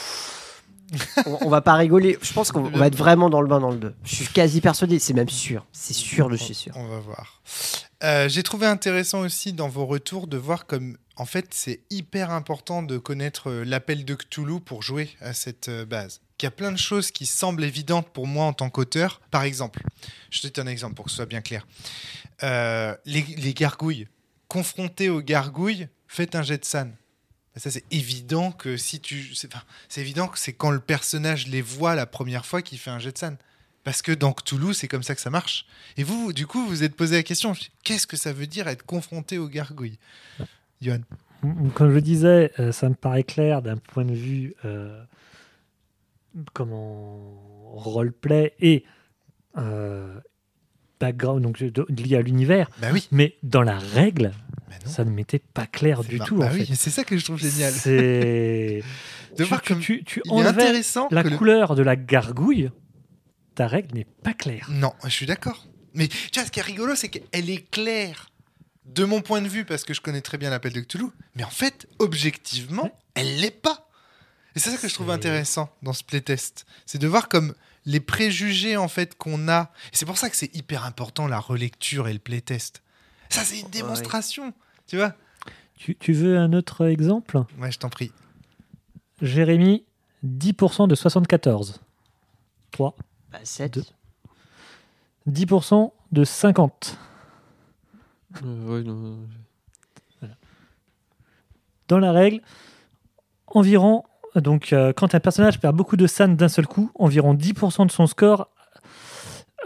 [1.26, 2.18] on, on va pas rigoler.
[2.22, 3.94] Je pense qu'on on va être vraiment dans le bain dans le 2.
[4.04, 5.66] Je suis quasi persuadé, c'est même sûr.
[5.72, 6.74] C'est sûr de chez sûr.
[6.76, 7.42] On va voir.
[8.04, 12.32] Euh, J'ai trouvé intéressant aussi dans vos retours de voir comme, en fait, c'est hyper
[12.32, 16.22] important de connaître euh, l'appel de Cthulhu pour jouer à cette euh, base.
[16.38, 19.22] Qu'il y a plein de choses qui semblent évidentes pour moi en tant qu'auteur.
[19.30, 19.82] Par exemple,
[20.32, 21.68] je te donne un exemple pour que ce soit bien clair.
[22.42, 24.08] Les, les gargouilles.
[24.48, 26.96] Confrontés aux gargouilles, faites un jet de san.
[27.56, 29.36] Ça, c'est évident que si tu.
[29.36, 32.98] C'est évident que c'est quand le personnage les voit la première fois qu'il fait un
[32.98, 33.38] jet de san.
[33.84, 35.66] Parce que dans Cthulhu, c'est comme ça que ça marche.
[35.98, 37.54] Et vous, du coup, vous vous êtes posé la question
[37.84, 39.98] qu'est-ce que ça veut dire être confronté aux gargouilles?
[40.82, 41.00] Johan
[41.74, 45.04] Comme je disais, euh, ça me paraît clair d'un point de vue euh,
[46.54, 47.20] comment
[47.74, 48.84] roleplay et
[49.58, 50.20] euh,
[51.00, 53.08] background donc lié à l'univers, Bah oui.
[53.12, 54.32] mais dans la règle,
[54.70, 56.38] Bah ça ne m'était pas clair du mar- tout.
[56.38, 57.74] bah en oui, c'est ça que je trouve génial.
[57.74, 58.84] C'est
[59.38, 60.74] De tu, voir comme tu- tu enlevais
[61.10, 62.70] la que le- couleur de la gargouille,
[63.62, 64.66] ta règle n'est pas claire.
[64.72, 65.68] Non, je suis d'accord.
[65.94, 68.32] Mais tu vois, ce qui est rigolo, c'est qu'elle est claire
[68.86, 71.10] de mon point de vue, parce que je connais très bien l'appel de Cthulhu.
[71.36, 72.94] Mais en fait, objectivement, Ouais.
[73.14, 73.88] elle l'est pas.
[74.56, 76.66] Et c'est ça que je trouve intéressant dans ce playtest.
[76.88, 77.54] C'est de voir comme
[77.86, 79.72] les préjugés en fait qu'on a.
[79.92, 82.82] C'est pour ça que c'est hyper important la relecture et le playtest.
[83.30, 84.56] Ça, c'est une démonstration.
[84.88, 85.14] Tu vois
[85.78, 87.44] Tu, tu veux un autre exemple?
[87.60, 88.12] Ouais, je t'en prie.
[89.22, 89.86] Jérémy,
[90.26, 91.80] 10% de 74.
[92.72, 92.96] 3.
[93.32, 93.74] Bah, 7.
[93.74, 93.84] Deux.
[95.28, 96.98] 10% de 50.
[98.44, 99.18] Euh, ouais, non,
[101.88, 102.42] Dans la règle,
[103.48, 104.04] environ,
[104.36, 107.92] donc euh, quand un personnage perd beaucoup de san d'un seul coup, environ 10% de
[107.92, 108.48] son score,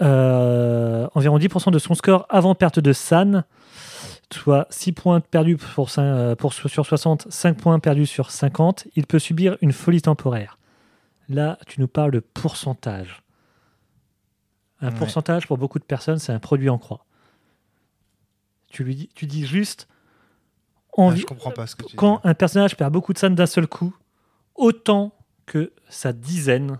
[0.02, 3.44] euh, environ 10% de son score avant perte de san,
[4.34, 8.88] soit 6 points perdus pour, cin- euh, pour- sur 60, 5 points perdus sur 50,
[8.96, 10.58] il peut subir une folie temporaire.
[11.30, 13.22] Là, tu nous parles de pourcentage.
[14.81, 14.95] Un Ouais.
[14.97, 17.06] pourcentage, pour beaucoup de personnes, c'est un produit en croix.
[18.69, 19.88] Tu, lui dis, tu dis juste...
[20.97, 21.95] Ah, envi- je comprends pas ce que tu dis.
[21.95, 23.95] quand un personnage perd beaucoup de san d'un seul coup,
[24.56, 25.14] autant
[25.45, 26.80] que sa dizaine,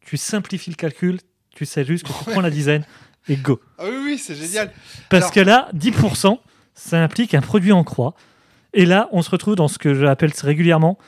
[0.00, 1.20] tu simplifies le calcul,
[1.54, 2.84] tu sais juste que tu prends la dizaine
[3.28, 3.60] et go.
[3.78, 4.72] Ah oui, oui, c'est génial.
[5.10, 6.38] Parce Alors- que là, 10%,
[6.74, 8.14] ça implique un produit en croix.
[8.74, 10.98] Et là, on se retrouve dans ce que j'appelle régulièrement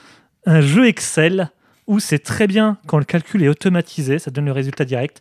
[0.46, 1.50] un jeu Excel
[1.86, 5.20] où c'est très bien quand le calcul est automatisé, ça donne le résultat direct.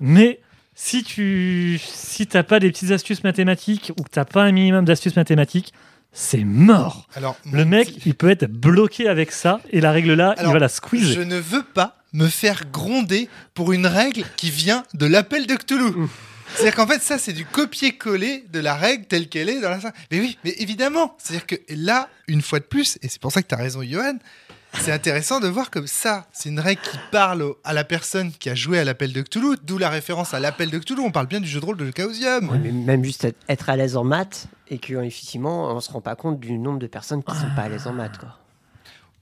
[0.00, 0.40] Mais
[0.74, 4.84] si tu si t'as pas des petites astuces mathématiques ou que t'as pas un minimum
[4.84, 5.72] d'astuces mathématiques,
[6.12, 7.08] c'est mort.
[7.16, 10.52] Alors, Le mec, petit- il peut être bloqué avec ça et la règle là, Alors,
[10.52, 11.26] il va la Je squeezer.
[11.26, 15.92] ne veux pas me faire gronder pour une règle qui vient de l'appel de Cthulhu.
[16.54, 19.78] C'est-à-dire qu'en fait, ça, c'est du copier-coller de la règle telle qu'elle est dans la
[20.12, 21.16] Mais oui, mais évidemment.
[21.18, 23.82] C'est-à-dire que là, une fois de plus, et c'est pour ça que tu as raison,
[23.82, 24.18] Johan,
[24.80, 26.26] c'est intéressant de voir comme ça.
[26.32, 29.22] C'est une règle qui parle au- à la personne qui a joué à l'appel de
[29.22, 31.00] Cthulhu, d'où la référence à l'appel de Cthulhu.
[31.00, 32.50] On parle bien du jeu de rôle de Chaosium.
[32.50, 36.16] Ouais, mais même juste être, à l'aise en maths et qu'effectivement, on se rend pas
[36.16, 38.18] compte du nombre de personnes qui sont pas à l'aise en maths.
[38.18, 38.30] Quoi.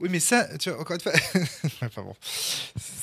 [0.00, 1.12] Oui, mais ça, tu vois, encore une fois.
[1.84, 2.14] enfin bon.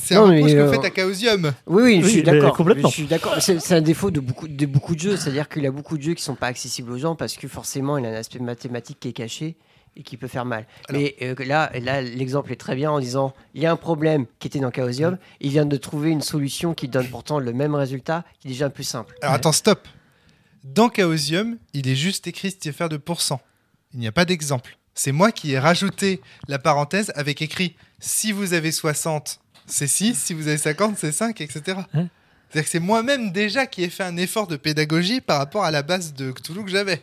[0.01, 1.53] C'est un reproche que euh, vous faites à Chaosium.
[1.67, 2.57] Oui, oui, je Oui, suis d'accord.
[2.57, 2.89] complètement.
[2.89, 3.35] Je suis d'accord.
[3.39, 5.15] C'est c'est un défaut de beaucoup, de beaucoup de jeux.
[5.15, 7.47] C'est-à-dire qu'il y a beaucoup de jeux qui sont pas accessibles aux gens parce que
[7.47, 9.55] forcément, il y a un aspect mathématique qui est caché
[9.95, 10.65] et qui peut faire mal.
[10.87, 13.75] Alors- Mais euh, là, là l'exemple est très bien en disant il y a un
[13.75, 15.17] problème qui était dans Chaosium.
[15.39, 18.69] Il vient de trouver une solution qui donne pourtant le même résultat, qui est déjà
[18.69, 19.15] plus simple.
[19.21, 19.87] Alors attends, stop.
[20.63, 23.41] Dans Chaosium, il est juste écrit affaire de pourcent.
[23.93, 24.77] Il n'y a pas d'exemple.
[24.93, 30.15] C'est moi qui ai rajouté la parenthèse avec écrit si vous avez 60, c'est 6,
[30.17, 31.77] si vous avez 50, c'est 5, etc.
[31.93, 32.07] Hein
[32.49, 35.71] C'est-à-dire que c'est moi-même déjà qui ai fait un effort de pédagogie par rapport à
[35.71, 37.01] la base de Cthulhu que j'avais.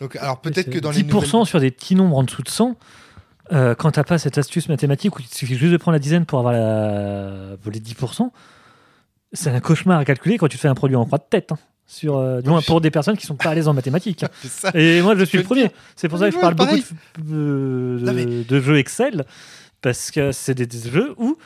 [0.00, 1.46] Donc, alors peut-être que dans les 10% nouvelles...
[1.46, 2.76] sur des petits nombres en dessous de 100,
[3.52, 6.24] euh, quand t'as pas cette astuce mathématique où il suffit juste de prendre la dizaine
[6.24, 7.56] pour avoir la...
[7.70, 8.30] les 10%,
[9.32, 11.52] c'est un cauchemar à calculer quand tu fais un produit en croix de tête.
[11.52, 14.24] hein, sur, euh, pour des personnes qui sont pas à l'aise en mathématiques.
[14.44, 14.70] ça.
[14.74, 15.70] Et moi, je suis le premier.
[15.96, 16.84] C'est pour ça que je parle beaucoup pareil.
[17.18, 19.24] de, de- Non, mais- de jeux Excel,
[19.82, 21.36] parce que c'est des, des jeux où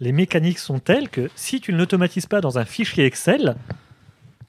[0.00, 3.56] les mécaniques sont telles que si tu ne l'automatises pas dans un fichier Excel,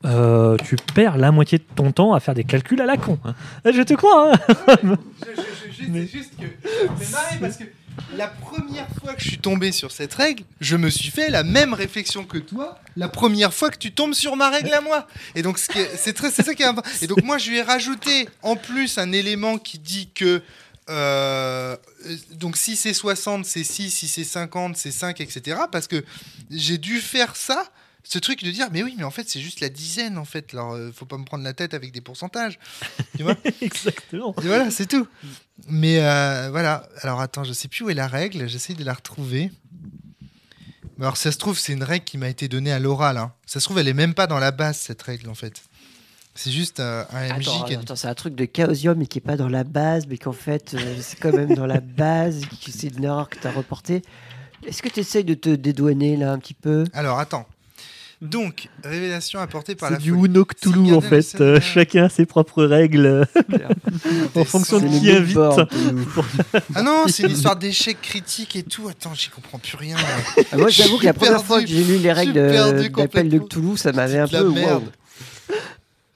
[0.05, 3.19] euh, tu perds la moitié de ton temps à faire des calculs à la con.
[3.25, 3.35] hein.
[3.65, 4.33] Je te crois.
[4.33, 4.39] hein.
[4.83, 7.63] Je- je- je- Mais- C'est juste que marrer parce que
[8.15, 11.43] la première fois que je suis tombé sur cette règle, je me suis fait la
[11.43, 15.07] même réflexion que toi la première fois que tu tombes sur ma règle à moi.
[15.35, 16.89] Et donc c'est très- c'est ça qui est important.
[17.01, 20.41] Et donc moi je lui ai rajouté en plus un élément qui dit que
[20.89, 21.75] euh,
[22.35, 25.57] donc si c'est 60 c'est 6, si c'est 50 c'est 5, etc.
[25.71, 26.03] Parce que
[26.49, 27.63] j'ai dû faire ça
[28.03, 30.53] ce truc de dire, mais oui, mais en fait, c'est juste la dizaine, en fait.
[30.53, 32.57] Alors, euh, faut pas me prendre la tête avec des pourcentages.
[33.17, 34.33] Tu vois Exactement.
[34.41, 35.07] Et voilà, c'est tout.
[35.67, 36.87] Mais euh, voilà.
[37.01, 38.47] Alors, attends, je sais plus où est la règle.
[38.47, 39.51] J'essaie de la retrouver.
[40.97, 43.17] Mais Alors, ça se trouve, c'est une règle qui m'a été donnée à l'oral.
[43.17, 43.33] hein.
[43.45, 45.61] Ça se trouve, elle est même pas dans la base, cette règle, en fait.
[46.35, 49.07] C'est juste euh, un MJ Attends, qui a- attends, c'est un truc de chaosium mais
[49.07, 51.81] qui est pas dans la base, mais qu'en fait euh, c'est quand même dans la
[51.81, 54.03] base, que c'est une erreur que tu as reportée.
[54.65, 56.85] Est-ce que tu essayes de te dédouaner là un petit peu?
[56.93, 57.45] Alors, attends.
[58.21, 60.25] Donc, révélation apportée par la C'est du folie.
[60.25, 61.39] Uno Cthulhu en fait.
[61.39, 63.25] Euh, chacun a ses propres règles
[64.35, 65.37] en Des fonction de qui invite.
[66.75, 68.89] Ah non, c'est une histoire d'échec critique et tout.
[68.89, 69.95] Attends, j'y comprends plus rien.
[69.95, 70.03] là.
[70.51, 71.83] Ah, moi j'avoue que la première fois que perdu.
[71.85, 73.39] j'ai lu les règles perdu d'appel de.
[73.39, 74.35] Cthulhu, ça m'avait un peu.
[74.35, 74.83] la merde.
[74.83, 75.55] wow.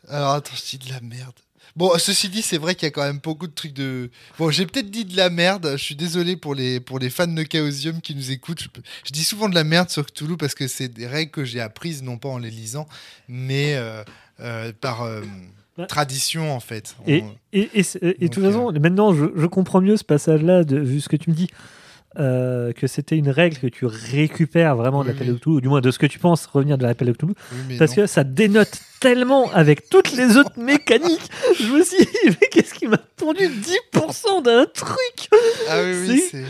[0.10, 1.34] Alors attends, je dis de la merde.
[1.76, 4.12] Bon, ceci dit, c'est vrai qu'il y a quand même beaucoup de trucs de.
[4.38, 5.72] Bon, j'ai peut-être dit de la merde.
[5.76, 8.64] Je suis désolé pour les, pour les fans de Chaosium qui nous écoutent.
[9.06, 11.60] Je, dis souvent de la merde sur Cthulhu parce que c'est des règles que j'ai
[11.62, 12.88] apprises, non pas en les lisant,
[13.28, 14.04] mais euh,
[14.40, 15.22] euh, par euh,
[15.88, 16.96] tradition en fait.
[17.08, 20.04] Et, On- et, et, c'est- et de toute façon, maintenant, je, je comprends mieux ce
[20.04, 21.48] passage-là, vu ce que tu me dis,
[22.20, 25.62] euh, que c'était une règle que tu récupères vraiment de Oui, l'appel de Cthulhu, ou
[25.62, 27.34] du moins de ce que tu penses revenir de l'appel de Cthulhu,
[27.70, 28.04] oui, parce non.
[28.04, 31.30] que ça dénote tellement avec toutes les autres mécaniques.
[31.60, 35.30] Je me suis dit, mais qu'est-ce qui m'a pondu 10% d'un truc?
[35.70, 36.44] Ah oui, oui, c'est.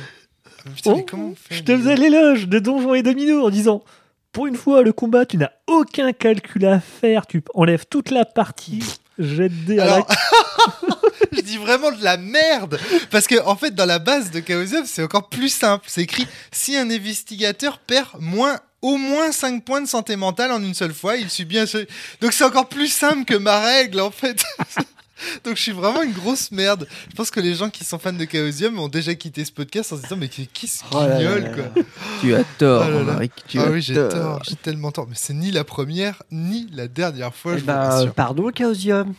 [0.65, 3.45] Ah, Putain, mais Oh, comment on fait Je te faisais l'éloge de Donjons et Domino
[3.45, 3.84] en disant
[4.31, 8.26] pour une fois, le combat, tu n'as aucun calcul à faire, tu enlèves toute la
[8.26, 8.84] partie,
[9.19, 10.07] jette des Alors,
[11.32, 12.80] je dis vraiment de la merde
[13.12, 15.86] parce que en fait dans la base de Chaosium c'est encore plus simple.
[15.88, 20.62] C'est écrit si un investigateur perd moins au moins 5 points de santé mentale en
[20.62, 21.88] une seule fois, il subit un seul.
[22.22, 24.44] Donc c'est encore plus simple que ma règle en fait.
[25.46, 26.86] Donc je suis vraiment une grosse merde.
[27.10, 29.94] Je pense que les gens qui sont fans de Chaosium ont déjà quitté ce podcast
[29.94, 31.84] en se disant mais qui, qui se Oh guignole là quoi.
[32.20, 34.10] Tu as tort, Oh tu Ah as oui j'ai tort.
[34.10, 35.08] tort, j'ai tellement tort.
[35.08, 37.54] Mais c'est ni la première ni la dernière fois.
[37.56, 38.14] Eh je vous rassure.
[38.14, 39.14] pardon, chaosium.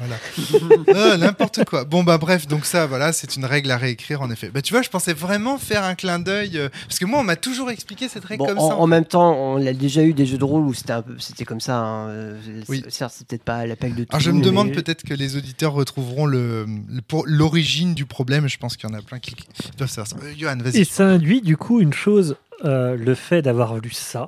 [0.00, 1.84] Ah, N'importe quoi.
[1.84, 4.50] Bon, bah bref, donc ça, voilà, c'est une règle à réécrire en effet.
[4.52, 6.56] Bah tu vois, je pensais vraiment faire un clin d'œil.
[6.58, 8.76] euh, parce que moi, on m'a toujours expliqué cette règle Bon, comme en, ça.
[8.76, 11.14] en même temps, on a déjà eu des jeux de rôle où c'était un peu,
[11.18, 11.76] c'était comme ça.
[11.78, 12.84] hein, euh, Oui.
[12.88, 14.08] Certes, c'est peut-être pas l'appel de tout.
[14.10, 18.06] Alors je me mais- demande peut-être que les auditeurs retrouveront le, le- pour l'origine du
[18.06, 18.48] problème.
[18.48, 20.16] Je pense qu'il y en a plein qui, qui doivent savoir ça.
[20.22, 20.78] Euh, Johan, vas-y.
[20.78, 24.26] Et ça induit du coup une chose, euh, le fait d'avoir lu ça.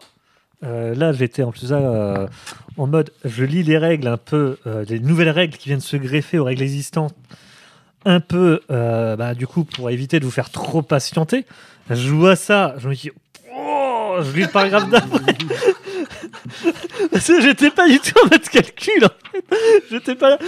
[0.63, 2.27] Euh, là, j'étais en plus euh,
[2.77, 5.97] en mode, je lis les règles un peu, euh, les nouvelles règles qui viennent se
[5.97, 7.15] greffer aux règles existantes,
[8.05, 11.45] un peu, bah, du coup, pour éviter de vous faire trop patienter.
[11.91, 13.11] Je vois ça, je me dis,
[13.55, 15.35] oh, je lis le paragraphe d'après.
[17.43, 19.45] J'étais pas du tout en mode calcul, en fait.
[19.91, 20.39] J'étais pas là.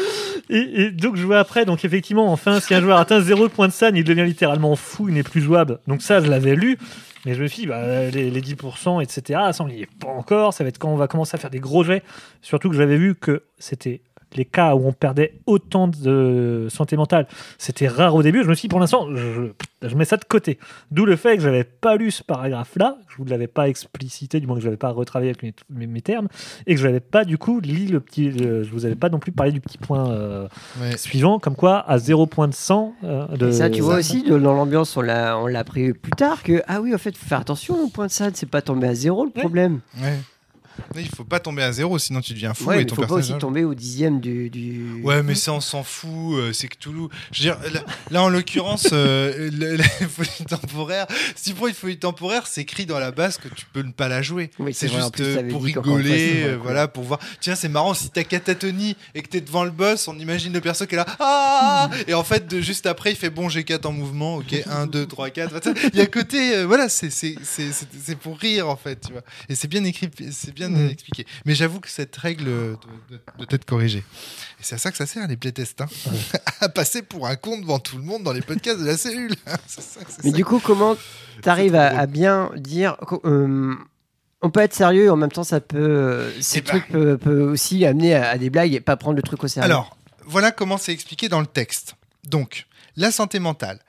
[0.49, 3.73] Et, donc, je vois après, donc effectivement, enfin, si un joueur atteint 0 point de
[3.73, 5.79] san, il devient littéralement fou, il n'est plus jouable.
[5.87, 6.79] Donc, ça, je l'avais lu.
[7.25, 10.09] Mais je me suis dit, bah, les, les 10%, etc., ça, on n'y est pas
[10.09, 10.53] encore.
[10.55, 12.03] Ça va être quand on va commencer à faire des gros jets.
[12.41, 14.03] Surtout que j'avais vu que c'était
[14.37, 17.27] les cas où on perdait autant de santé mentale.
[17.59, 18.43] C'était rare au début.
[18.43, 19.51] Je me suis dit, pour l'instant, je,
[19.83, 20.59] je mets ça de côté.
[20.91, 24.41] D'où le fait que j'avais pas lu ce paragraphe-là, que je vous l'avais pas explicité,
[24.41, 26.29] du moins que je n'avais pas retravaillé avec mes, mes- mes termes,
[26.67, 28.31] et que je n'avais pas du coup lu le petit.
[28.31, 30.49] le- je vous avais pas non plus parlé du petit point euh,
[30.81, 30.97] Ouais.
[30.97, 32.95] suivant, comme quoi à 0 point de 100.
[33.05, 35.93] euh, de, Et ça, tu vois aussi, de- dans l'ambiance, on l'a, on l'a appris
[35.93, 38.49] plus tard que, ah oui, en fait, faut faire attention au point de SAD, c'est
[38.49, 39.81] pas tomber à zéro le problème.
[40.01, 40.19] Ouais.
[40.97, 43.15] Il faut pas tomber à zéro, sinon tu deviens fou Ouais, et ton faut pas
[43.15, 44.51] aussi tomber au dixième du.
[44.51, 45.01] du...
[45.03, 46.35] Ouais, mais ça, on s'en fout.
[46.39, 47.11] euh, c'est que Toulouse.
[47.33, 51.75] Je veux dire, là, là, en l'occurrence, euh, la folie temporaire, si tu prends une
[51.75, 54.51] folie temporaire, c'est écrit dans la base que tu peux ne pas la jouer.
[54.59, 57.19] Oui, c'est juste plus, euh, pour rigoler, euh, voilà, pour voir.
[57.41, 60.61] Tiens, c'est marrant, si t'as catatonie et que t'es devant le boss, on imagine le
[60.61, 63.65] perso qui est là, ah Et en fait, de, juste après, il fait bon, j'ai
[63.65, 65.61] 4 en mouvement, ok, 1, 2, 3, 4.
[65.93, 67.11] Il y a côté, euh, voilà, c'est
[68.21, 69.23] pour rire, en fait, tu vois.
[69.49, 70.89] Et c'est bien écrit, c'est bien Mm.
[70.91, 71.27] expliqué.
[71.45, 72.75] Mais j'avoue que cette règle euh,
[73.09, 73.99] doit, doit- doit être corrigée.
[74.61, 75.81] Et c'est à ça que ça sert, les playtests.
[75.81, 75.89] Hein.
[76.61, 79.35] à passer pour un con devant tout le monde dans les podcasts de la cellule.
[79.67, 79.83] ça,
[80.25, 80.37] Mais ça.
[80.37, 80.97] du coup, comment
[81.43, 82.97] t'arrives trop à, bien dire.
[83.25, 83.75] euh,
[84.43, 85.79] on peut être sérieux et en même temps, ça peut.
[85.79, 86.69] euh, Ces Eh ben.
[86.69, 89.49] trucs peuvent peut aussi amener à, à des blagues et pas prendre le truc au
[89.49, 89.65] sérieux.
[89.71, 91.95] Alors, voilà comment c'est expliqué dans le texte.
[92.25, 92.67] Donc,
[92.97, 93.81] la santé mentale.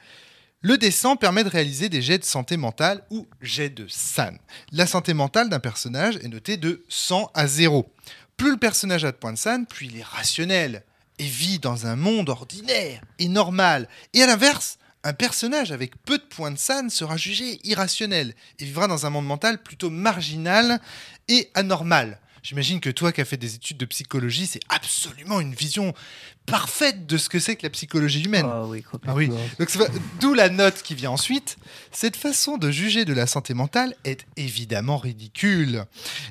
[0.65, 4.31] Le dessin permet de réaliser des jets de santé mentale ou jets de SAN.
[4.72, 7.91] La santé mentale d'un personnage est notée de 100 à 0.
[8.38, 10.84] Plus le personnage a de points de SAN, plus il est rationnel
[11.19, 13.90] et vit dans un monde ordinaire et normal.
[14.14, 18.64] Et à l'inverse, un personnage avec peu de points de SAN sera jugé irrationnel et
[18.64, 20.80] vivra dans un monde mental plutôt marginal
[21.27, 22.22] et anormal.
[22.41, 25.94] j'imagine que toi qui as fait des études de psychologie, c'est absolument une vision
[26.45, 28.45] parfaite de ce que c'est que la psychologie humaine.
[28.48, 29.30] Ah oui, Ah oui.
[29.60, 29.70] Donc,
[30.20, 31.57] d'où la note qui vient ensuite.
[31.91, 35.86] Cette façon de juger de la santé mentale est évidemment ridicule.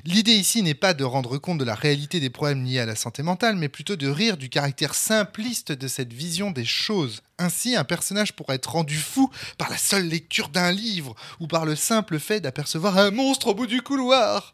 [0.05, 2.95] L'idée ici n'est pas de rendre compte de la réalité des problèmes liés à la
[2.95, 7.21] santé mentale, mais plutôt de rire du caractère simpliste de cette vision des choses.
[7.39, 11.65] Ainsi, un personnage pourrait être rendu fou par la seule lecture d'un livre ou par
[11.65, 14.53] le simple fait d'apercevoir un monstre au bout du couloir.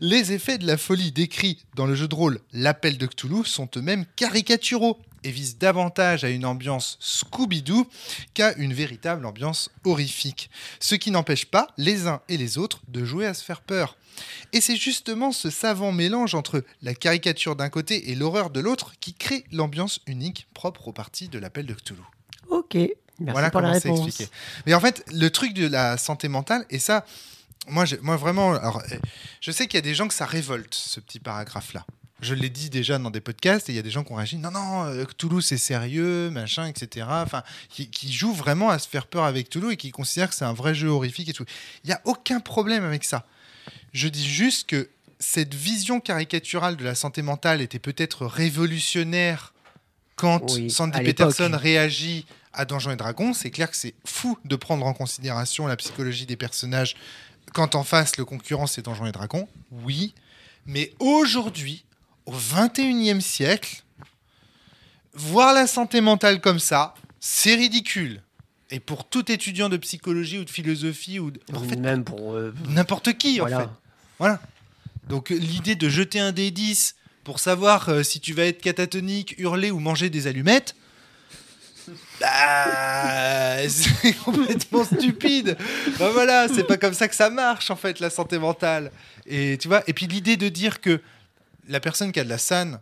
[0.00, 3.68] Les effets de la folie décrits dans le jeu de rôle L'appel de Cthulhu sont
[3.76, 4.95] eux-mêmes caricaturaux
[5.26, 7.88] et visent davantage à une ambiance Scooby-Doo
[8.32, 10.50] qu'à une véritable ambiance horrifique.
[10.78, 13.96] Ce qui n'empêche pas les uns et les autres de jouer à se faire peur.
[14.52, 18.92] Et c'est justement ce savant mélange entre la caricature d'un côté et l'horreur de l'autre
[19.00, 22.02] qui crée l'ambiance unique propre aux parties de l'appel de Cthulhu.
[22.48, 24.06] Ok, merci voilà pour la comment réponse.
[24.06, 24.30] expliqué.
[24.64, 27.04] Mais en fait, le truc de la santé mentale, et ça,
[27.68, 28.80] moi, moi vraiment, alors,
[29.40, 31.84] je sais qu'il y a des gens que ça révolte, ce petit paragraphe-là.
[32.20, 34.16] Je l'ai dit déjà dans des podcasts, et il y a des gens qui ont
[34.16, 37.06] réagi, non, non, euh, Cthulhu c'est sérieux, machin, etc.
[37.10, 40.34] Enfin, qui, qui jouent vraiment à se faire peur avec Cthulhu et qui considèrent que
[40.34, 41.44] c'est un vrai jeu horrifique et tout.
[41.84, 43.26] Il n'y a aucun problème avec ça.
[43.92, 44.88] Je dis juste que
[45.18, 49.54] cette vision caricaturale de la santé mentale était peut-être révolutionnaire
[50.16, 51.00] quand Oui, Sandy.
[51.02, 53.34] Peterson réagit à Donjons et Dragons.
[53.34, 56.96] C'est clair que c'est fou de prendre en considération la psychologie des personnages
[57.52, 59.48] quand en face le concurrent c'est Donjons et Dragons.
[59.70, 60.14] Oui,
[60.66, 61.85] mais aujourd'hui,
[62.26, 63.82] au 21e siècle,
[65.14, 68.20] voir la santé mentale comme ça, c'est ridicule.
[68.70, 72.34] Et pour tout étudiant de psychologie ou de philosophie ou de- en fait, Même pour.
[72.34, 73.60] euh, n'importe qui en voilà.
[73.60, 73.68] fait.
[74.18, 74.40] Voilà.
[75.08, 78.60] Donc euh, l'idée de jeter un dé 10 pour savoir euh, si tu vas être
[78.60, 80.74] catatonique, hurler ou manger des allumettes,
[82.20, 85.56] bah, c'est complètement stupide.
[85.98, 88.90] Bah voilà, c'est pas comme ça que ça marche en fait la santé mentale.
[89.26, 91.00] Et tu vois, et puis l'idée de dire que
[91.68, 92.80] la personne qui a de la SAN,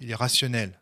[0.00, 0.72] il est rationnel.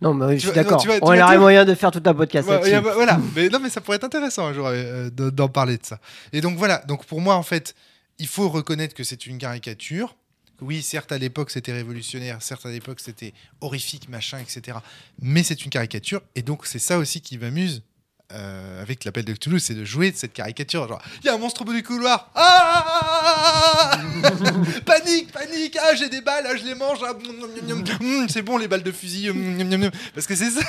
[0.00, 0.82] Non, mais je suis d'accord.
[1.02, 3.80] On aurait moyen de faire tout un podcast Ouais, a- voilà, mais non, mais ça
[3.80, 6.00] pourrait être intéressant un jour euh, de- d'en parler de ça.
[6.32, 7.74] Et donc voilà, donc pour moi en fait,
[8.18, 10.16] il faut reconnaître que c'est une caricature.
[10.62, 14.78] Oui, certes à l'époque c'était révolutionnaire, certes à l'époque c'était horrifique, machin, etc.
[15.20, 17.82] Mais c'est une caricature, et donc c'est ça aussi qui m'amuse
[18.32, 20.88] euh, avec l'appel de Cthulhu, c'est de jouer de cette caricature.
[20.88, 22.30] Genre, il y a un monstre au bout du couloir.
[22.34, 23.92] Ah
[24.84, 25.78] Panique, panique.
[25.80, 26.98] Ah, j'ai des balles, ah, je les mange.
[27.06, 29.30] Ah, mm, mm, mm, c'est bon les balles de fusil.
[29.30, 29.90] mm.
[30.14, 30.60] Parce que c'est ça.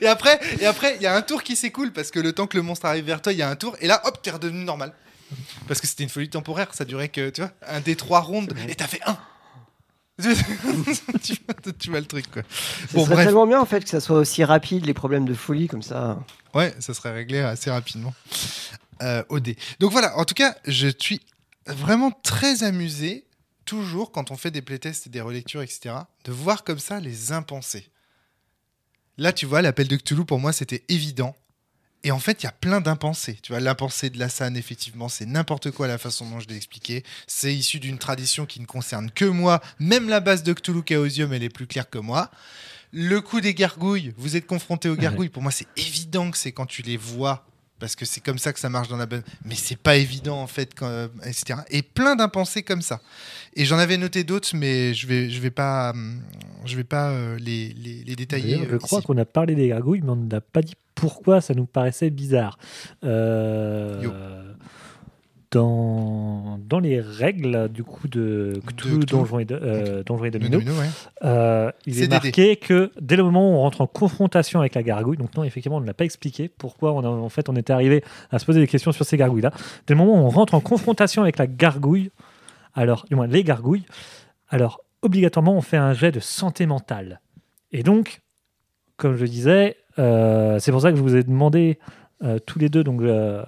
[0.00, 2.46] Et après, et après, il y a un tour qui s'écoule parce que le temps
[2.46, 3.74] que le monstre arrive vers toi, il y a un tour.
[3.80, 4.92] Et là, hop, t'es redevenu normal.
[5.66, 6.68] Parce que c'était une folie temporaire.
[6.74, 8.52] Ça durait que, tu vois, un des trois rondes.
[8.68, 9.16] Et t'as fait un.
[10.22, 12.42] tu, vois, tu vois le truc, quoi.
[12.88, 13.26] Ce Bon, serait bref.
[13.26, 16.22] tellement bien en fait que ça soit aussi rapide les problèmes de folie comme ça.
[16.54, 18.14] Ouais, ça serait réglé assez rapidement
[19.02, 19.56] euh, au dé.
[19.80, 21.20] Donc voilà, en tout cas, je suis
[21.66, 23.24] vraiment très amusé,
[23.64, 25.94] toujours quand on fait des playtests et des relectures, etc.,
[26.24, 27.88] de voir comme ça les impensés.
[29.18, 31.36] Là, tu vois, l'appel de Cthulhu, pour moi, c'était évident.
[32.04, 33.38] Et en fait, il y a plein d'impensés.
[33.42, 36.56] Tu vois, l'impensé de la SAN, effectivement, c'est n'importe quoi la façon dont je l'ai
[36.56, 37.04] expliqué.
[37.26, 39.60] C'est issu d'une tradition qui ne concerne que moi.
[39.78, 42.30] Même la base de Cthulhu Chaosium, elle est plus claire que moi.
[42.92, 45.28] Le coup des gargouilles, vous êtes confronté aux gargouilles.
[45.28, 47.46] Pour moi, c'est évident que c'est quand tu les vois,
[47.82, 49.24] parce que c'est comme ça que ça marche dans la bonne.
[49.44, 51.58] Mais c'est pas évident en fait, quand- euh, etc.
[51.68, 53.00] Et plein d'impensés comme ça.
[53.56, 56.20] Et j'en avais noté d'autres, mais je vais, je vais pas, hum,
[56.64, 58.58] je vais pas euh, les, les, les détailler.
[58.68, 61.54] Je euh, crois qu'on a parlé des gargouilles, mais on n'a pas dit pourquoi ça
[61.54, 62.56] nous paraissait bizarre.
[63.02, 64.12] Euh, Yo.
[65.52, 69.06] Dans, dans les règles du coup de Cthulhu, Cthulhu.
[69.06, 70.86] Donjons et, de, euh, et Domino, domino, ouais.
[71.24, 74.74] euh, il est des marqué que dès le moment où on rentre en confrontation avec
[74.74, 77.48] la gargouille, donc non, effectivement, on ne l'a pas expliqué pourquoi on a, en fait
[77.50, 79.52] on était arrivé à se poser des questions sur ces gargouilles-là.
[79.86, 82.10] Dès le moment où on rentre en confrontation avec la gargouille,
[82.74, 83.84] alors, du moins les gargouilles,
[84.48, 87.20] alors obligatoirement on fait un jet de santé mentale.
[87.72, 88.22] Et donc,
[88.96, 91.78] comme je disais, euh, c'est pour ça que je vous ai demandé
[92.22, 93.42] euh, tous les deux, donc euh,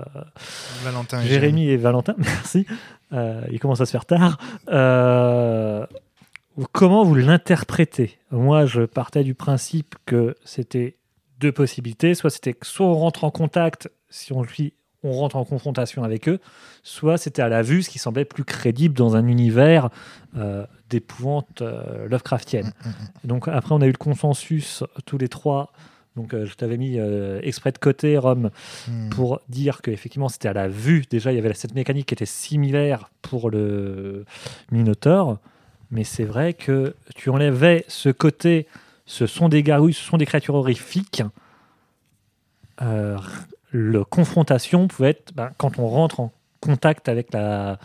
[0.82, 2.66] Valentin et Jérémy et Valentin, merci.
[3.12, 4.38] Euh, il commence à se faire tard.
[6.72, 8.18] Comment vous l'interprétez?
[8.30, 10.96] Moi, je partais du principe que c'était
[11.40, 12.14] deux possibilités.
[12.14, 14.72] Soit c'était soit on rentre en contact, si on lui,
[15.02, 16.40] on rentre en confrontation avec eux,
[16.82, 19.90] soit c'était à la vue, ce qui semblait plus crédible dans un univers
[20.90, 21.62] d'épouvante
[22.08, 22.66] Lovecraftienne.
[22.66, 23.28] Mm, mm, mm.
[23.28, 25.72] Donc après, on a eu le consensus tous les trois.
[26.16, 28.50] Donc euh, je t'avais mis euh, exprès de côté, Rome,
[28.88, 29.08] Hmm.
[29.10, 31.04] pour dire qu'effectivement c'était à la vue.
[31.10, 34.24] Déjà, il y avait cette mécanique qui était similaire pour le
[34.70, 35.38] Minotaur,
[35.90, 38.66] mais c'est vrai que tu enlevais ce côté,
[39.06, 41.22] ce sont des gargouilles, ce sont des créatures horrifiques.
[42.82, 43.18] Euh,
[43.70, 47.78] le confrontation pouvait être ben, quand on rentre en contact avec la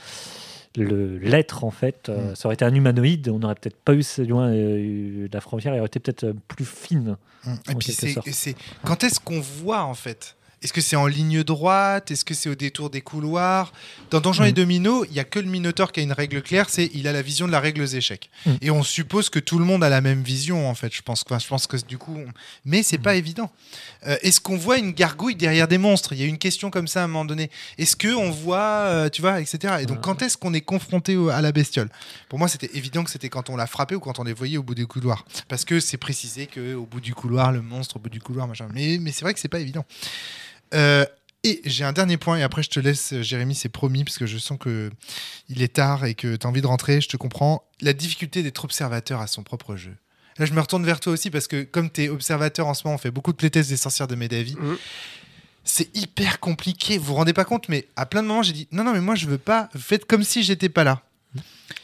[0.76, 2.36] l'être en fait, euh, Mm.
[2.36, 5.74] ça aurait été un humanoïde, on n'aurait peut-être pas eu ce loin euh, la frontière,
[5.74, 7.18] elle aurait été peut-être euh, plus fine.
[7.46, 7.54] Mm.
[7.72, 8.56] Et puis c'est-
[8.86, 10.36] quand est-ce qu'on voit en fait?
[10.62, 12.12] Est-ce que c'est en ligne droite?
[12.12, 13.72] Est-ce que c'est au détour des couloirs?
[14.12, 14.56] Dans Donjons et Mm.
[14.56, 17.14] Domino, il y a que le Minotaure qui a une règle claire, c'est il a
[17.14, 18.30] la vision de la règle aux échecs.
[18.46, 18.52] Mm.
[18.62, 20.94] Et on suppose que tout le monde a la même vision en fait.
[20.94, 22.32] Je pense, Enfin, je pense que du coup, on-
[22.66, 23.02] mais c'est Mm.
[23.04, 23.52] pas évident.
[24.08, 26.12] Euh, est-ce qu'on voit une gargouille derrière des monstres?
[26.14, 27.50] Il y a une question comme ça à un moment donné.
[27.78, 29.76] Est-ce que on voit, euh, tu vois, etc.
[29.82, 30.02] Et donc Ouais.
[30.04, 31.90] quand est-ce qu'on est confronté à la bestiole?
[32.28, 34.58] Pour moi, c'était évident que c'était quand on l'a frappé ou quand on les voyait
[34.58, 37.96] au bout du couloir, parce que c'est précisé que au bout du couloir, le monstre
[37.96, 38.68] au bout du couloir, machin.
[38.74, 39.86] Mais, mais c'est vrai que c'est pas évident.
[40.74, 41.06] Euh,
[41.44, 44.18] et j'ai un dernier point, et après je te laisse, euh, Jérémy, c'est promis, parce
[44.18, 44.92] que je sens que
[45.48, 47.64] il est tard et que tu as envie de rentrer, je te comprends.
[47.82, 49.96] La difficulté d'être observateur à son propre jeu.
[50.38, 52.84] Là, je me retourne vers toi aussi, parce que comme tu es observateur en ce
[52.84, 54.56] moment, on fait beaucoup de playtests des sorcières de Medavi.
[54.56, 54.78] Mhm.
[55.64, 58.68] C'est hyper compliqué, vous vous rendez pas compte, mais à plein de moments, j'ai dit
[58.72, 61.04] non, non, mais moi je veux pas, faites comme si j'étais pas là.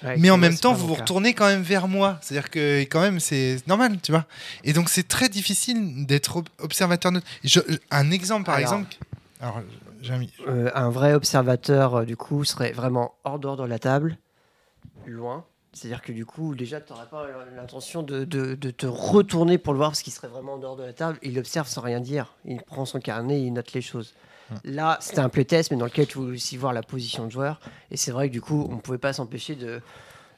[0.04, 2.18] Ouais, Mais en même temps, vous vous retournez quand même vers moi.
[2.22, 4.26] C'est-à-dire que quand même, c'est normal, tu vois.
[4.64, 7.28] Et donc, c'est très difficile d'être ob- observateur neutre.
[7.44, 7.60] Je-
[7.92, 8.74] un exemple, par Alors.
[8.74, 8.96] exemple.
[9.40, 9.62] Alors,
[10.02, 10.32] j'ai mis.
[10.48, 14.18] Euh, un vrai observateur, euh, du coup, serait vraiment hors dehors de la table,
[15.06, 15.46] loin.
[15.74, 19.74] C'est-à-dire que du coup, déjà, tu n'aurais pas l'intention de, de- de te retourner pour
[19.74, 21.20] le voir parce qu'il serait vraiment en dehors de la table.
[21.22, 22.34] Il observe sans rien dire.
[22.46, 24.14] Il prend son carnet, il note les choses.
[24.64, 27.60] Là, c'était un playtest, mais dans lequel tu voulais aussi voir la position de joueur.
[27.92, 29.82] Et c'est vrai que du coup, on ne pouvait pas s'empêcher de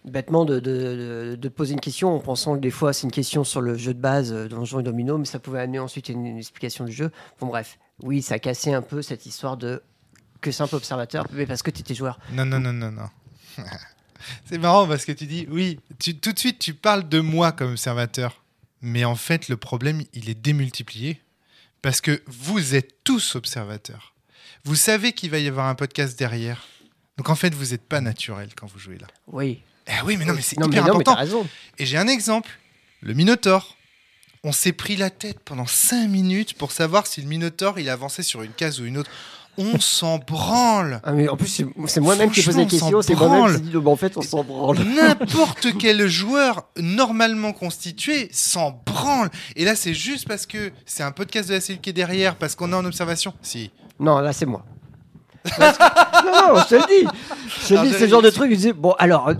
[0.06, 3.62] bêtement de, de- poser une question en pensant que des fois c'est une question sur
[3.62, 6.86] le jeu de base euh, Donjons et Domino, mais ça pouvait amener ensuite une, explication
[6.86, 7.12] du jeu.
[7.40, 9.82] Bon bref, oui, ça a cassé un peu cette histoire de
[10.40, 12.20] que simple observateur, mais parce que tu étais joueur.
[12.32, 13.10] Non, non, non, non, non.
[14.46, 15.80] c'est marrant parce que tu dis, oui,
[16.22, 18.44] tout de suite, tu parles de moi comme observateur.
[18.82, 21.20] Mais en fait, le problème, il est démultiplié.
[21.88, 24.14] Parce que vous êtes tous observateurs.
[24.66, 26.68] Vous savez qu'il va y avoir un podcast derrière.
[27.16, 29.08] Donc en fait, vous n'êtes pas naturel quand vous jouez là.
[29.28, 29.62] Oui.
[29.88, 31.16] Eh oui, mais non, mais c'est hyper mais non, mais important.
[31.16, 31.48] raison.
[31.78, 32.50] Et j'ai un exemple.
[33.00, 33.78] Le Minotaure.
[34.44, 38.22] On s'est pris la tête pendant 5 minutes pour savoir si le Minotaure il avançait
[38.22, 39.10] sur une case ou une autre.
[39.58, 41.02] On s'en branle.
[41.04, 43.62] Ah, mais en plus, c'est moi-même qui ai posé la question, on c'est moi-même qui
[43.62, 44.78] dit, bah, en fait, on s'en branle.
[44.80, 49.30] N'importe quel joueur normalement constitué s'en branle.
[49.56, 52.36] Et là, c'est juste parce que c'est un podcast de la cellule qui est derrière,
[52.36, 53.34] parce qu'on est en observation.
[53.42, 53.72] Si.
[54.00, 54.64] Non, là, c'est moi.
[55.44, 55.50] Que-
[56.26, 57.08] non, non, je te le dis.
[57.68, 59.32] Je te dis, le genre de truc, je disais, bon, alors,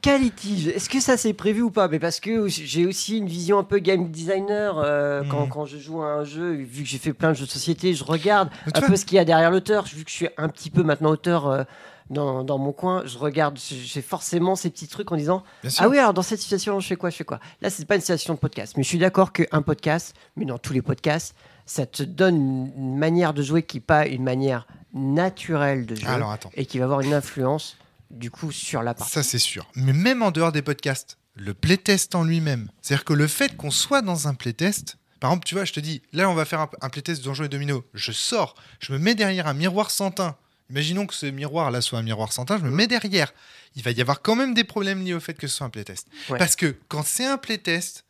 [0.00, 0.68] quel litige?
[0.68, 1.88] Est-ce que ça c'est prévu ou pas?
[1.88, 5.48] Mais parce que j'ai aussi une vision un peu game designer euh, quand, Mhm.
[5.48, 7.94] quand je joue à un jeu, vu que j'ai fait plein de jeux de société,
[7.94, 9.84] je regarde un vois- peu ce qu'il y a derrière l'auteur.
[9.84, 11.64] Vu que je suis un petit peu maintenant auteur euh,
[12.10, 15.42] dans, dans mon coin, je regarde, j'ai forcément ces petits trucs en disant.
[15.78, 17.10] Ah oui, alors dans cette situation, je fais quoi?
[17.10, 17.40] Je fais quoi?
[17.62, 20.58] Là, c'est pas une situation de podcast, mais je suis d'accord qu'un podcast, mais dans
[20.58, 21.34] tous les podcasts,
[21.64, 26.08] ça te donne une- manière de jouer qui n'est pas une manière naturelle de jouer
[26.08, 27.76] Alors et qui va avoir une influence
[28.10, 29.12] du coup sur la partie.
[29.12, 29.66] Ça, c'est sûr.
[29.74, 32.70] Mais même en dehors des podcasts, le playtest en lui-même.
[32.82, 34.96] C'est-à-dire que le fait qu'on soit dans un playtest.
[35.20, 37.24] Par exemple, tu vois, je te dis, là, on va faire un, un playtest de
[37.26, 37.84] Donjons et Domino.
[37.94, 40.36] Je sors, je me mets derrière un miroir sans teint.
[40.70, 43.32] Imaginons que ce miroir-là soit un miroir sans teint, je me mets derrière.
[43.76, 45.70] Il va y avoir quand même des problèmes liés au fait que ce soit un
[45.70, 46.08] playtest.
[46.28, 46.38] Ouais.
[46.38, 48.04] Parce que quand c'est un playtest,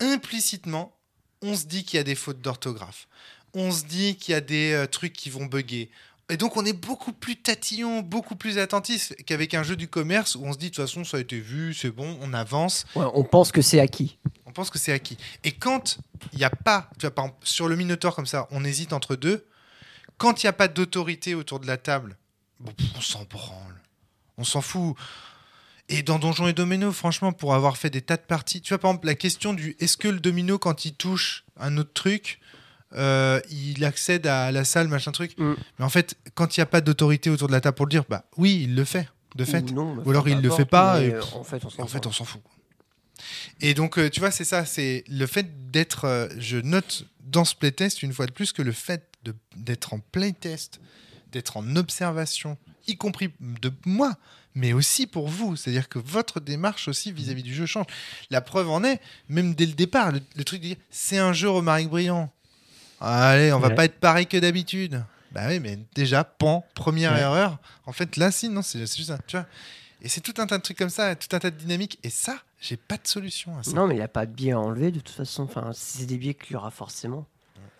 [0.00, 0.96] implicitement,
[1.42, 3.06] on se dit qu'il y a des fautes d'orthographe.
[3.52, 5.90] On se dit qu'il y a des euh, trucs qui vont bugger.
[6.30, 10.36] Et donc, on est beaucoup plus tatillon, beaucoup plus attentif qu'avec un jeu du commerce
[10.36, 12.86] où on se dit, de toute façon, ça a été vu, c'est bon, on avance,
[12.94, 14.16] Ouais, on pense que c'est acquis.
[14.46, 15.16] on pense que c'est acquis.
[15.44, 15.98] Et quand
[16.32, 18.92] il n'y a pas, tu vois, par exemple, sur le Minotaur comme ça, on hésite
[18.92, 19.44] entre deux.
[20.18, 22.16] Quand il n'y a pas d'autorité autour de la table,
[22.60, 23.80] bon, on s'en branle.
[24.38, 24.94] On s'en fout.
[25.88, 28.78] Et dans Donjons et Domino, franchement, pour avoir fait des tas de parties, tu vois,
[28.78, 32.38] par exemple, la question du est-ce que le domino, quand il touche un autre truc,
[32.94, 35.36] euh, il accède à la salle, machin truc.
[35.38, 35.54] Mm.
[35.78, 37.90] Mais en fait, quand il n'y a pas d'autorité autour de la table pour le
[37.90, 39.70] dire, bah oui, il le fait, de fait.
[39.70, 42.24] Ou, non, bah, Ou alors il le fait pas, et- en fait, on s'en fait,
[42.24, 42.40] fout.
[43.60, 46.04] Et donc, euh, tu vois, c'est ça, c'est le fait d'être.
[46.06, 49.06] euh, je note dans ce playtest, une fois de plus, que le fait
[49.56, 50.80] d'être en playtest,
[51.30, 52.56] d'être en observation,
[52.88, 54.16] y compris de moi,
[54.54, 55.54] mais aussi pour vous.
[55.54, 57.86] C'est-à-dire que votre démarche aussi vis-à-vis du jeu change.
[58.30, 61.32] La preuve en est, même dès le départ, le, le truc de dire c'est un
[61.32, 62.32] jeu Romaric Brillant.
[63.00, 63.74] Allez, on va Ouais.
[63.74, 65.02] pas être pareil que d'habitude.
[65.32, 67.20] Bah oui, mais déjà, pan, première Ouais.
[67.20, 67.58] erreur.
[67.86, 69.18] En fait, là, si, non, c'est juste ça.
[69.26, 69.46] Tu vois
[70.02, 71.98] et c'est tout un tas de trucs comme ça, tout un tas de dynamiques.
[72.02, 73.72] Et ça, j'ai pas de solution à ça.
[73.72, 75.42] Non, mais il n'y a pas de biais à enlever de toute façon.
[75.42, 77.26] Enfin, c'est des biais qu'il y aura forcément.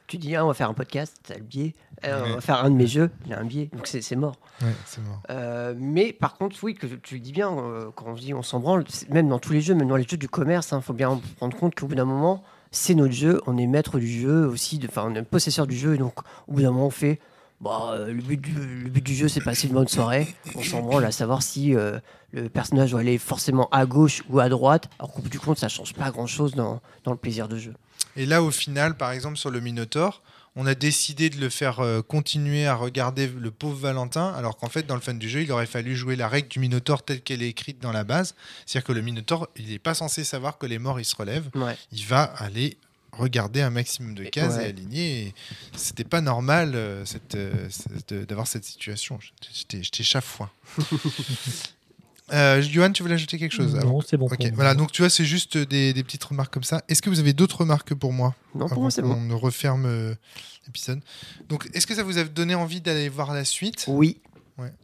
[0.06, 1.74] Tu dis, ah, on va faire un podcast, t'as le biais.
[2.04, 2.30] Euh, Ouais.
[2.30, 3.70] On va faire un de mes jeux, il y a un biais.
[3.72, 4.36] Donc c'est mort.
[4.60, 5.22] Ouais, c'est mort.
[5.30, 8.42] Euh, mais par contre, oui, que tu le dis bien, euh, quand on dit on
[8.42, 10.92] s'en branle, même dans tous les jeux, même dans les jeux du commerce, il faut
[10.92, 14.46] bien prendre compte qu'au bout d'un moment, c'est notre jeu, on est maître du jeu
[14.46, 16.14] aussi, enfin on est possesseur du jeu, et donc
[16.48, 17.18] au bout d'un moment on fait
[17.60, 20.26] Bon, euh, le, but du, le but du jeu, c'est passer une bonne soirée.
[20.54, 21.98] On s'en branle à savoir si euh,
[22.32, 24.88] le personnage doit aller forcément à gauche ou à droite.
[24.98, 27.74] Alors qu'au bout du compte, ça change pas grand-chose dans, dans le plaisir de jeu.
[28.16, 30.22] Et là, au final, par exemple, sur le Minotaur,
[30.62, 34.68] on a décidé de le faire euh, continuer à regarder le pauvre Valentin, alors qu'en
[34.68, 37.22] fait, dans le fun du jeu, il aurait fallu jouer la règle du Minotaur telle
[37.22, 38.34] qu'elle est écrite dans la base.
[38.66, 41.48] C'est-à-dire que le Minotaur, il n'est pas censé savoir que les morts, ils se relèvent.
[41.54, 41.76] Ouais.
[41.92, 42.76] Il va aller
[43.12, 44.66] regarder un maximum de cases Ouais.
[44.66, 45.34] et aligner.
[45.76, 49.18] C'était pas normal euh, cette, euh, cette- d'avoir cette situation.
[49.52, 50.50] J'étais j'étais chafouin.
[52.32, 54.26] euh, Johan, tu voulais ajouter quelque chose Alors, Non, c'est bon.
[54.26, 54.54] Ok, pour moi.
[54.54, 56.82] voilà, donc tu vois, c'est juste des, des petites remarques comme ça.
[56.88, 59.20] Est-ce que vous avez d'autres remarques pour moi Non, pour moi, c'est bon.
[59.20, 60.14] ne referme euh,
[60.66, 61.00] l'épisode?
[61.48, 63.84] Donc, est-ce que ça vous a donné envie d'aller voir la suite?
[63.88, 64.20] Oui.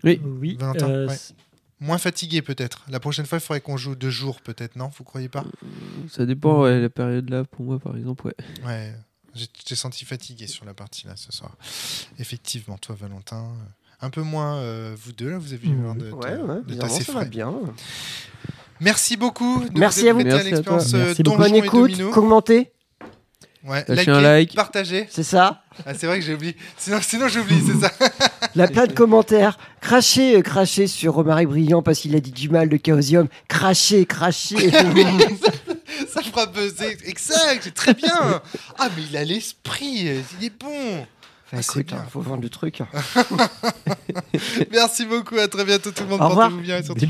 [0.02, 0.20] Oui.
[0.24, 1.16] Oui, Valentin, euh, ouais.
[1.80, 2.84] Moins fatigué peut-être.
[2.88, 4.90] La prochaine fois, il faudrait qu'on joue deux jours peut-être, non?
[4.96, 5.44] Vous croyez pas?
[6.10, 8.34] Ça dépend, ouais, la période là, pour moi, par exemple, ouais.
[8.64, 8.94] Ouais,
[9.34, 11.54] j'ai j'ai senti fatigué sur la partie là ce soir.
[12.18, 13.64] Effectivement, toi, Valentin, euh,
[14.00, 16.84] un peu moins euh, vous deux là, vous avez eu l'air de, de- Ouais, ouais,
[16.84, 17.52] assez ça va bien.
[18.80, 19.64] Merci beaucoup.
[19.68, 20.22] de Merci vous à vous.
[20.22, 20.74] Merci à toi.
[20.94, 22.72] euh, Merci Bonne écoute, commentez,
[23.64, 24.54] Ouais, Lâchez likez, un like.
[24.54, 25.08] partagez.
[25.10, 25.62] c'est ça.
[25.84, 26.56] Ah, c'est vrai que j'ai oublié.
[26.76, 27.90] Sinon, sinon j'oublie, c'est ça.
[28.54, 29.58] La plein de commentaires.
[29.80, 33.26] Crachez, euh, crachez sur Romaric Brillant parce qu'il a dit du mal de Chaosium.
[33.48, 34.70] Crachez, crachez.
[36.08, 36.96] ça fera buzzer.
[37.06, 38.40] Exact, c'est très bien.
[38.78, 40.10] Ah, mais il a l'esprit.
[40.40, 41.04] Il est bon.
[41.46, 42.82] Enfin, Ah, c'est écoute, hein, faut vendre le truc.
[44.72, 45.36] Merci beaucoup.
[45.36, 46.18] À très bientôt, tout le monde.
[46.18, 47.06] Portez-vous bien et surtout.